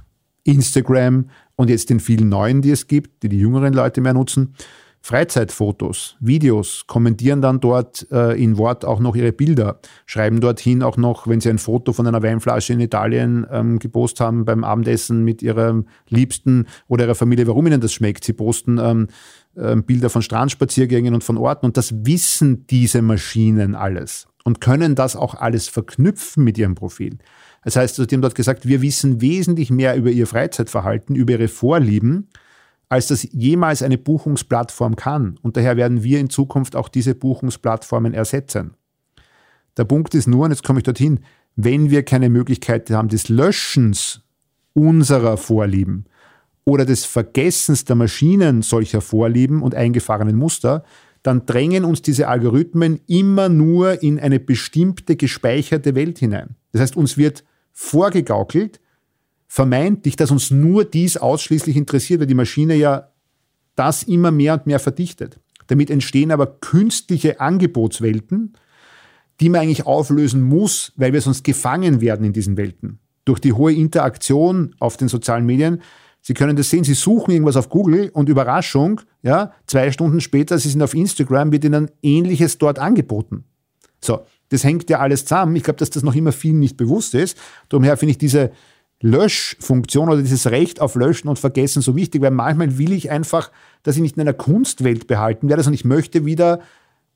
Instagram 0.45 1.31
und 1.57 1.71
jetzt 1.71 1.91
den 1.91 2.01
vielen 2.01 2.29
neuen, 2.29 2.63
die 2.63 2.71
es 2.71 2.87
gibt, 2.87 3.23
die 3.23 3.29
die 3.29 3.39
jüngeren 3.39 3.73
Leute 3.73 4.01
mehr 4.01 4.15
nutzen, 4.15 4.55
Freizeitfotos, 5.03 6.17
Videos, 6.21 6.85
kommentieren 6.87 7.41
dann 7.41 7.61
dort 7.61 8.07
äh, 8.13 8.33
in 8.33 8.59
Wort 8.59 8.85
auch 8.85 9.01
noch 9.01 9.17
ihre 9.17 9.33
Bilder, 9.33 9.81
schreiben 10.05 10.41
dorthin 10.41 10.83
auch 10.83 10.99
noch, 10.99 11.27
wenn 11.27 11.41
sie 11.41 11.49
ein 11.49 11.59
Foto 11.59 11.95
von 11.95 12.07
einer 12.07 12.23
Weinflasche 12.23 12.75
in 12.75 12.81
Italien 12.81 13.47
ähm, 13.51 13.79
gepostet 13.79 14.21
haben 14.21 14.45
beim 14.45 14.63
Abendessen 14.63 15.25
mit 15.25 15.41
ihrem 15.41 15.87
Liebsten 16.09 16.67
oder 16.87 17.05
ihrer 17.05 17.15
Familie, 17.15 17.47
warum 17.47 17.67
ihnen 17.67 17.81
das 17.81 17.95
schmeckt. 17.95 18.25
Sie 18.25 18.35
posten 18.35 18.79
ähm, 18.79 19.09
äh, 19.57 19.75
Bilder 19.77 20.11
von 20.11 20.21
Strandspaziergängen 20.21 21.15
und 21.15 21.25
von 21.25 21.39
Orten 21.39 21.65
und 21.65 21.79
das 21.79 21.95
wissen 22.05 22.67
diese 22.67 23.01
Maschinen 23.01 23.75
alles 23.75 24.29
und 24.45 24.61
können 24.61 24.95
das 24.95 25.17
auch 25.17 25.35
alles 25.35 25.69
verknüpfen 25.69 26.45
mit 26.45 26.59
ihrem 26.59 26.75
Profil. 26.75 27.17
Das 27.63 27.77
heißt, 27.77 27.99
die 27.99 28.15
haben 28.15 28.23
dort 28.23 28.35
gesagt, 28.35 28.67
wir 28.67 28.83
wissen 28.83 29.21
wesentlich 29.21 29.71
mehr 29.71 29.97
über 29.97 30.11
ihr 30.11 30.27
Freizeitverhalten, 30.27 31.15
über 31.15 31.33
ihre 31.33 31.49
Vorlieben, 31.49 32.29
als 32.89 33.09
das 33.09 33.27
jemals 33.33 33.83
eine 33.83 33.99
Buchungsplattform 33.99 34.97
kann. 34.97 35.39
Und 35.43 35.57
daher 35.57 35.77
werden 35.77 36.03
wir 36.03 36.19
in 36.19 36.31
Zukunft 36.31 36.75
auch 36.75 36.89
diese 36.89 37.15
Buchungsplattformen 37.15 38.15
ersetzen. 38.15 38.75
Der 39.77 39.85
Punkt 39.85 40.15
ist 40.15 40.27
nur, 40.27 40.47
und 40.47 40.51
jetzt 40.51 40.65
komme 40.65 40.81
ich 40.81 40.85
dorthin, 40.85 41.21
wenn 41.57 41.91
wir 41.91 42.03
keine 42.03 42.31
Möglichkeit 42.31 42.91
haben 42.91 43.09
des 43.09 43.29
Löschens 43.29 44.23
unserer 44.73 45.37
Vorlieben 45.37 46.07
oder 46.65 46.85
des 46.85 47.05
Vergessens 47.05 47.85
der 47.85 47.97
Maschinen 47.97 48.63
solcher 48.63 49.01
Vorlieben 49.01 49.63
und 49.63 49.75
eingefahrenen 49.75 50.37
Muster, 50.37 50.85
dann 51.23 51.45
drängen 51.47 51.85
uns 51.85 52.03
diese 52.03 52.29
Algorithmen 52.29 53.01
immer 53.07 53.49
nur 53.49 54.03
in 54.03 54.19
eine 54.19 54.41
bestimmte 54.41 55.17
gespeicherte 55.17 55.95
Welt 55.95 56.19
hinein. 56.19 56.57
Das 56.73 56.81
heißt, 56.81 56.97
uns 56.97 57.19
wird 57.19 57.45
vorgegaukelt, 57.73 58.81
vermeintlich, 59.47 60.17
dass 60.17 60.31
uns 60.31 60.51
nur 60.51 60.85
dies 60.85 61.17
ausschließlich 61.17 61.77
interessiert, 61.77 62.21
weil 62.21 62.27
die 62.27 62.35
Maschine 62.35 62.75
ja 62.77 63.09
das 63.75 64.03
immer 64.03 64.31
mehr 64.31 64.55
und 64.55 64.67
mehr 64.67 64.79
verdichtet. 64.79 65.41
Damit 65.67 65.91
entstehen 65.91 66.31
aber 66.31 66.47
künstliche 66.47 67.41
Angebotswelten, 67.41 68.55
die 69.41 69.49
man 69.49 69.63
eigentlich 69.63 69.87
auflösen 69.87 70.43
muss, 70.43 70.93
weil 70.97 71.13
wir 71.13 71.21
sonst 71.21 71.45
gefangen 71.45 72.01
werden 72.01 72.27
in 72.27 72.33
diesen 72.33 72.57
Welten. 72.57 72.99
Durch 73.25 73.41
die 73.41 73.53
hohe 73.53 73.73
Interaktion 73.73 74.75
auf 74.79 74.97
den 74.97 75.09
sozialen 75.09 75.47
Medien. 75.47 75.81
Sie 76.21 76.35
können 76.35 76.57
das 76.57 76.69
sehen, 76.69 76.85
Sie 76.85 76.95
suchen 76.95 77.31
irgendwas 77.31 77.57
auf 77.57 77.71
Google 77.71 78.11
und 78.11 78.29
Überraschung, 78.29 79.01
ja, 79.23 79.53
zwei 79.67 79.91
Stunden 79.91 80.21
später, 80.21 80.59
Sie 80.59 80.69
sind 80.69 80.83
auf 80.83 80.93
Instagram, 80.93 81.51
wird 81.51 81.65
Ihnen 81.65 81.91
Ähnliches 82.03 82.59
dort 82.59 82.79
angeboten. 82.79 83.45
So, 84.03 84.21
das 84.51 84.65
hängt 84.65 84.91
ja 84.91 84.99
alles 84.99 85.25
zusammen. 85.25 85.57
Ich 85.57 85.63
glaube, 85.63 85.79
dass 85.79 85.91
das 85.91 86.03
noch 86.03 86.15
immer 86.15 86.33
vielen 86.33 86.59
nicht 86.59 86.77
bewusst 86.77 87.15
ist. 87.15 87.39
Daher 87.69 87.97
finde 87.97 88.13
ich 88.13 88.19
diese 88.19 88.51
Löschfunktion 89.01 90.11
oder 90.11 90.21
dieses 90.21 90.51
Recht 90.51 90.81
auf 90.81 90.95
Löschen 90.95 91.29
und 91.29 91.39
Vergessen 91.39 91.81
so 91.81 91.97
wichtig, 91.97 92.21
weil 92.21 92.31
manchmal 92.31 92.77
will 92.77 92.93
ich 92.93 93.11
einfach, 93.11 93.51
dass 93.83 93.97
ich 93.97 94.03
nicht 94.03 94.17
in 94.17 94.21
einer 94.21 94.35
Kunstwelt 94.35 95.07
behalten 95.07 95.49
werde, 95.49 95.63
sondern 95.63 95.77
ich 95.77 95.85
möchte 95.85 96.27
wieder 96.27 96.61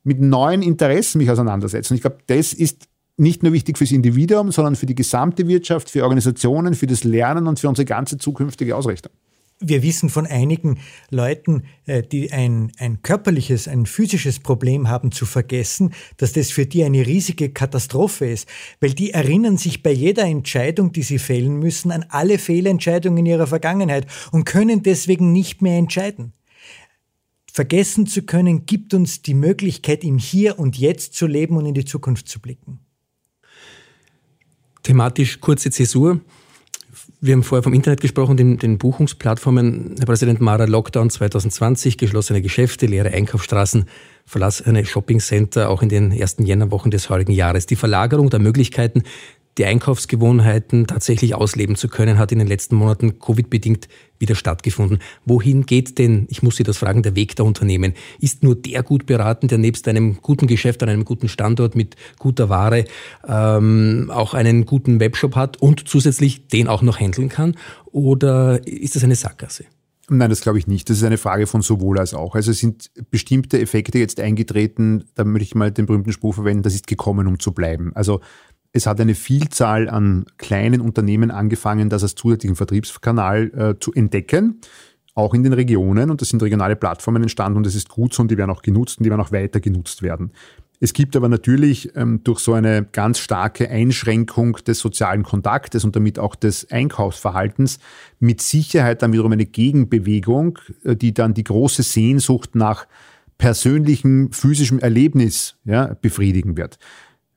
mit 0.03 0.21
neuen 0.21 0.63
Interessen 0.63 1.19
mich 1.19 1.31
auseinandersetzen. 1.31 1.93
Und 1.93 1.97
ich 1.97 2.03
glaube, 2.03 2.19
das 2.27 2.53
ist 2.55 2.89
nicht 3.17 3.43
nur 3.43 3.53
wichtig 3.53 3.79
fürs 3.79 3.93
Individuum, 3.93 4.51
sondern 4.51 4.77
für 4.77 4.87
die 4.87 4.95
gesamte 4.95 5.47
Wirtschaft, 5.47 5.91
für 5.91 6.03
Organisationen, 6.03 6.75
für 6.75 6.87
das 6.87 7.05
Lernen 7.05 7.47
und 7.47 7.61
für 7.61 7.69
unsere 7.69 7.85
ganze 7.85 8.17
zukünftige 8.19 8.75
Ausrichtung. 8.75 9.13
Wir 9.61 9.83
wissen 9.83 10.11
von 10.11 10.27
einigen 10.27 10.81
Leuten, 11.11 11.63
äh, 11.87 12.03
die 12.03 12.33
ein, 12.33 12.73
ein 12.79 13.03
körperliches, 13.03 13.69
ein 13.69 13.87
physisches 13.87 14.41
Problem 14.41 14.89
haben, 14.89 15.13
zu 15.13 15.27
vergessen, 15.27 15.95
dass 16.17 16.33
das 16.33 16.51
für 16.51 16.67
die 16.67 16.85
eine 16.85 17.07
riesige 17.07 17.51
Katastrophe 17.51 18.27
ist, 18.27 18.49
weil 18.81 18.95
die 18.95 19.13
erinnern 19.13 19.57
sich 19.57 19.83
bei 19.83 19.93
jeder 19.93 20.25
Entscheidung, 20.25 20.93
die 20.93 21.03
sie 21.03 21.19
fällen 21.19 21.59
müssen, 21.59 21.93
an 21.93 22.05
alle 22.09 22.39
Fehlentscheidungen 22.39 23.25
ihrer 23.25 23.47
Vergangenheit 23.47 24.07
und 24.33 24.45
können 24.45 24.83
deswegen 24.83 25.33
nicht 25.33 25.63
mehr 25.63 25.79
entscheiden. 25.79 26.33
Vergessen 27.55 28.09
zu 28.09 28.23
können, 28.23 28.67
gibt 28.67 28.95
uns 28.95 29.23
die 29.23 29.35
Möglichkeit, 29.35 30.03
im 30.03 30.19
Hier 30.19 30.59
und 30.59 30.77
Jetzt 30.77 31.15
zu 31.15 31.29
leben 31.29 31.57
und 31.57 31.67
in 31.67 31.75
die 31.75 31.85
Zukunft 31.85 32.29
zu 32.29 32.41
blicken. 32.41 32.81
Thematisch 34.83 35.41
kurze 35.41 35.71
Zäsur. 35.71 36.21
Wir 37.25 37.33
haben 37.33 37.43
vorher 37.43 37.63
vom 37.63 37.73
Internet 37.73 38.03
gesprochen, 38.03 38.37
den, 38.37 38.59
den 38.59 38.77
Buchungsplattformen. 38.77 39.95
Herr 39.97 40.05
Präsident 40.05 40.43
Mara, 40.43 40.67
Lockdown 40.67 41.09
2020, 41.09 41.97
geschlossene 41.97 42.43
Geschäfte, 42.43 42.85
leere 42.85 43.13
Einkaufsstraßen, 43.13 43.87
verlassene 44.27 44.85
Shoppingcenter, 44.85 45.71
auch 45.71 45.81
in 45.81 45.89
den 45.89 46.13
ersten 46.13 46.45
Jännerwochen 46.45 46.91
des 46.91 47.09
heurigen 47.09 47.33
Jahres. 47.33 47.65
Die 47.65 47.77
Verlagerung 47.77 48.29
der 48.29 48.41
Möglichkeiten, 48.41 49.05
die 49.57 49.65
Einkaufsgewohnheiten 49.65 50.87
tatsächlich 50.87 51.35
ausleben 51.35 51.77
zu 51.77 51.89
können, 51.89 52.19
hat 52.19 52.31
in 52.31 52.41
den 52.41 52.49
letzten 52.49 52.77
Monaten 52.77 53.19
Covid-bedingt 53.19 53.89
wieder 54.19 54.35
stattgefunden. 54.35 54.99
Wohin 55.25 55.67
geht 55.67 55.99
denn, 55.99 56.27
ich 56.31 56.43
muss 56.43 56.57
Sie 56.57 56.63
das 56.63 56.79
fragen, 56.79 57.03
der 57.03 57.17
Weg 57.17 57.37
der 57.37 57.45
Unternehmen? 57.45 57.95
Ist 58.21 58.43
nur 58.43 58.55
der 58.55 58.83
gut 58.83 59.07
beraten, 59.07 59.49
der 59.49 59.59
nebst 59.59 59.89
einem 59.89 60.21
guten 60.23 60.47
Geschäft 60.47 60.83
an 60.83 60.89
einem 60.89 61.05
guten 61.05 61.29
Standort 61.29 61.75
mit 61.75 61.97
guter 62.19 62.49
Ware 62.49 62.85
ähm, 63.27 64.11
auch 64.13 64.35
einen 64.35 64.67
guten 64.67 65.01
Webshop 65.01 65.37
hat 65.37 65.61
und 65.61 65.89
zusätzlich 65.89 66.49
den 66.49 66.69
auch 66.69 66.83
noch 66.83 67.01
handeln 67.01 67.29
kann? 67.29 67.57
Oder 67.87 68.67
ist 68.67 68.97
das 68.97 69.05
eine 69.05 69.17
Sackgasse? 69.17 69.65
Nein, 70.11 70.29
das 70.29 70.43
glaube 70.43 70.59
ich 70.59 70.67
nicht. 70.67 70.91
Das 70.91 70.99
ist 70.99 71.05
eine 71.05 71.17
Frage 71.17 71.47
von 71.47 71.63
sowohl 71.63 71.99
als 71.99 72.13
auch. 72.13 72.35
Also 72.35 72.53
sind 72.53 72.91
bestimmte 73.11 73.59
Effekte 73.59 73.99
jetzt 73.99 74.21
eingetreten, 74.21 75.05
da 75.15 75.25
möchte 75.25 75.45
ich 75.45 75.55
mal 75.55 75.71
den 75.71 75.87
berühmten 75.87 76.13
Spruch 76.13 76.35
verwenden, 76.35 76.63
das 76.63 76.75
ist 76.75 76.87
gekommen, 76.87 77.27
um 77.27 77.39
zu 77.39 77.53
bleiben. 77.53 77.93
Also 77.95 78.21
es 78.75 78.87
hat 78.87 79.01
eine 79.01 79.15
Vielzahl 79.15 79.89
an 79.89 80.27
kleinen 80.37 80.81
Unternehmen 80.81 81.31
angefangen, 81.31 81.89
das 81.89 82.03
als 82.03 82.17
zusätzlichen 82.17 82.57
Vertriebskanal 82.57 83.53
äh, 83.55 83.79
zu 83.79 83.93
entdecken, 83.93 84.61
auch 85.15 85.33
in 85.33 85.45
den 85.45 85.53
Regionen. 85.53 86.11
Und 86.11 86.21
das 86.21 86.31
sind 86.31 86.43
regionale 86.43 86.75
Plattformen 86.75 87.23
entstanden 87.23 87.57
und 87.57 87.67
das 87.67 87.77
ist 87.77 87.89
gut 87.89 88.13
so 88.13 88.23
und 88.23 88.33
die 88.33 88.37
werden 88.37 88.51
auch 88.51 88.63
genutzt 88.63 88.99
und 88.99 89.05
die 89.05 89.11
werden 89.11 89.21
auch 89.21 89.31
weiter 89.31 89.61
genutzt 89.61 90.03
werden. 90.03 90.33
Es 90.81 90.93
gibt 90.93 91.15
aber 91.15 91.29
natürlich 91.29 91.95
ähm, 91.95 92.23
durch 92.25 92.41
so 92.41 92.53
eine 92.53 92.85
ganz 92.91 93.21
starke 93.21 93.71
Einschränkung 93.71 94.57
des 94.67 94.81
sozialen 94.81 95.23
Kontaktes 95.23 95.85
und 95.85 95.95
damit 95.95 96.19
auch 96.19 96.35
des 96.35 96.69
Einkaufsverhaltens 96.73 97.79
mit 98.19 98.43
Sicherheit 98.43 99.03
dann 99.03 99.13
wiederum 99.13 99.31
eine 99.31 99.47
Gegenbewegung, 99.47 100.59
äh, 100.83 100.97
die 100.97 101.15
dann 101.15 101.33
die 101.33 101.45
große 101.45 101.85
Sehnsucht 101.85 102.57
nach 102.57 102.89
persönlichem, 103.39 104.33
physischem 104.33 104.81
Erlebnis 104.81 105.57
ja, 105.65 105.95
befriedigen 106.03 106.57
wird. 106.57 106.79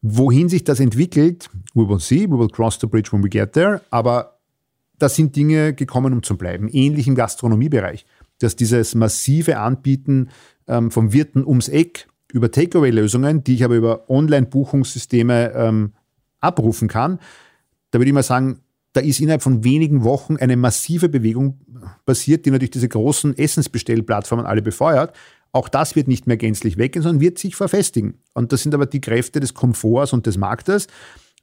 Wohin 0.09 0.47
sich 0.47 0.63
das 0.63 0.79
entwickelt, 0.79 1.49
we 1.73 1.87
will 1.87 1.99
see, 1.99 2.29
we 2.29 2.39
will 2.39 2.47
cross 2.47 2.79
the 2.79 2.87
bridge 2.87 3.11
when 3.11 3.23
we 3.23 3.29
get 3.29 3.53
there, 3.53 3.81
aber 3.89 4.39
da 4.99 5.09
sind 5.09 5.35
Dinge 5.35 5.73
gekommen, 5.73 6.13
um 6.13 6.23
zu 6.23 6.37
bleiben. 6.37 6.69
Ähnlich 6.69 7.07
im 7.07 7.15
Gastronomiebereich, 7.15 8.05
dass 8.39 8.55
dieses 8.55 8.95
massive 8.95 9.57
Anbieten 9.57 10.29
ähm, 10.67 10.91
vom 10.91 11.11
Wirten 11.11 11.45
ums 11.45 11.67
Eck 11.67 12.07
über 12.31 12.51
Takeaway-Lösungen, 12.51 13.43
die 13.43 13.55
ich 13.55 13.63
aber 13.65 13.75
über 13.75 14.09
Online-Buchungssysteme 14.09 15.51
ähm, 15.53 15.93
abrufen 16.39 16.87
kann, 16.87 17.19
da 17.91 17.99
würde 17.99 18.07
ich 18.07 18.13
mal 18.13 18.23
sagen, 18.23 18.61
da 18.93 19.01
ist 19.01 19.19
innerhalb 19.19 19.43
von 19.43 19.63
wenigen 19.63 20.03
Wochen 20.03 20.37
eine 20.37 20.57
massive 20.57 21.09
Bewegung 21.09 21.59
passiert, 22.05 22.45
die 22.45 22.51
natürlich 22.51 22.71
diese 22.71 22.89
großen 22.89 23.37
Essensbestellplattformen 23.37 24.45
alle 24.45 24.61
befeuert. 24.61 25.13
Auch 25.57 25.69
das 25.69 25.95
wird 25.95 26.07
nicht 26.07 26.27
mehr 26.27 26.37
gänzlich 26.37 26.77
weggehen, 26.77 27.01
sondern 27.01 27.19
wird 27.19 27.39
sich 27.39 27.55
verfestigen. 27.55 28.19
Und 28.35 28.51
das 28.51 28.61
sind 28.61 28.75
aber 28.75 28.85
die 28.85 29.01
Kräfte 29.01 29.39
des 29.39 29.55
Komforts 29.55 30.13
und 30.13 30.27
des 30.27 30.37
Marktes. 30.37 30.85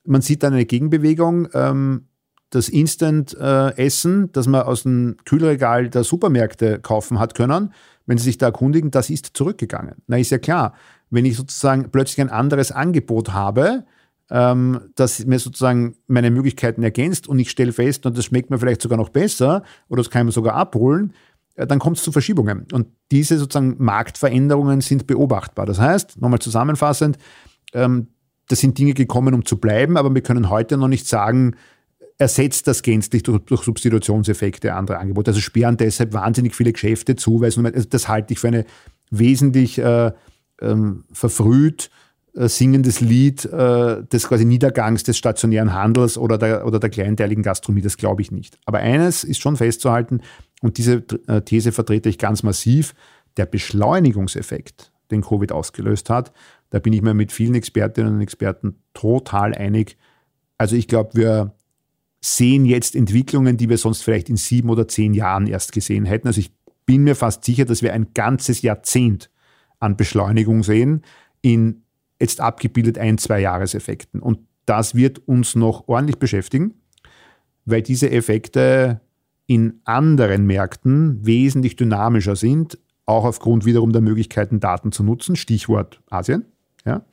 Man 0.04 0.20
sieht 0.22 0.44
dann 0.44 0.52
eine 0.52 0.66
Gegenbewegung. 0.66 1.48
Ähm, 1.52 2.06
das 2.50 2.68
Instant-Essen, 2.68 4.30
das 4.30 4.46
man 4.46 4.62
aus 4.62 4.84
dem 4.84 5.16
Kühlregal 5.24 5.90
der 5.90 6.04
Supermärkte 6.04 6.78
kaufen 6.78 7.18
hat 7.18 7.34
können, 7.34 7.72
wenn 8.06 8.16
Sie 8.16 8.22
sich 8.22 8.38
da 8.38 8.46
erkundigen, 8.46 8.92
das 8.92 9.10
ist 9.10 9.30
zurückgegangen. 9.34 9.96
Na, 10.06 10.16
ist 10.16 10.30
ja 10.30 10.38
klar, 10.38 10.74
wenn 11.10 11.24
ich 11.24 11.36
sozusagen 11.36 11.90
plötzlich 11.90 12.20
ein 12.20 12.30
anderes 12.30 12.70
Angebot 12.70 13.32
habe, 13.32 13.84
ähm, 14.30 14.92
das 14.94 15.26
mir 15.26 15.40
sozusagen 15.40 15.96
meine 16.06 16.30
Möglichkeiten 16.30 16.84
ergänzt 16.84 17.26
und 17.26 17.40
ich 17.40 17.50
stelle 17.50 17.72
fest, 17.72 18.06
und 18.06 18.16
das 18.16 18.26
schmeckt 18.26 18.50
mir 18.50 18.60
vielleicht 18.60 18.82
sogar 18.82 18.96
noch 18.96 19.08
besser 19.08 19.64
oder 19.88 20.02
das 20.02 20.10
kann 20.10 20.26
man 20.26 20.32
sogar 20.32 20.54
abholen, 20.54 21.10
äh, 21.10 21.14
dann 21.56 21.78
kommt 21.78 21.98
es 21.98 22.02
zu 22.02 22.12
Verschiebungen. 22.12 22.66
Und 22.72 22.88
diese 23.10 23.38
sozusagen 23.38 23.76
Marktveränderungen 23.78 24.80
sind 24.80 25.06
beobachtbar. 25.06 25.66
Das 25.66 25.78
heißt, 25.78 26.20
nochmal 26.20 26.40
zusammenfassend, 26.40 27.18
ähm, 27.72 28.08
das 28.48 28.60
sind 28.60 28.78
Dinge 28.78 28.94
gekommen, 28.94 29.34
um 29.34 29.44
zu 29.44 29.58
bleiben, 29.58 29.96
aber 29.96 30.14
wir 30.14 30.22
können 30.22 30.50
heute 30.50 30.76
noch 30.76 30.88
nicht 30.88 31.06
sagen, 31.06 31.56
ersetzt 32.18 32.66
das 32.66 32.82
gänzlich 32.82 33.22
durch, 33.22 33.40
durch 33.44 33.62
Substitutionseffekte 33.62 34.74
anderer 34.74 34.98
Angebote. 34.98 35.30
Also 35.30 35.40
sperren 35.40 35.76
deshalb 35.76 36.12
wahnsinnig 36.12 36.54
viele 36.54 36.72
Geschäfte 36.72 37.16
zu, 37.16 37.40
weil 37.40 37.52
also 37.74 37.88
das 37.88 38.08
halte 38.08 38.34
ich 38.34 38.40
für 38.40 38.48
eine 38.48 38.66
wesentlich 39.10 39.78
äh, 39.78 40.12
ähm, 40.60 41.04
verfrüht 41.12 41.90
äh, 42.36 42.48
singendes 42.48 43.00
Lied 43.00 43.44
äh, 43.44 44.02
des 44.04 44.28
quasi 44.28 44.44
Niedergangs 44.44 45.04
des 45.04 45.16
stationären 45.16 45.72
Handels 45.72 46.18
oder 46.18 46.36
der, 46.36 46.66
oder 46.66 46.80
der 46.80 46.90
kleinteiligen 46.90 47.44
Gastronomie. 47.44 47.82
Das 47.82 47.96
glaube 47.96 48.22
ich 48.22 48.30
nicht. 48.30 48.58
Aber 48.64 48.78
eines 48.78 49.24
ist 49.24 49.40
schon 49.40 49.56
festzuhalten, 49.56 50.20
und 50.64 50.78
diese 50.78 51.04
äh, 51.26 51.42
These 51.42 51.72
vertrete 51.72 52.08
ich 52.08 52.16
ganz 52.16 52.42
massiv, 52.42 52.94
der 53.36 53.44
Beschleunigungseffekt, 53.44 54.92
den 55.10 55.20
Covid 55.20 55.52
ausgelöst 55.52 56.08
hat, 56.08 56.32
da 56.70 56.78
bin 56.78 56.94
ich 56.94 57.02
mir 57.02 57.12
mit 57.12 57.32
vielen 57.32 57.54
Expertinnen 57.54 58.14
und 58.14 58.22
Experten 58.22 58.76
total 58.94 59.54
einig. 59.54 59.98
Also 60.56 60.74
ich 60.74 60.88
glaube, 60.88 61.10
wir 61.12 61.54
sehen 62.22 62.64
jetzt 62.64 62.96
Entwicklungen, 62.96 63.58
die 63.58 63.68
wir 63.68 63.76
sonst 63.76 64.00
vielleicht 64.00 64.30
in 64.30 64.38
sieben 64.38 64.70
oder 64.70 64.88
zehn 64.88 65.12
Jahren 65.12 65.46
erst 65.46 65.72
gesehen 65.72 66.06
hätten. 66.06 66.28
Also 66.28 66.40
ich 66.40 66.50
bin 66.86 67.04
mir 67.04 67.14
fast 67.14 67.44
sicher, 67.44 67.66
dass 67.66 67.82
wir 67.82 67.92
ein 67.92 68.14
ganzes 68.14 68.62
Jahrzehnt 68.62 69.30
an 69.80 69.98
Beschleunigung 69.98 70.62
sehen 70.62 71.02
in 71.42 71.82
jetzt 72.18 72.40
abgebildet 72.40 72.96
ein, 72.96 73.18
zwei 73.18 73.40
Jahreseffekten. 73.40 74.20
Und 74.20 74.38
das 74.64 74.94
wird 74.94 75.18
uns 75.28 75.56
noch 75.56 75.88
ordentlich 75.88 76.18
beschäftigen, 76.18 76.72
weil 77.66 77.82
diese 77.82 78.10
Effekte 78.10 79.02
in 79.46 79.80
anderen 79.84 80.46
Märkten 80.46 81.24
wesentlich 81.24 81.76
dynamischer 81.76 82.36
sind, 82.36 82.78
auch 83.06 83.24
aufgrund 83.24 83.64
wiederum 83.64 83.92
der 83.92 84.00
Möglichkeiten, 84.00 84.60
Daten 84.60 84.92
zu 84.92 85.02
nutzen, 85.02 85.36
Stichwort 85.36 86.00
Asien. 86.08 86.46
Ja. 86.84 87.04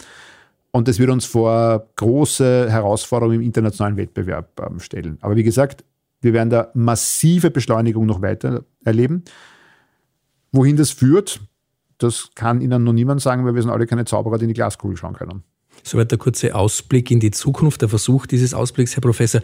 Und 0.71 0.87
das 0.87 0.99
wird 0.99 1.09
uns 1.09 1.25
vor 1.25 1.89
große 1.97 2.71
Herausforderungen 2.71 3.35
im 3.35 3.41
internationalen 3.41 3.97
Wettbewerb 3.97 4.61
ähm, 4.65 4.79
stellen. 4.79 5.17
Aber 5.21 5.35
wie 5.35 5.43
gesagt, 5.43 5.83
wir 6.21 6.33
werden 6.33 6.49
da 6.49 6.71
massive 6.73 7.51
Beschleunigung 7.51 8.05
noch 8.05 8.21
weiter 8.21 8.63
erleben. 8.85 9.23
Wohin 10.53 10.77
das 10.77 10.91
führt, 10.91 11.41
das 11.97 12.29
kann 12.35 12.61
Ihnen 12.61 12.83
noch 12.83 12.93
niemand 12.93 13.21
sagen, 13.21 13.45
weil 13.45 13.55
wir 13.55 13.61
sind 13.61 13.71
alle 13.71 13.85
keine 13.85 14.05
Zauberer, 14.05 14.37
die 14.37 14.45
in 14.45 14.49
die 14.49 14.53
Glaskugel 14.53 14.95
schauen 14.95 15.13
können. 15.13 15.43
Soweit 15.83 16.11
der 16.11 16.17
kurze 16.17 16.55
Ausblick 16.55 17.11
in 17.11 17.19
die 17.19 17.31
Zukunft, 17.31 17.81
der 17.81 17.89
Versuch 17.89 18.25
dieses 18.25 18.53
Ausblicks, 18.53 18.95
Herr 18.95 19.01
Professor, 19.01 19.41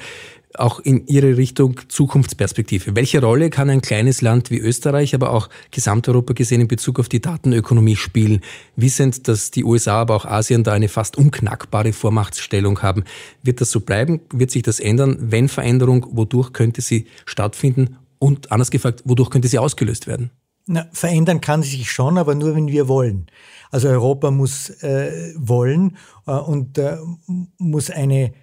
auch 0.55 0.79
in 0.79 1.05
Ihre 1.07 1.37
Richtung 1.37 1.79
Zukunftsperspektive. 1.87 2.95
Welche 2.95 3.21
Rolle 3.21 3.49
kann 3.49 3.69
ein 3.69 3.81
kleines 3.81 4.21
Land 4.21 4.49
wie 4.49 4.59
Österreich, 4.59 5.13
aber 5.13 5.31
auch 5.31 5.49
Gesamteuropa 5.71 6.33
gesehen 6.33 6.61
in 6.61 6.67
Bezug 6.67 6.99
auf 6.99 7.09
die 7.09 7.21
Datenökonomie 7.21 7.95
spielen? 7.95 8.41
Wissend, 8.75 9.27
dass 9.27 9.51
die 9.51 9.63
USA, 9.63 10.01
aber 10.01 10.15
auch 10.15 10.25
Asien 10.25 10.63
da 10.63 10.73
eine 10.73 10.89
fast 10.89 11.17
unknackbare 11.17 11.93
Vormachtstellung 11.93 12.81
haben. 12.81 13.03
Wird 13.43 13.61
das 13.61 13.71
so 13.71 13.81
bleiben? 13.81 14.21
Wird 14.31 14.51
sich 14.51 14.63
das 14.63 14.79
ändern? 14.79 15.17
Wenn 15.19 15.47
Veränderung, 15.49 16.07
wodurch 16.11 16.53
könnte 16.53 16.81
sie 16.81 17.07
stattfinden? 17.25 17.97
Und 18.19 18.51
anders 18.51 18.71
gefragt, 18.71 19.03
wodurch 19.05 19.29
könnte 19.29 19.47
sie 19.47 19.59
ausgelöst 19.59 20.07
werden? 20.07 20.31
Na, 20.69 20.85
verändern 20.91 21.39
kann 21.39 21.63
sich 21.63 21.89
schon, 21.89 22.17
aber 22.17 22.35
nur, 22.35 22.53
wenn 22.53 22.67
wir 22.67 22.89
wollen. 22.89 23.27
Also 23.71 23.87
Europa 23.87 24.31
muss 24.31 24.69
äh, 24.83 25.33
wollen 25.37 25.97
äh, 26.25 26.31
und 26.31 26.77
äh, 26.77 26.97
muss 27.57 27.89
eine 27.89 28.33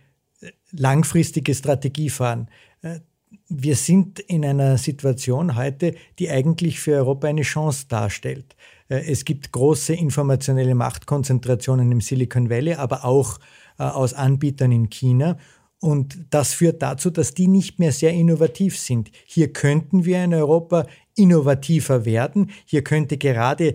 langfristige 0.71 1.55
Strategie 1.55 2.09
fahren. 2.09 2.49
Äh, 2.81 3.01
wir 3.49 3.77
sind 3.77 4.21
in 4.21 4.45
einer 4.45 4.79
Situation 4.79 5.57
heute, 5.57 5.95
die 6.19 6.31
eigentlich 6.31 6.81
für 6.81 6.97
Europa 6.97 7.29
eine 7.29 7.43
Chance 7.43 7.87
darstellt. 7.89 8.57
Äh, 8.89 9.11
es 9.11 9.27
gibt 9.27 9.53
große 9.53 9.95
informationelle 9.95 10.75
Machtkonzentrationen 10.75 11.93
im 11.93 12.01
Silicon 12.01 12.49
Valley, 12.49 12.75
aber 12.75 13.05
auch 13.05 13.39
äh, 13.79 13.83
aus 13.83 14.15
Anbietern 14.15 14.73
in 14.73 14.89
China. 14.89 15.37
Und 15.79 16.27
das 16.31 16.55
führt 16.55 16.81
dazu, 16.81 17.11
dass 17.11 17.35
die 17.35 17.49
nicht 17.49 17.79
mehr 17.79 17.93
sehr 17.93 18.13
innovativ 18.13 18.79
sind. 18.79 19.11
Hier 19.27 19.53
könnten 19.53 20.07
wir 20.07 20.25
in 20.25 20.33
Europa 20.33 20.87
innovativer 21.17 22.05
werden. 22.05 22.51
Hier 22.65 22.83
könnte 22.83 23.19
gerade 23.19 23.75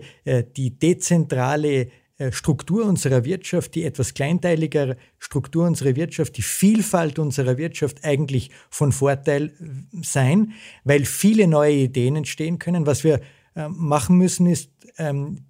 die 0.56 0.78
dezentrale 0.78 1.88
äh, 2.20 2.32
Struktur 2.32 2.84
unserer 2.84 3.24
Wirtschaft, 3.24 3.74
die 3.74 3.84
etwas 3.84 4.12
kleinteiligere 4.12 4.98
Struktur 5.18 5.66
unserer 5.66 5.96
Wirtschaft, 5.96 6.36
die 6.36 6.42
Vielfalt 6.42 7.18
unserer 7.18 7.56
Wirtschaft 7.56 8.04
eigentlich 8.04 8.50
von 8.68 8.92
Vorteil 8.92 9.46
äh, 9.46 10.02
sein, 10.02 10.52
weil 10.84 11.06
viele 11.06 11.46
neue 11.46 11.72
Ideen 11.72 12.16
entstehen 12.16 12.58
können. 12.58 12.84
Was 12.84 13.04
wir 13.04 13.22
äh, 13.56 13.68
machen 13.70 14.18
müssen, 14.18 14.46
ist 14.46 14.70
ähm, 14.98 15.46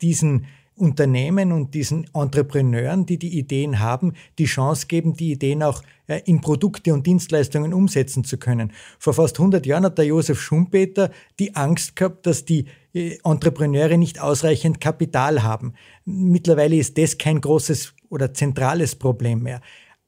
diesen 0.00 0.46
Unternehmen 0.76 1.52
und 1.52 1.74
diesen 1.74 2.06
Entrepreneuren, 2.14 3.06
die 3.06 3.18
die 3.18 3.38
Ideen 3.38 3.78
haben, 3.78 4.14
die 4.38 4.46
Chance 4.46 4.86
geben, 4.86 5.14
die 5.14 5.32
Ideen 5.32 5.62
auch 5.62 5.82
in 6.24 6.40
Produkte 6.40 6.92
und 6.92 7.06
Dienstleistungen 7.06 7.72
umsetzen 7.72 8.24
zu 8.24 8.38
können. 8.38 8.72
Vor 8.98 9.14
fast 9.14 9.38
100 9.38 9.64
Jahren 9.66 9.84
hat 9.84 9.98
der 9.98 10.06
Josef 10.06 10.40
Schumpeter 10.40 11.10
die 11.38 11.54
Angst 11.54 11.96
gehabt, 11.96 12.26
dass 12.26 12.44
die 12.44 12.66
Entrepreneure 12.92 13.96
nicht 13.96 14.20
ausreichend 14.20 14.80
Kapital 14.80 15.42
haben. 15.42 15.74
Mittlerweile 16.04 16.76
ist 16.76 16.98
das 16.98 17.16
kein 17.18 17.40
großes 17.40 17.94
oder 18.08 18.34
zentrales 18.34 18.96
Problem 18.96 19.42
mehr. 19.42 19.60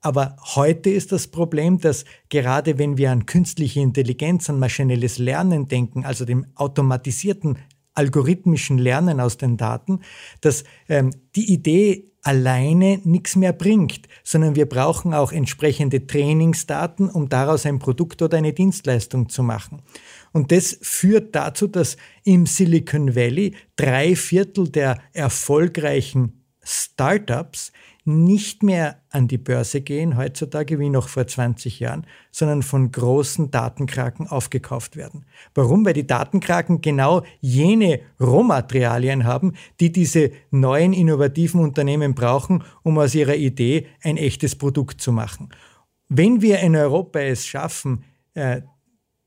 Aber 0.04 0.36
heute 0.54 0.90
ist 0.90 1.12
das 1.12 1.28
Problem, 1.28 1.78
dass 1.78 2.04
gerade 2.28 2.78
wenn 2.78 2.98
wir 2.98 3.10
an 3.10 3.24
künstliche 3.24 3.80
Intelligenz, 3.80 4.50
an 4.50 4.58
maschinelles 4.58 5.16
Lernen 5.16 5.66
denken, 5.66 6.04
also 6.04 6.26
dem 6.26 6.46
automatisierten 6.56 7.56
algorithmischen 7.94 8.78
Lernen 8.78 9.20
aus 9.20 9.36
den 9.36 9.56
Daten, 9.56 10.00
dass 10.40 10.64
ähm, 10.88 11.10
die 11.36 11.52
Idee 11.52 12.10
alleine 12.24 13.00
nichts 13.04 13.36
mehr 13.36 13.52
bringt, 13.52 14.08
sondern 14.24 14.56
wir 14.56 14.66
brauchen 14.66 15.12
auch 15.12 15.30
entsprechende 15.30 16.06
Trainingsdaten, 16.06 17.10
um 17.10 17.28
daraus 17.28 17.66
ein 17.66 17.78
Produkt 17.78 18.22
oder 18.22 18.38
eine 18.38 18.54
Dienstleistung 18.54 19.28
zu 19.28 19.42
machen. 19.42 19.82
Und 20.32 20.50
das 20.50 20.78
führt 20.80 21.34
dazu, 21.34 21.66
dass 21.66 21.98
im 22.24 22.46
Silicon 22.46 23.14
Valley 23.14 23.54
drei 23.76 24.16
Viertel 24.16 24.70
der 24.70 24.98
erfolgreichen 25.12 26.44
Startups 26.62 27.72
nicht 28.06 28.62
mehr 28.62 29.02
an 29.14 29.28
die 29.28 29.38
Börse 29.38 29.80
gehen 29.80 30.16
heutzutage 30.16 30.78
wie 30.78 30.90
noch 30.90 31.08
vor 31.08 31.26
20 31.26 31.80
Jahren, 31.80 32.06
sondern 32.30 32.62
von 32.62 32.90
großen 32.90 33.50
Datenkraken 33.50 34.26
aufgekauft 34.26 34.96
werden. 34.96 35.24
Warum? 35.54 35.86
Weil 35.86 35.92
die 35.92 36.06
Datenkraken 36.06 36.80
genau 36.80 37.22
jene 37.40 38.00
Rohmaterialien 38.20 39.24
haben, 39.24 39.54
die 39.80 39.92
diese 39.92 40.32
neuen 40.50 40.92
innovativen 40.92 41.60
Unternehmen 41.60 42.14
brauchen, 42.14 42.64
um 42.82 42.98
aus 42.98 43.14
ihrer 43.14 43.36
Idee 43.36 43.86
ein 44.02 44.16
echtes 44.16 44.56
Produkt 44.56 45.00
zu 45.00 45.12
machen. 45.12 45.50
Wenn 46.08 46.42
wir 46.42 46.58
in 46.58 46.74
Europa 46.74 47.20
es 47.20 47.46
schaffen, 47.46 48.04
äh, 48.34 48.62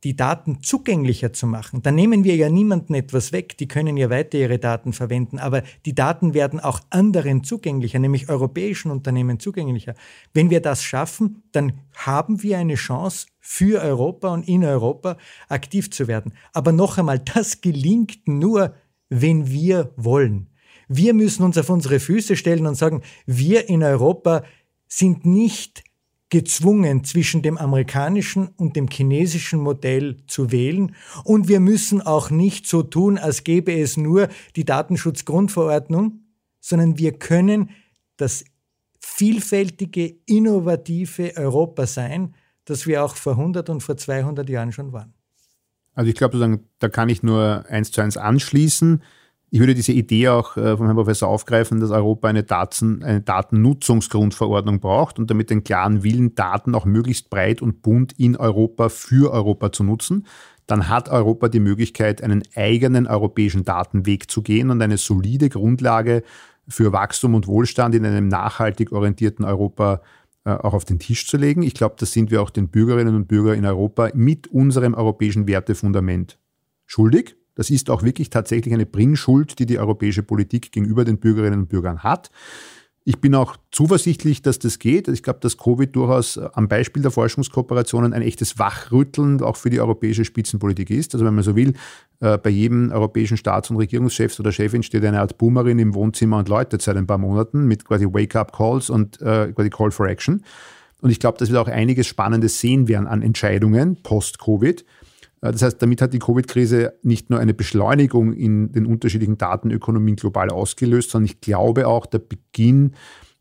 die 0.08 0.16
Daten 0.16 0.64
zugänglicher 0.64 1.34
zu 1.34 1.47
machen, 1.47 1.82
dann 1.82 1.95
nehmen 1.95 2.24
wir 2.24 2.38
ja 2.38 2.49
niemanden 2.49 2.93
etwas 2.93 3.34
weg, 3.34 3.58
die 3.58 3.68
können 3.68 3.97
ja 3.97 4.10
weiter 4.10 4.38
ihre 4.38 4.58
Daten 4.58 4.93
verwenden, 4.93 5.38
aber 5.38 5.64
die 5.86 5.93
Daten 5.93 6.34
werden 6.34 6.62
auch 6.62 6.80
anderen 6.91 7.43
zugänglicher, 7.43 7.99
nämlich 7.99 8.30
europäischen 8.30 8.89
Unternehmen 8.89 9.41
zugänglicher. 9.41 9.95
Wenn 10.34 10.49
wir 10.49 10.62
das 10.62 10.82
schaffen, 10.82 11.43
dann 11.51 11.82
haben 11.93 12.41
wir 12.41 12.58
eine 12.58 12.76
Chance 12.76 13.28
für 13.41 13.82
Europa 13.82 14.30
und 14.30 14.47
in 14.47 14.64
Europa 14.64 15.18
aktiv 15.49 15.91
zu 15.91 16.08
werden. 16.08 16.32
Aber 16.53 16.72
noch 16.72 16.97
einmal, 16.97 17.20
das 17.20 17.60
gelingt 17.60 18.30
nur, 18.30 18.76
wenn 19.10 19.49
wir 19.51 19.91
wollen. 19.97 20.47
Wir 20.88 21.14
müssen 21.14 21.43
uns 21.43 21.58
auf 21.58 21.70
unsere 21.70 21.99
Füße 21.99 22.38
stellen 22.38 22.66
und 22.66 22.76
sagen, 22.76 23.01
wir 23.26 23.68
in 23.68 23.84
Europa 23.84 24.43
sind 24.88 25.26
nicht 25.26 25.84
gezwungen, 26.30 27.04
zwischen 27.04 27.42
dem 27.42 27.58
amerikanischen 27.58 28.50
und 28.58 28.76
dem 28.76 28.88
chinesischen 28.88 29.60
Modell 29.60 30.18
zu 30.28 30.52
wählen. 30.52 30.96
Und 31.24 31.48
wir 31.48 31.60
müssen 31.60 32.02
auch 32.02 32.30
nicht 32.30 32.68
so 32.68 32.84
tun, 32.84 33.18
als 33.18 33.44
gäbe 33.44 33.74
es 33.74 33.96
nur 33.96 34.28
die 34.56 34.66
Datenschutzgrundverordnung, 34.66 36.22
sondern 36.60 36.98
wir 36.98 37.14
können 37.14 37.70
das 38.18 38.44
vielfältige, 39.00 40.16
innovative 40.26 41.38
Europa 41.38 41.88
sein, 41.88 42.36
das 42.66 42.86
wir 42.86 43.04
auch 43.04 43.16
vor 43.16 43.34
100 43.34 43.70
und 43.70 43.82
vor 43.82 43.96
200 43.96 44.50
Jahren 44.50 44.74
schon 44.74 44.92
waren. 44.92 45.14
Also 45.94 46.10
ich 46.10 46.16
glaube, 46.16 46.60
da 46.80 46.90
kann 46.90 47.10
ich 47.10 47.24
nur 47.24 47.66
eins 47.70 47.92
zu 47.92 48.02
eins 48.02 48.18
anschließen. 48.18 49.02
Ich 49.50 49.60
würde 49.60 49.76
diese 49.76 49.93
Idee 49.93 50.28
auch 50.30 50.58
äh, 50.58 50.76
vom 50.76 50.88
Herrn 50.88 50.98
Professor 50.98 51.30
aufgreifen, 51.30 51.80
dass 51.80 51.91
Europa 51.91 52.28
eine, 52.28 52.43
Daten, 52.43 53.02
eine 53.02 53.22
Datennutzungsgrundverordnung 53.22 54.82
braucht 54.82 55.20
und 55.20 55.32
damit 55.32 55.50
den 55.50 55.64
klaren 55.64 56.04
Willen, 56.04 56.36
Daten 56.36 56.76
auch 56.76 56.86
möglichst 56.86 57.30
breit 57.30 57.62
und 57.62 57.82
bunt 57.82 58.12
in 58.20 58.36
Europa 58.36 58.89
für 58.89 59.32
Europa 59.32 59.72
zu 59.72 59.86
nutzen. 59.86 60.28
Dann 60.66 60.89
hat 60.89 61.08
Europa 61.08 61.48
die 61.48 61.62
Möglichkeit, 61.62 62.22
einen 62.22 62.43
eigenen 62.56 63.08
europäischen 63.08 63.64
Datenweg 63.64 64.30
zu 64.30 64.41
gehen 64.41 64.70
und 64.70 64.82
eine 64.82 64.98
solide 64.98 65.48
Grundlage 65.48 66.24
für 66.68 66.91
Wachstum 66.91 67.34
und 67.34 67.48
Wohlstand 67.48 67.95
in 67.95 68.06
einem 68.06 68.28
nachhaltig 68.28 68.91
orientierten 68.91 69.45
Europa 69.45 70.02
äh, 70.43 70.52
auch 70.52 70.74
auf 70.74 70.84
den 70.84 71.00
Tisch 71.00 71.26
zu 71.26 71.38
legen. 71.38 71.64
Ich 71.64 71.74
glaube, 71.74 71.95
das 71.98 72.12
sind 72.12 72.32
wir 72.32 72.41
auch 72.41 72.50
den 72.50 72.68
Bürgerinnen 72.68 73.16
und 73.16 73.30
Bürgern 73.30 73.58
in 73.58 73.66
Europa 73.66 74.10
mit 74.14 74.48
unserem 74.48 74.93
europäischen 74.93 75.48
Wertefundament 75.48 76.38
schuldig. 76.86 77.38
Das 77.58 77.72
ist 77.72 77.89
auch 77.89 78.03
wirklich 78.03 78.30
tatsächlich 78.30 78.72
eine 78.72 78.86
Bringschuld, 78.86 79.58
die 79.58 79.66
die 79.66 79.80
europäische 79.80 80.22
Politik 80.22 80.72
gegenüber 80.72 81.03
den 81.05 81.18
Bürgerinnen 81.18 81.62
und 81.62 81.70
Bürgern 81.70 82.03
hat. 82.03 82.30
Ich 83.03 83.20
bin 83.20 83.34
auch 83.34 83.55
zuversichtlich, 83.72 84.43
dass 84.43 84.60
das 84.60 84.80
geht. 84.80 85.08
Ich 85.08 85.24
glaube, 85.24 85.39
dass 85.39 85.58
Covid 85.58 85.95
durchaus 85.95 86.38
äh, 86.38 86.49
am 86.53 86.68
Beispiel 86.68 87.01
der 87.01 87.10
Forschungskooperationen 87.10 88.14
ein 88.14 88.22
echtes 88.22 88.60
Wachrütteln 88.60 89.41
auch 89.41 89.55
für 89.55 89.70
die 89.70 89.80
europäische 89.80 90.24
Spitzenpolitik 90.24 90.89
ist. 90.89 91.16
Also 91.16 91.26
wenn 91.26 91.34
man 91.34 91.43
so 91.43 91.55
will, 91.55 91.74
äh, 92.20 92.38
bei 92.38 92.49
jedem 92.49 92.91
europäischen 92.91 93.38
Staats- 93.38 93.72
und 93.72 93.78
Regierungschef 93.78 94.39
oder 94.39 94.51
Chefin 94.51 94.84
steht 94.84 95.03
eine 95.03 95.22
Art 95.22 95.38
Boomerin 95.38 95.80
im 95.80 95.95
Wohnzimmer 95.95 96.38
und 96.38 96.49
läutet 96.49 96.82
seit 96.84 96.97
ein 96.97 97.08
paar 97.08 97.18
Monaten 97.18 97.66
mit 97.66 97.86
quasi 97.86 98.05
Wake-up-Calls 98.05 98.89
und 98.91 99.20
äh, 99.22 99.51
quasi 99.53 99.70
Call 99.70 99.91
for 99.91 100.08
Action. 100.08 100.43
Und 101.01 101.10
ich 101.10 101.20
glaube, 101.20 101.38
dass 101.38 101.51
wir 101.51 101.62
auch 101.62 101.70
einiges 101.70 102.08
Spannendes 102.08 102.60
sehen 102.60 102.88
werden 102.88 103.08
an 103.08 103.22
Entscheidungen 103.22 104.03
post-Covid. 104.03 104.84
Äh, 105.42 105.52
das 105.52 105.62
heißt, 105.62 105.82
damit 105.82 106.02
hat 106.02 106.14
die 106.14 106.20
Covid-Krise 106.20 106.94
nicht 107.04 107.30
nur 107.30 107.40
eine 107.40 107.54
Beschleunigung 107.54 108.34
in 108.34 108.72
den 108.72 108.86
unterschiedlichen 108.86 109.38
Datenökonomien 109.38 110.16
global 110.16 110.50
ausgelöst, 110.50 111.12
sondern 111.12 111.26
ich 111.26 111.42
glaube 111.42 111.88
auch, 111.88 112.06
der 112.06 112.20
Beginn 112.20 112.94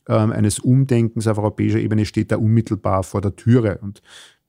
ähm, 0.09 0.32
eines 0.32 0.59
Umdenkens 0.59 1.26
auf 1.26 1.38
europäischer 1.38 1.78
Ebene 1.78 2.05
steht 2.05 2.32
da 2.32 2.36
unmittelbar 2.36 3.03
vor 3.03 3.20
der 3.20 3.36
Türe. 3.36 3.78
Und 3.82 4.03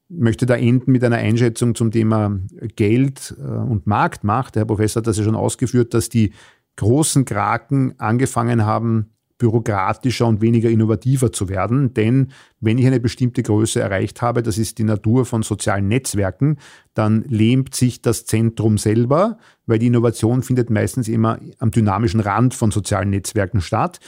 möchte 0.09 0.45
da 0.45 0.55
enden 0.55 0.91
mit 0.91 1.03
einer 1.03 1.17
Einschätzung 1.17 1.75
zum 1.75 1.91
Thema 1.91 2.39
Geld 2.75 3.35
äh, 3.37 3.41
und 3.41 3.87
Marktmacht. 3.87 4.55
Der 4.55 4.61
Herr 4.61 4.67
Professor 4.67 5.01
hat 5.01 5.07
das 5.07 5.17
ja 5.17 5.23
schon 5.23 5.35
ausgeführt, 5.35 5.93
dass 5.93 6.09
die 6.09 6.33
großen 6.77 7.25
Kraken 7.25 7.99
angefangen 7.99 8.65
haben, 8.65 9.11
bürokratischer 9.37 10.25
und 10.25 10.41
weniger 10.41 10.69
innovativer 10.69 11.31
zu 11.31 11.49
werden. 11.49 11.93
Denn 11.93 12.31
wenn 12.59 12.77
ich 12.77 12.87
eine 12.87 12.99
bestimmte 12.99 13.43
Größe 13.43 13.79
erreicht 13.79 14.21
habe, 14.21 14.43
das 14.43 14.57
ist 14.57 14.77
die 14.77 14.83
Natur 14.83 15.25
von 15.25 15.43
sozialen 15.43 15.87
Netzwerken, 15.87 16.57
dann 16.93 17.23
lähmt 17.23 17.75
sich 17.75 18.01
das 18.01 18.25
Zentrum 18.25 18.77
selber, 18.77 19.37
weil 19.65 19.79
die 19.79 19.87
Innovation 19.87 20.41
findet 20.41 20.69
meistens 20.69 21.07
immer 21.07 21.39
am 21.59 21.71
dynamischen 21.71 22.19
Rand 22.19 22.53
von 22.53 22.71
sozialen 22.71 23.11
Netzwerken 23.11 23.61
statt. 23.61 23.99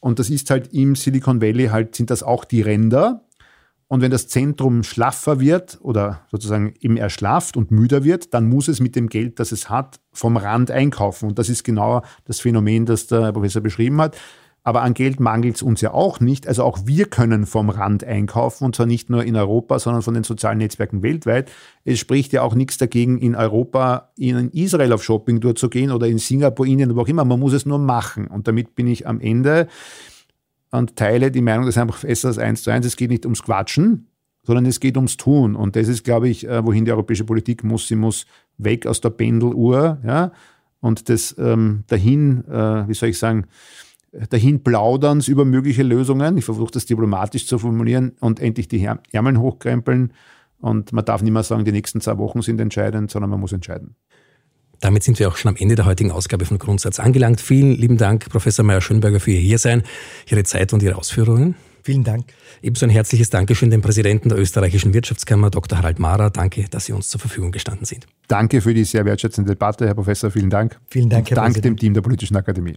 Und 0.00 0.18
das 0.18 0.30
ist 0.30 0.50
halt 0.50 0.72
im 0.72 0.96
Silicon 0.96 1.42
Valley 1.42 1.66
halt, 1.66 1.94
sind 1.94 2.10
das 2.10 2.22
auch 2.22 2.44
die 2.44 2.62
Ränder. 2.62 3.26
Und 3.86 4.02
wenn 4.02 4.12
das 4.12 4.28
Zentrum 4.28 4.84
schlaffer 4.84 5.40
wird 5.40 5.78
oder 5.82 6.20
sozusagen 6.30 6.74
eben 6.80 6.96
erschlafft 6.96 7.56
und 7.56 7.72
müder 7.72 8.04
wird, 8.04 8.32
dann 8.32 8.48
muss 8.48 8.68
es 8.68 8.78
mit 8.78 8.94
dem 8.94 9.08
Geld, 9.08 9.40
das 9.40 9.50
es 9.50 9.68
hat, 9.68 10.00
vom 10.12 10.36
Rand 10.36 10.70
einkaufen. 10.70 11.28
Und 11.28 11.40
das 11.40 11.48
ist 11.48 11.64
genau 11.64 12.02
das 12.24 12.38
Phänomen, 12.38 12.86
das 12.86 13.08
der 13.08 13.32
Professor 13.32 13.60
beschrieben 13.60 14.00
hat. 14.00 14.16
Aber 14.62 14.82
an 14.82 14.92
Geld 14.92 15.20
mangelt 15.20 15.56
es 15.56 15.62
uns 15.62 15.80
ja 15.80 15.94
auch 15.94 16.20
nicht. 16.20 16.46
Also 16.46 16.64
auch 16.64 16.80
wir 16.84 17.06
können 17.06 17.46
vom 17.46 17.70
Rand 17.70 18.04
einkaufen 18.04 18.64
und 18.64 18.76
zwar 18.76 18.86
nicht 18.86 19.08
nur 19.08 19.24
in 19.24 19.34
Europa, 19.36 19.78
sondern 19.78 20.02
von 20.02 20.14
den 20.14 20.24
sozialen 20.24 20.58
Netzwerken 20.58 21.02
weltweit. 21.02 21.50
Es 21.84 21.98
spricht 21.98 22.32
ja 22.32 22.42
auch 22.42 22.54
nichts 22.54 22.76
dagegen, 22.76 23.18
in 23.18 23.34
Europa, 23.34 24.10
in 24.16 24.50
Israel 24.50 24.92
auf 24.92 25.02
Shopping 25.02 25.40
durchzugehen 25.40 25.90
oder 25.90 26.08
in 26.08 26.18
Singapur, 26.18 26.66
Indien, 26.66 26.94
wo 26.94 27.00
auch 27.00 27.08
immer. 27.08 27.24
Man 27.24 27.40
muss 27.40 27.54
es 27.54 27.64
nur 27.64 27.78
machen. 27.78 28.26
Und 28.26 28.48
damit 28.48 28.74
bin 28.74 28.86
ich 28.86 29.06
am 29.06 29.20
Ende 29.20 29.66
und 30.70 30.96
teile 30.96 31.30
die 31.30 31.40
Meinung 31.40 31.66
des 31.66 31.76
Herrn 31.76 31.88
Professors 31.88 32.38
eins 32.38 32.62
zu 32.62 32.70
eins. 32.70 32.84
Es 32.84 32.96
geht 32.96 33.10
nicht 33.10 33.24
ums 33.24 33.42
Quatschen, 33.42 34.08
sondern 34.42 34.66
es 34.66 34.80
geht 34.80 34.96
ums 34.96 35.16
Tun. 35.16 35.56
Und 35.56 35.74
das 35.76 35.88
ist, 35.88 36.04
glaube 36.04 36.28
ich, 36.28 36.46
äh, 36.46 36.64
wohin 36.64 36.84
die 36.84 36.92
europäische 36.92 37.24
Politik 37.24 37.64
muss. 37.64 37.88
Sie 37.88 37.96
muss 37.96 38.26
weg 38.58 38.86
aus 38.86 39.00
der 39.00 39.10
Pendeluhr 39.10 39.98
ja, 40.04 40.32
und 40.80 41.08
das 41.08 41.34
ähm, 41.38 41.84
dahin, 41.88 42.44
äh, 42.48 42.88
wie 42.88 42.94
soll 42.94 43.10
ich 43.10 43.18
sagen, 43.18 43.46
dahin 44.12 44.62
Plauderns 44.62 45.28
über 45.28 45.44
mögliche 45.44 45.82
Lösungen. 45.82 46.36
Ich 46.36 46.44
versuche 46.44 46.72
das 46.72 46.86
diplomatisch 46.86 47.46
zu 47.46 47.58
formulieren 47.58 48.12
und 48.20 48.40
endlich 48.40 48.68
die 48.68 48.88
Ärmeln 49.12 49.38
hochkrempeln. 49.38 50.12
Und 50.58 50.92
man 50.92 51.04
darf 51.04 51.22
nicht 51.22 51.32
mehr 51.32 51.42
sagen, 51.42 51.64
die 51.64 51.72
nächsten 51.72 52.00
zwei 52.00 52.18
Wochen 52.18 52.42
sind 52.42 52.60
entscheidend, 52.60 53.10
sondern 53.10 53.30
man 53.30 53.40
muss 53.40 53.52
entscheiden. 53.52 53.96
Damit 54.80 55.02
sind 55.02 55.18
wir 55.18 55.28
auch 55.28 55.36
schon 55.36 55.50
am 55.50 55.56
Ende 55.56 55.74
der 55.74 55.84
heutigen 55.84 56.10
Ausgabe 56.10 56.44
von 56.46 56.58
Grundsatz 56.58 56.98
angelangt. 57.00 57.40
Vielen 57.40 57.72
lieben 57.72 57.98
Dank, 57.98 58.28
Professor 58.30 58.64
Meyer-Schönberger, 58.64 59.20
für 59.20 59.30
Ihr 59.30 59.40
Hiersein, 59.40 59.82
Ihre 60.28 60.42
Zeit 60.42 60.72
und 60.72 60.82
Ihre 60.82 60.96
Ausführungen. 60.96 61.54
Vielen 61.82 62.04
Dank. 62.04 62.26
Ebenso 62.62 62.86
ein 62.86 62.90
herzliches 62.90 63.30
Dankeschön 63.30 63.70
dem 63.70 63.82
Präsidenten 63.82 64.28
der 64.28 64.38
österreichischen 64.38 64.92
Wirtschaftskammer, 64.92 65.50
Dr. 65.50 65.78
Harald 65.78 65.98
Mara. 65.98 66.30
Danke, 66.30 66.66
dass 66.70 66.86
Sie 66.86 66.92
uns 66.92 67.08
zur 67.08 67.20
Verfügung 67.20 67.52
gestanden 67.52 67.84
sind. 67.84 68.06
Danke 68.28 68.60
für 68.60 68.74
die 68.74 68.84
sehr 68.84 69.04
wertschätzende 69.04 69.52
Debatte, 69.52 69.86
Herr 69.86 69.94
Professor. 69.94 70.30
Vielen 70.30 70.50
Dank. 70.50 70.78
Vielen 70.88 71.08
Dank, 71.08 71.28
Herr 71.30 71.36
Dank 71.36 71.54
Präsident. 71.54 71.78
dem 71.78 71.80
Team 71.80 71.94
der 71.94 72.02
Politischen 72.02 72.36
Akademie. 72.36 72.74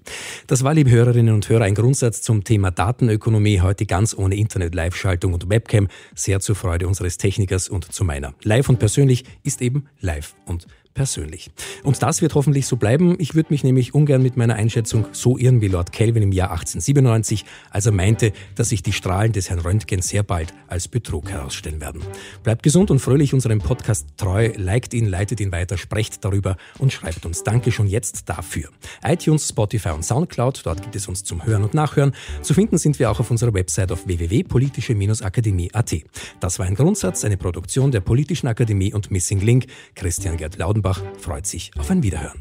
Das 0.48 0.64
war, 0.64 0.74
liebe 0.74 0.90
Hörerinnen 0.90 1.34
und 1.34 1.48
Hörer, 1.48 1.66
ein 1.66 1.76
Grundsatz 1.76 2.22
zum 2.22 2.44
Thema 2.44 2.72
Datenökonomie. 2.72 3.62
Heute 3.62 3.86
ganz 3.86 4.16
ohne 4.18 4.36
Internet-Live-Schaltung 4.36 5.34
und 5.34 5.50
Webcam. 5.50 5.88
Sehr 6.16 6.40
zur 6.40 6.56
Freude 6.56 6.88
unseres 6.88 7.18
Technikers 7.18 7.70
und 7.70 7.92
zu 7.92 8.04
meiner. 8.04 8.34
Live 8.44 8.70
und 8.70 8.80
persönlich 8.80 9.26
ist 9.44 9.62
eben 9.62 9.86
live 10.00 10.36
und 10.46 10.62
persönlich 10.62 10.83
persönlich. 10.94 11.52
Und 11.84 12.02
das 12.02 12.22
wird 12.22 12.36
hoffentlich 12.36 12.68
so 12.68 12.78
bleiben. 12.78 13.16
Ich 13.20 13.36
würde 13.36 13.52
mich 13.52 13.64
nämlich 13.64 13.94
ungern 13.94 14.22
mit 14.22 14.38
meiner 14.38 14.56
Einschätzung 14.56 15.06
so 15.12 15.38
irren 15.38 15.62
wie 15.62 15.68
Lord 15.68 15.92
Kelvin 15.92 16.24
im 16.24 16.32
Jahr 16.32 16.52
1897, 16.52 17.46
als 17.72 17.86
er 17.86 17.92
meinte, 17.92 18.32
dass 18.56 18.70
sich 18.70 18.84
die 18.84 18.94
Strahlen 18.94 19.32
des 19.32 19.50
Herrn 19.50 19.60
Röntgen 19.60 20.02
sehr 20.02 20.24
bald 20.24 20.54
als 20.68 20.88
Betrug 20.88 21.30
herausstellen 21.30 21.82
werden. 21.82 22.02
Bleibt 22.44 22.64
gesund 22.64 22.92
und 22.92 23.00
fröhlich 23.00 23.34
unserem 23.34 23.60
Podcast 23.60 24.08
treu, 24.18 24.52
liked 24.56 24.94
ihn, 24.94 25.08
leitet 25.08 25.40
ihn 25.40 25.52
weiter, 25.52 25.78
sprecht 25.78 26.24
darüber 26.24 26.58
und 26.80 26.94
schreibt 26.94 27.26
uns 27.26 27.44
Danke 27.44 27.72
schon 27.72 27.88
jetzt 27.88 28.30
dafür. 28.30 28.70
iTunes, 29.04 29.50
Spotify 29.50 29.90
und 29.90 30.04
Soundcloud, 30.04 30.62
dort 30.66 30.82
gibt 30.82 30.96
es 30.96 31.08
uns 31.08 31.24
zum 31.24 31.46
Hören 31.46 31.64
und 31.64 31.74
Nachhören. 31.74 32.14
Zu 32.42 32.54
finden 32.54 32.78
sind 32.78 33.00
wir 33.00 33.12
auch 33.12 33.20
auf 33.20 33.32
unserer 33.32 33.54
Website 33.54 33.92
auf 33.92 34.08
www.politische-akademie.at. 34.08 35.96
Das 36.40 36.60
war 36.60 36.66
ein 36.66 36.76
Grundsatz, 36.76 37.24
eine 37.26 37.38
Produktion 37.38 37.92
der 37.92 38.02
Politischen 38.02 38.48
Akademie 38.48 38.94
und 38.94 39.12
Missing 39.12 39.42
Link. 39.42 39.66
Christian 39.96 40.38
Gerd 40.38 40.58
Offenbach 40.84 41.02
freut 41.18 41.46
sich 41.46 41.72
auf 41.78 41.90
ein 41.92 42.04
Wiederhören. 42.04 42.40